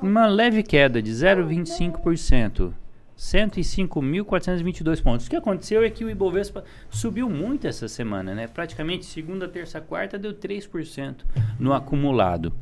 Uma 0.00 0.26
leve 0.26 0.62
queda 0.62 1.02
de 1.02 1.10
0,25%. 1.10 2.72
105.422 3.18 5.02
pontos. 5.02 5.26
O 5.26 5.30
que 5.30 5.36
aconteceu 5.36 5.82
é 5.82 5.90
que 5.90 6.02
o 6.02 6.08
Ibovespa 6.08 6.64
subiu 6.88 7.28
muito 7.28 7.66
essa 7.66 7.88
semana, 7.88 8.34
né? 8.34 8.46
Praticamente 8.46 9.04
segunda, 9.04 9.46
terça, 9.48 9.82
quarta 9.82 10.18
deu 10.18 10.32
3% 10.32 11.24
no 11.58 11.74
acumulado. 11.74 12.54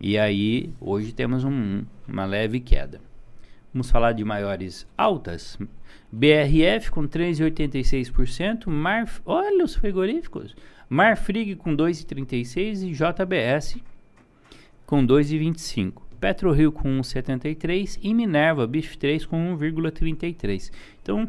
E 0.00 0.18
aí, 0.18 0.70
hoje 0.80 1.12
temos 1.12 1.44
um- 1.44 1.84
uma 2.06 2.24
leve 2.24 2.60
queda. 2.60 3.00
Vamos 3.72 3.90
falar 3.90 4.12
de 4.12 4.24
maiores 4.24 4.86
altas. 4.96 5.58
BRF 6.10 6.90
com 6.90 7.06
3,86%. 7.06 8.70
Mar, 8.70 9.06
olha 9.24 9.64
os 9.64 9.74
frigoríficos. 9.74 10.54
Marfrig 10.88 11.56
com 11.56 11.74
2,36% 11.74 12.82
e 12.84 12.92
JBS 12.92 13.78
com 14.86 15.04
2,25. 15.04 16.02
PetroRio 16.20 16.72
com 16.72 16.88
1,73 16.88 17.98
e 18.02 18.14
Minerva 18.14 18.66
Bif 18.66 18.96
3 18.96 19.26
com 19.26 19.56
1,33. 19.56 20.70
Então, 21.02 21.28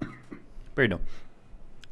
perdão. 0.74 1.00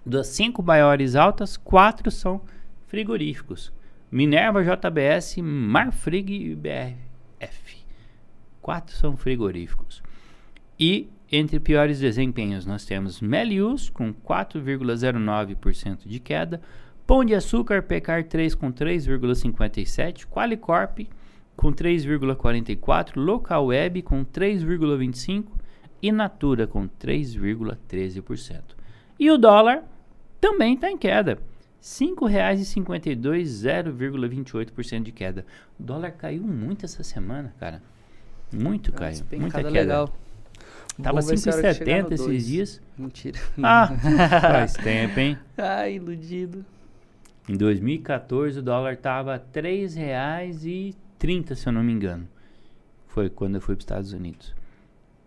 Das 0.04 0.28
cinco 0.28 0.62
maiores 0.62 1.16
altas, 1.16 1.56
quatro 1.56 2.10
são 2.10 2.40
frigoríficos. 2.86 3.72
Minerva, 4.10 4.62
JBS, 4.62 5.38
Marfrig 5.38 6.32
e 6.32 6.54
BRF. 6.54 7.84
Quatro 8.62 8.94
são 8.96 9.16
frigoríficos. 9.16 10.02
E 10.78 11.08
entre 11.30 11.58
piores 11.58 11.98
desempenhos 11.98 12.64
nós 12.64 12.84
temos 12.84 13.20
Melius 13.20 13.90
com 13.90 14.12
4,09% 14.14 16.06
de 16.06 16.20
queda, 16.20 16.60
Pão 17.06 17.24
de 17.24 17.34
Açúcar 17.34 17.82
Pecar 17.82 18.24
3 18.24 18.54
com 18.54 18.72
3,57, 18.72 20.26
Qualicorp 20.26 21.00
com 21.56 21.72
3,44, 21.72 23.12
Local 23.16 23.66
Web 23.66 24.02
com 24.02 24.24
3,25 24.24 25.46
e 26.02 26.12
Natura 26.12 26.66
com 26.66 26.88
3,13%. 26.88 28.62
E 29.18 29.30
o 29.30 29.38
dólar 29.38 29.82
também 30.40 30.74
está 30.74 30.90
em 30.90 30.98
queda. 30.98 31.38
R$ 31.86 32.06
5,52, 32.06 33.14
0,28% 33.44 35.02
de 35.04 35.12
queda. 35.12 35.46
O 35.78 35.84
dólar 35.84 36.10
caiu 36.10 36.42
muito 36.42 36.84
essa 36.84 37.04
semana, 37.04 37.54
cara. 37.60 37.80
Muito 38.52 38.90
Uma 38.90 38.98
caiu. 38.98 39.24
Muita 39.38 39.58
queda. 39.58 39.70
legal. 39.70 40.08
Tava 41.00 41.20
Vamos 41.20 41.26
ver 41.30 41.38
se 41.38 41.48
a 41.48 41.54
hora 41.54 41.68
que 41.68 41.74
chegar 41.74 42.02
no 42.02 42.08
5,70 42.08 42.12
esses 42.12 42.26
dois. 42.26 42.46
dias. 42.46 42.82
Mentira. 42.98 43.38
Ah, 43.62 43.88
faz 44.40 44.72
tempo, 44.72 45.20
hein? 45.20 45.38
Ai, 45.56 45.94
iludido. 45.94 46.64
Em 47.48 47.56
2014 47.56 48.58
o 48.58 48.62
dólar 48.62 48.96
tava 48.96 49.36
R$ 49.36 49.42
3,30, 49.54 51.54
se 51.54 51.68
eu 51.68 51.72
não 51.72 51.84
me 51.84 51.92
engano. 51.92 52.26
Foi 53.06 53.30
quando 53.30 53.54
eu 53.54 53.60
fui 53.60 53.76
para 53.76 53.80
os 53.80 53.84
Estados 53.84 54.12
Unidos. 54.12 54.52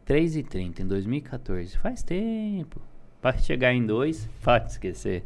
R$ 0.05 0.13
3,30 0.15 0.81
em 0.81 0.87
2014. 0.87 1.77
Faz 1.77 2.03
tempo. 2.03 2.81
Para 3.21 3.37
chegar 3.37 3.73
em 3.73 3.85
2, 3.85 4.29
pode 4.41 4.71
esquecer. 4.71 5.23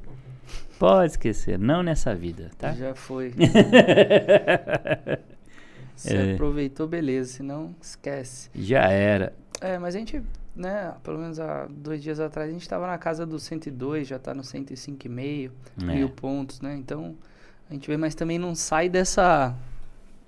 Pode 0.80 1.12
esquecer, 1.12 1.58
não 1.60 1.84
nessa 1.84 2.14
vida, 2.16 2.50
tá? 2.58 2.74
Já 2.74 2.94
foi. 2.96 3.34
Você 5.96 6.16
É. 6.16 6.34
aproveitou, 6.34 6.88
beleza. 6.88 7.34
Senão, 7.34 7.76
esquece. 7.82 8.50
Já 8.56 8.90
era. 8.90 9.34
É, 9.62 9.78
mas 9.78 9.96
a 9.96 10.00
gente, 10.00 10.22
né, 10.56 10.94
pelo 11.04 11.20
menos 11.20 11.40
há 11.40 11.68
dois 11.70 12.02
dias 12.02 12.20
atrás, 12.20 12.50
a 12.50 12.54
gente 12.54 12.68
tava 12.68 12.88
na 12.88 12.98
casa 12.98 13.26
do 13.26 13.40
102, 13.40 14.08
já 14.08 14.20
tá 14.20 14.34
no 14.34 14.44
105,5 14.44 15.52
É. 15.82 15.86
mil 15.96 16.10
pontos, 16.10 16.60
né? 16.62 16.76
Então, 16.76 17.16
a 17.70 17.74
gente 17.74 17.88
vê, 17.88 17.96
mas 17.96 18.16
também 18.16 18.38
não 18.40 18.56
sai 18.56 18.90
dessa, 18.90 19.56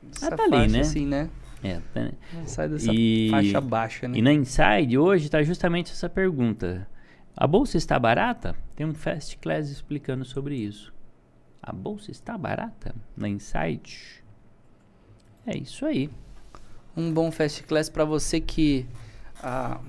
dessa 0.04 0.32
tá 0.36 0.44
ali, 0.44 0.52
faixa 0.52 0.68
né? 0.72 0.80
assim, 0.80 1.06
né? 1.06 1.30
É, 1.64 1.80
tá- 1.94 2.12
Não 2.34 2.46
sai 2.48 2.70
dessa 2.70 2.92
E- 2.94 3.28
faixa 3.32 3.60
baixa, 3.60 4.08
né? 4.08 4.18
E 4.20 4.22
na 4.22 4.32
Inside 4.32 4.98
hoje 5.00 5.26
está 5.26 5.42
justamente 5.42 5.92
essa 5.92 6.08
pergunta. 6.08 6.88
A 7.38 7.46
bolsa 7.46 7.78
está 7.78 8.00
barata? 8.00 8.56
Tem 8.76 8.86
um 8.86 8.94
Fast 8.94 9.38
Class 9.38 9.70
explicando 9.70 10.24
sobre 10.24 10.56
isso. 10.56 10.94
A 11.62 11.72
bolsa 11.72 12.12
está 12.12 12.38
barata 12.38 12.96
na 13.18 13.28
Inside? 13.28 14.24
É 15.46 15.58
isso 15.58 15.86
aí. 15.86 16.10
Um 16.96 17.12
bom 17.12 17.32
Fast 17.32 17.64
Class 17.64 17.90
para 17.90 18.06
você 18.06 18.40
que. 18.40 18.86
Ah, 19.44 19.80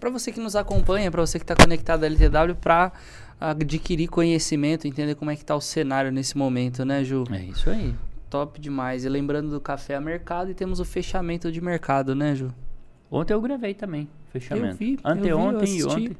para 0.00 0.10
você 0.10 0.32
que 0.32 0.40
nos 0.40 0.56
acompanha, 0.56 1.08
para 1.10 1.20
você 1.20 1.38
que 1.38 1.44
está 1.44 1.54
conectado 1.54 2.02
à 2.02 2.06
LTW, 2.06 2.56
para 2.60 2.90
adquirir 3.38 4.08
conhecimento, 4.08 4.88
entender 4.88 5.14
como 5.14 5.30
é 5.30 5.36
que 5.36 5.44
tá 5.44 5.54
o 5.54 5.60
cenário 5.60 6.10
nesse 6.10 6.36
momento, 6.36 6.84
né, 6.84 7.04
Ju? 7.04 7.22
É 7.30 7.44
isso 7.44 7.70
aí. 7.70 7.94
Top 8.28 8.60
demais. 8.60 9.04
E 9.04 9.08
lembrando 9.08 9.50
do 9.50 9.60
café 9.60 9.94
a 9.94 10.00
mercado 10.00 10.50
e 10.50 10.54
temos 10.54 10.80
o 10.80 10.84
fechamento 10.84 11.52
de 11.52 11.60
mercado, 11.60 12.14
né, 12.16 12.34
Ju? 12.34 12.52
Ontem 13.08 13.32
eu 13.34 13.40
gravei 13.40 13.74
também, 13.74 14.08
fechamento. 14.32 14.74
Eu 14.74 14.76
vi, 14.76 14.92
eu 14.92 14.96
vi, 14.96 15.02
eu 15.04 15.10
Anteontem 15.10 15.78
e 15.78 15.84
ontem 15.84 16.16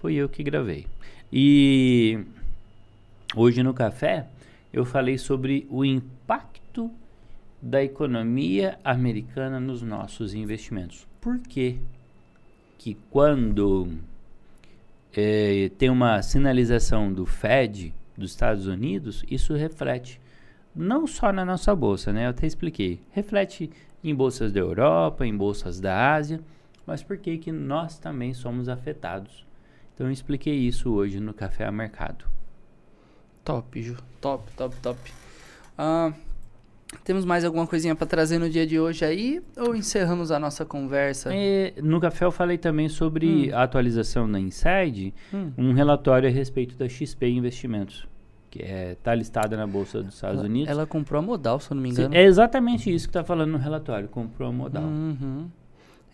fui 0.00 0.14
eu 0.14 0.28
que 0.28 0.42
gravei. 0.42 0.86
E 1.32 2.20
hoje 3.34 3.62
no 3.62 3.74
café 3.74 4.26
eu 4.72 4.84
falei 4.84 5.18
sobre 5.18 5.66
o 5.70 5.84
impacto 5.84 6.90
da 7.60 7.82
economia 7.82 8.78
americana 8.84 9.58
nos 9.58 9.82
nossos 9.82 10.34
investimentos. 10.34 11.06
Por 11.20 11.38
quê? 11.40 11.76
Que 12.76 12.96
quando 13.10 13.88
é, 15.16 15.70
tem 15.76 15.90
uma 15.90 16.22
sinalização 16.22 17.12
do 17.12 17.26
Fed 17.26 17.92
dos 18.16 18.30
Estados 18.30 18.66
Unidos, 18.66 19.24
isso 19.28 19.54
reflete 19.54 20.20
não 20.74 21.06
só 21.06 21.32
na 21.32 21.44
nossa 21.44 21.74
bolsa, 21.74 22.12
né? 22.12 22.26
Eu 22.26 22.30
até 22.30 22.46
expliquei. 22.46 23.00
Reflete 23.10 23.70
em 24.04 24.14
bolsas 24.14 24.52
da 24.52 24.60
Europa, 24.60 25.26
em 25.26 25.36
bolsas 25.36 25.80
da 25.80 26.14
Ásia, 26.14 26.40
mas 26.88 27.02
por 27.02 27.18
que 27.18 27.36
que 27.36 27.52
nós 27.52 27.98
também 27.98 28.32
somos 28.32 28.66
afetados? 28.66 29.44
Então 29.94 30.06
eu 30.06 30.10
expliquei 30.12 30.54
isso 30.54 30.90
hoje 30.90 31.20
no 31.20 31.34
Café 31.34 31.66
a 31.66 31.70
Mercado. 31.70 32.24
Top, 33.44 33.82
Ju. 33.82 33.94
Top, 34.22 34.50
top, 34.56 34.74
top. 34.76 34.98
Ah, 35.76 36.14
temos 37.04 37.26
mais 37.26 37.44
alguma 37.44 37.66
coisinha 37.66 37.94
para 37.94 38.06
trazer 38.06 38.38
no 38.38 38.48
dia 38.48 38.66
de 38.66 38.80
hoje 38.80 39.04
aí? 39.04 39.42
Ou 39.58 39.76
encerramos 39.76 40.30
a 40.30 40.38
nossa 40.38 40.64
conversa? 40.64 41.28
É, 41.30 41.74
no 41.82 42.00
café 42.00 42.24
eu 42.24 42.30
falei 42.32 42.56
também 42.56 42.88
sobre 42.88 43.50
Hum. 43.50 43.54
a 43.54 43.64
atualização 43.64 44.30
da 44.30 44.40
Inside, 44.40 45.12
Hum. 45.34 45.52
um 45.58 45.72
relatório 45.74 46.26
a 46.26 46.32
respeito 46.32 46.74
da 46.74 46.88
XP 46.88 47.28
Investimentos, 47.28 48.08
que 48.50 48.62
está 48.62 48.72
é, 48.72 48.94
tá 48.94 49.14
listada 49.14 49.58
na 49.58 49.66
Bolsa 49.66 50.02
dos 50.02 50.14
Estados 50.14 50.38
ela, 50.38 50.48
Unidos. 50.48 50.70
ela 50.70 50.86
comprou 50.86 51.18
a 51.18 51.22
modal, 51.22 51.60
se 51.60 51.70
eu 51.70 51.74
não 51.74 51.82
me 51.82 51.90
engano. 51.90 52.14
É 52.14 52.22
exatamente 52.24 52.90
isso 52.92 53.06
que 53.06 53.10
está 53.10 53.22
falando 53.22 53.50
no 53.52 53.58
relatório, 53.58 54.08
comprou 54.08 54.48
a 54.48 54.52
modal. 54.52 54.84
Uhum. 54.84 55.50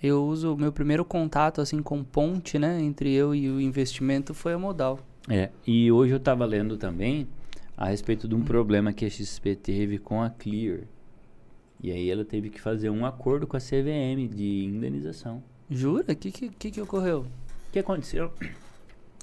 Eu 0.06 0.22
uso 0.22 0.52
o 0.52 0.56
meu 0.58 0.70
primeiro 0.70 1.02
contato 1.02 1.62
assim 1.62 1.80
com 1.80 2.04
ponte, 2.04 2.58
né, 2.58 2.78
entre 2.78 3.10
eu 3.10 3.34
e 3.34 3.48
o 3.48 3.58
investimento 3.58 4.34
foi 4.34 4.52
a 4.52 4.58
modal. 4.58 5.00
É, 5.26 5.48
e 5.66 5.90
hoje 5.90 6.12
eu 6.12 6.18
estava 6.18 6.44
lendo 6.44 6.76
também 6.76 7.26
a 7.74 7.86
respeito 7.86 8.28
de 8.28 8.34
um 8.34 8.42
problema 8.42 8.92
que 8.92 9.06
a 9.06 9.08
XP 9.08 9.56
teve 9.56 9.96
com 9.96 10.22
a 10.22 10.28
Clear. 10.28 10.80
E 11.82 11.90
aí 11.90 12.10
ela 12.10 12.22
teve 12.22 12.50
que 12.50 12.60
fazer 12.60 12.90
um 12.90 13.06
acordo 13.06 13.46
com 13.46 13.56
a 13.56 13.58
CVM 13.58 14.28
de 14.28 14.66
indenização. 14.66 15.42
Jura? 15.70 16.12
O 16.12 16.16
que, 16.16 16.30
que, 16.30 16.50
que 16.50 16.70
que 16.70 16.80
ocorreu? 16.82 17.20
O 17.20 17.72
que 17.72 17.78
aconteceu 17.78 18.30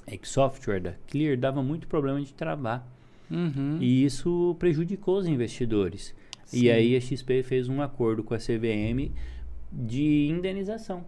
é 0.04 0.16
que 0.16 0.26
o 0.26 0.28
software 0.28 0.80
da 0.80 0.94
Clear 1.06 1.38
dava 1.38 1.62
muito 1.62 1.86
problema 1.86 2.20
de 2.20 2.34
travar. 2.34 2.84
Uhum. 3.30 3.78
E 3.80 4.04
isso 4.04 4.56
prejudicou 4.58 5.18
os 5.18 5.28
investidores. 5.28 6.12
Sim. 6.44 6.62
E 6.62 6.70
aí 6.72 6.96
a 6.96 7.00
XP 7.00 7.44
fez 7.44 7.68
um 7.68 7.80
acordo 7.80 8.24
com 8.24 8.34
a 8.34 8.38
CVM 8.38 9.12
de 9.72 10.28
indenização 10.30 11.04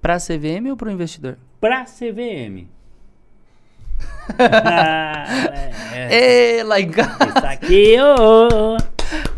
Pra 0.00 0.18
CVM 0.18 0.70
ou 0.70 0.76
pro 0.76 0.90
investidor? 0.90 1.38
para 1.60 1.84
CVM. 1.84 2.68
ah, 4.38 5.24
é, 5.92 6.58
Ê, 6.58 6.62
lá 6.62 6.80
em 6.80 6.88
casa. 6.90 7.16
Isso 7.26 7.46
aqui 7.46 7.96
ô, 8.00 8.76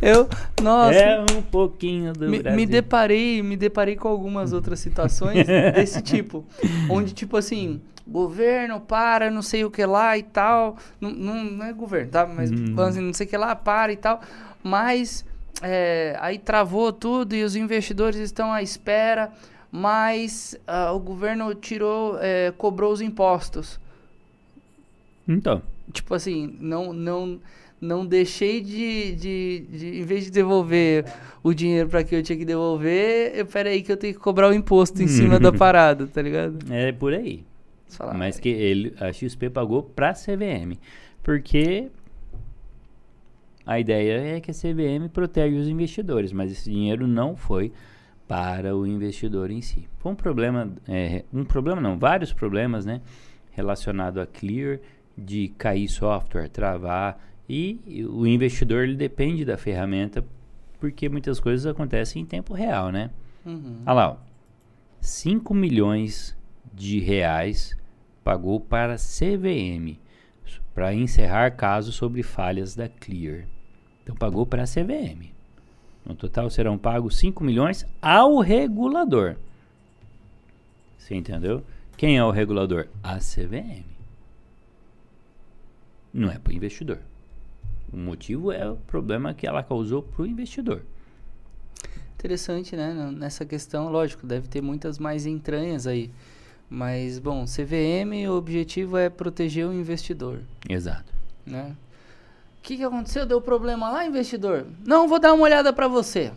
Eu, 0.03 0.29
nossa, 0.63 0.95
é 0.99 1.21
um 1.33 1.41
pouquinho 1.43 2.13
do 2.13 2.29
me, 2.29 2.41
Brasil. 2.41 2.57
me 2.57 2.67
deparei, 2.67 3.43
me 3.43 3.57
deparei 3.57 3.97
com 3.97 4.09
algumas 4.09 4.53
outras 4.53 4.81
situações 4.81 5.47
desse 5.75 6.03
tipo, 6.03 6.45
onde 6.91 7.15
tipo 7.15 7.37
assim, 7.37 7.81
governo 8.07 8.81
para, 8.81 9.31
não 9.31 9.43
sei 9.43 9.65
o 9.65 9.71
que 9.71 9.85
lá 9.87 10.19
e 10.19 10.23
tal, 10.23 10.77
não, 11.01 11.11
não, 11.11 11.45
não 11.45 11.65
é 11.67 11.73
governo, 11.73 12.11
tá? 12.11 12.27
Mas 12.27 12.51
Hum. 12.51 12.75
não 13.01 13.13
sei 13.15 13.27
o 13.27 13.31
que 13.31 13.37
lá 13.37 13.55
para 13.55 13.93
e 13.93 13.97
tal, 13.97 14.21
mas 14.63 15.25
é, 15.63 16.17
aí 16.21 16.39
travou 16.39 16.93
tudo 16.93 17.35
e 17.35 17.43
os 17.43 17.57
investidores 17.57 18.19
estão 18.19 18.53
à 18.53 18.63
espera, 18.63 19.31
mas 19.71 20.59
ah, 20.67 20.93
o 20.93 20.99
governo 20.99 21.55
tirou, 21.55 22.19
é, 22.21 22.53
cobrou 22.57 22.93
os 22.93 23.01
impostos. 23.01 23.79
Então, 25.29 25.63
tipo 25.93 26.15
assim, 26.15 26.57
não 26.61 26.93
não 26.93 27.41
não 27.81 28.05
deixei 28.05 28.61
de, 28.61 29.15
de, 29.15 29.67
de 29.71 30.01
em 30.01 30.05
vez 30.05 30.25
de 30.25 30.31
devolver 30.31 31.07
o 31.43 31.55
dinheiro 31.55 31.89
para 31.89 32.05
que 32.05 32.15
eu 32.15 32.23
tinha 32.23 32.37
que 32.37 32.45
devolver, 32.45 33.33
eu 33.35 33.47
peraí 33.47 33.83
que 33.83 33.91
eu 33.91 33.97
tenho 33.97 34.13
que 34.13 34.21
cobrar 34.21 34.49
o 34.49 34.53
imposto 34.53 35.03
em 35.03 35.09
cima 35.09 35.41
da 35.41 35.51
parada, 35.53 36.07
tá 36.07 36.21
ligado? 36.21 36.59
é 36.71 36.93
por 36.93 37.15
aí. 37.15 37.45
Mas 38.17 38.39
que 38.39 38.49
ele, 38.49 38.95
a 39.01 39.13
XP 39.13 39.51
pagou 39.51 39.83
para 39.83 40.11
a 40.11 40.15
CVM. 40.15 40.79
Porque 41.23 41.91
a 43.71 43.79
ideia 43.79 44.37
é 44.37 44.41
que 44.41 44.51
a 44.51 44.55
CVM 44.55 45.09
protege 45.13 45.57
os 45.57 45.69
investidores, 45.69 46.33
mas 46.33 46.51
esse 46.51 46.69
dinheiro 46.69 47.07
não 47.07 47.37
foi 47.37 47.73
para 48.27 48.75
o 48.75 48.85
investidor 48.85 49.49
em 49.49 49.63
si. 49.63 49.89
Foi 50.01 50.11
um 50.11 50.17
problema, 50.17 50.73
é, 50.89 51.25
um 51.33 51.45
problema 51.45 51.81
não, 51.81 51.97
vários 51.97 52.33
problemas, 52.33 52.85
né? 52.85 53.01
Relacionado 53.53 54.21
a 54.21 54.27
Clear, 54.27 54.81
de 55.17 55.53
cair 55.57 55.87
software, 55.87 56.49
travar, 56.49 57.25
e 57.49 58.05
o 58.11 58.27
investidor 58.27 58.83
ele 58.83 58.97
depende 58.97 59.45
da 59.45 59.57
ferramenta, 59.57 60.25
porque 60.81 61.09
muitas 61.09 61.39
coisas 61.39 61.65
acontecem 61.65 62.23
em 62.23 62.27
tempo 62.27 62.53
real, 62.53 62.91
né? 62.91 63.11
Uhum. 63.47 63.83
Olha 63.87 63.95
lá, 63.95 64.11
ó. 64.11 64.17
5 65.01 65.55
milhões 65.55 66.37
de 66.75 66.99
reais 66.99 67.77
pagou 68.25 68.59
para 68.59 68.95
a 68.95 68.99
CVM 68.99 69.97
para 70.75 70.93
encerrar 70.93 71.53
caso 71.53 71.93
sobre 71.93 72.25
falhas 72.25 72.75
da 72.75 72.89
Clear. 72.89 73.45
Então 74.11 74.17
pagou 74.17 74.45
para 74.45 74.65
a 74.65 74.67
CVM. 74.67 75.31
No 76.05 76.17
total 76.17 76.51
serão 76.51 76.77
pagos 76.77 77.17
5 77.19 77.45
milhões 77.45 77.87
ao 78.03 78.41
regulador. 78.41 79.37
Você 80.99 81.15
entendeu? 81.15 81.63
Quem 81.97 82.19
é 82.19 82.25
o 82.25 82.33
regulador? 82.33 82.89
A 83.05 83.19
CVM. 83.19 83.85
Não 86.13 86.29
é 86.29 86.39
para 86.39 86.51
o 86.51 86.57
investidor. 86.57 86.99
O 87.93 87.97
motivo 87.97 88.51
é 88.51 88.69
o 88.69 88.77
problema 88.77 89.33
que 89.33 89.47
ela 89.47 89.63
causou 89.63 90.03
para 90.03 90.23
o 90.23 90.27
investidor. 90.27 90.83
Interessante, 92.19 92.75
né? 92.75 92.93
Nessa 93.17 93.45
questão, 93.45 93.91
lógico, 93.91 94.27
deve 94.27 94.49
ter 94.49 94.61
muitas 94.61 94.99
mais 94.99 95.25
entranhas 95.25 95.87
aí. 95.87 96.11
Mas, 96.69 97.21
bom, 97.21 97.45
CVM, 97.45 98.29
o 98.29 98.37
objetivo 98.37 98.97
é 98.97 99.09
proteger 99.09 99.67
o 99.67 99.73
investidor, 99.73 100.41
Exato. 100.69 101.13
né? 101.47 101.77
O 102.61 102.63
que, 102.63 102.77
que 102.77 102.85
aconteceu? 102.85 103.25
Deu 103.27 103.41
problema 103.41 103.91
lá, 103.91 104.05
investidor? 104.07 104.67
Não, 104.87 105.09
vou 105.09 105.19
dar 105.19 105.33
uma 105.33 105.43
olhada 105.45 105.73
pra 105.73 105.89
você. 105.89 106.31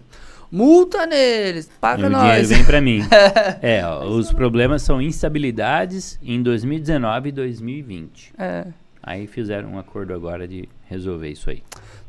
Multa 0.50 1.06
neles, 1.06 1.70
paga 1.82 2.04
E 2.04 2.06
o 2.06 2.10
nós. 2.10 2.22
dinheiro 2.24 2.48
vem 2.48 2.66
para 2.66 2.80
mim. 2.82 3.00
é, 3.62 3.86
ó, 3.86 4.06
os 4.06 4.32
problemas 4.32 4.84
são 4.84 5.02
instabilidades 5.02 6.20
em 6.22 6.42
2019 6.42 7.30
e 7.30 7.32
2020. 7.32 8.34
É, 8.38 8.68
Aí 9.02 9.28
fizeram 9.28 9.72
um 9.74 9.80
acordo 9.80 10.14
agora 10.14 10.48
de 10.48 10.70
resolver 10.86 11.30
isso 11.30 11.50
aí. 11.50 11.62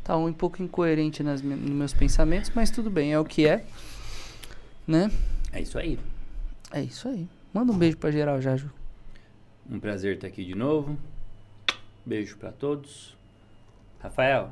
tá 0.04 0.16
um 0.16 0.32
pouco 0.32 0.62
incoerente 0.62 1.22
nas, 1.22 1.42
nos 1.42 1.70
meus 1.70 1.92
pensamentos, 1.94 2.52
mas 2.54 2.70
tudo 2.70 2.88
bem, 2.90 3.12
é 3.12 3.18
o 3.18 3.24
que 3.24 3.46
é. 3.48 3.64
Né? 4.86 5.10
É 5.52 5.60
isso 5.60 5.76
aí. 5.78 5.98
É 6.70 6.82
isso 6.82 7.08
aí. 7.08 7.26
Manda 7.52 7.72
um 7.72 7.76
beijo 7.78 7.96
pra 7.96 8.10
geral, 8.12 8.40
já, 8.40 8.56
Ju. 8.56 8.70
Um 9.68 9.80
prazer 9.80 10.16
estar 10.16 10.26
aqui 10.28 10.44
de 10.44 10.54
novo. 10.54 10.96
Beijo 12.04 12.36
para 12.36 12.52
todos. 12.52 13.13
Rafael, 14.04 14.50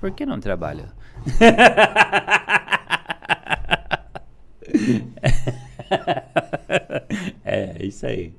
por 0.00 0.10
que 0.10 0.26
não 0.26 0.40
trabalha? 0.40 0.86
é, 7.44 7.86
isso 7.86 8.06
aí. 8.06 8.34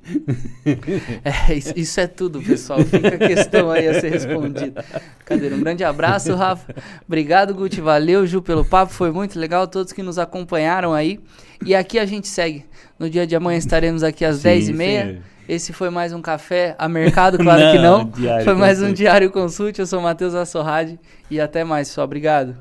É, 1.24 1.54
isso, 1.54 1.98
é 1.98 2.06
tudo, 2.06 2.42
pessoal. 2.42 2.84
Fica 2.84 3.08
a 3.08 3.16
questão 3.16 3.70
aí 3.70 3.88
a 3.88 3.98
ser 3.98 4.10
respondida. 4.10 4.84
Cadê? 5.24 5.48
Um 5.48 5.60
grande 5.60 5.82
abraço, 5.82 6.34
Rafa. 6.34 6.74
Obrigado, 7.06 7.54
Guti. 7.54 7.80
Valeu, 7.80 8.26
Ju, 8.26 8.42
pelo 8.42 8.66
papo. 8.66 8.92
Foi 8.92 9.10
muito 9.10 9.38
legal. 9.38 9.66
Todos 9.66 9.94
que 9.94 10.02
nos 10.02 10.18
acompanharam 10.18 10.92
aí. 10.92 11.18
E 11.64 11.74
aqui 11.74 11.98
a 11.98 12.04
gente 12.04 12.28
segue. 12.28 12.66
No 12.98 13.08
dia 13.08 13.26
de 13.26 13.34
amanhã 13.34 13.56
estaremos 13.56 14.02
aqui 14.02 14.26
às 14.26 14.40
Sim, 14.40 14.48
10h30. 14.48 15.20
Esse 15.48 15.72
foi 15.72 15.88
mais 15.88 16.12
um 16.12 16.20
café 16.20 16.76
a 16.78 16.86
mercado, 16.88 17.38
claro 17.42 17.72
que 17.72 17.78
Não, 17.78 18.04
não. 18.04 18.10
Diário 18.10 18.44
Foi 18.44 18.54
mais 18.54 18.78
um 18.78 18.82
Consult. 18.82 18.96
Diário 18.96 19.30
Consult. 19.30 19.78
Eu 19.78 19.86
sou 19.86 19.98
o 19.98 20.02
Matheus 20.02 20.34
Assorrade. 20.34 21.00
E 21.30 21.40
até 21.40 21.64
mais, 21.64 21.88
pessoal. 21.88 22.04
Obrigado. 22.04 22.54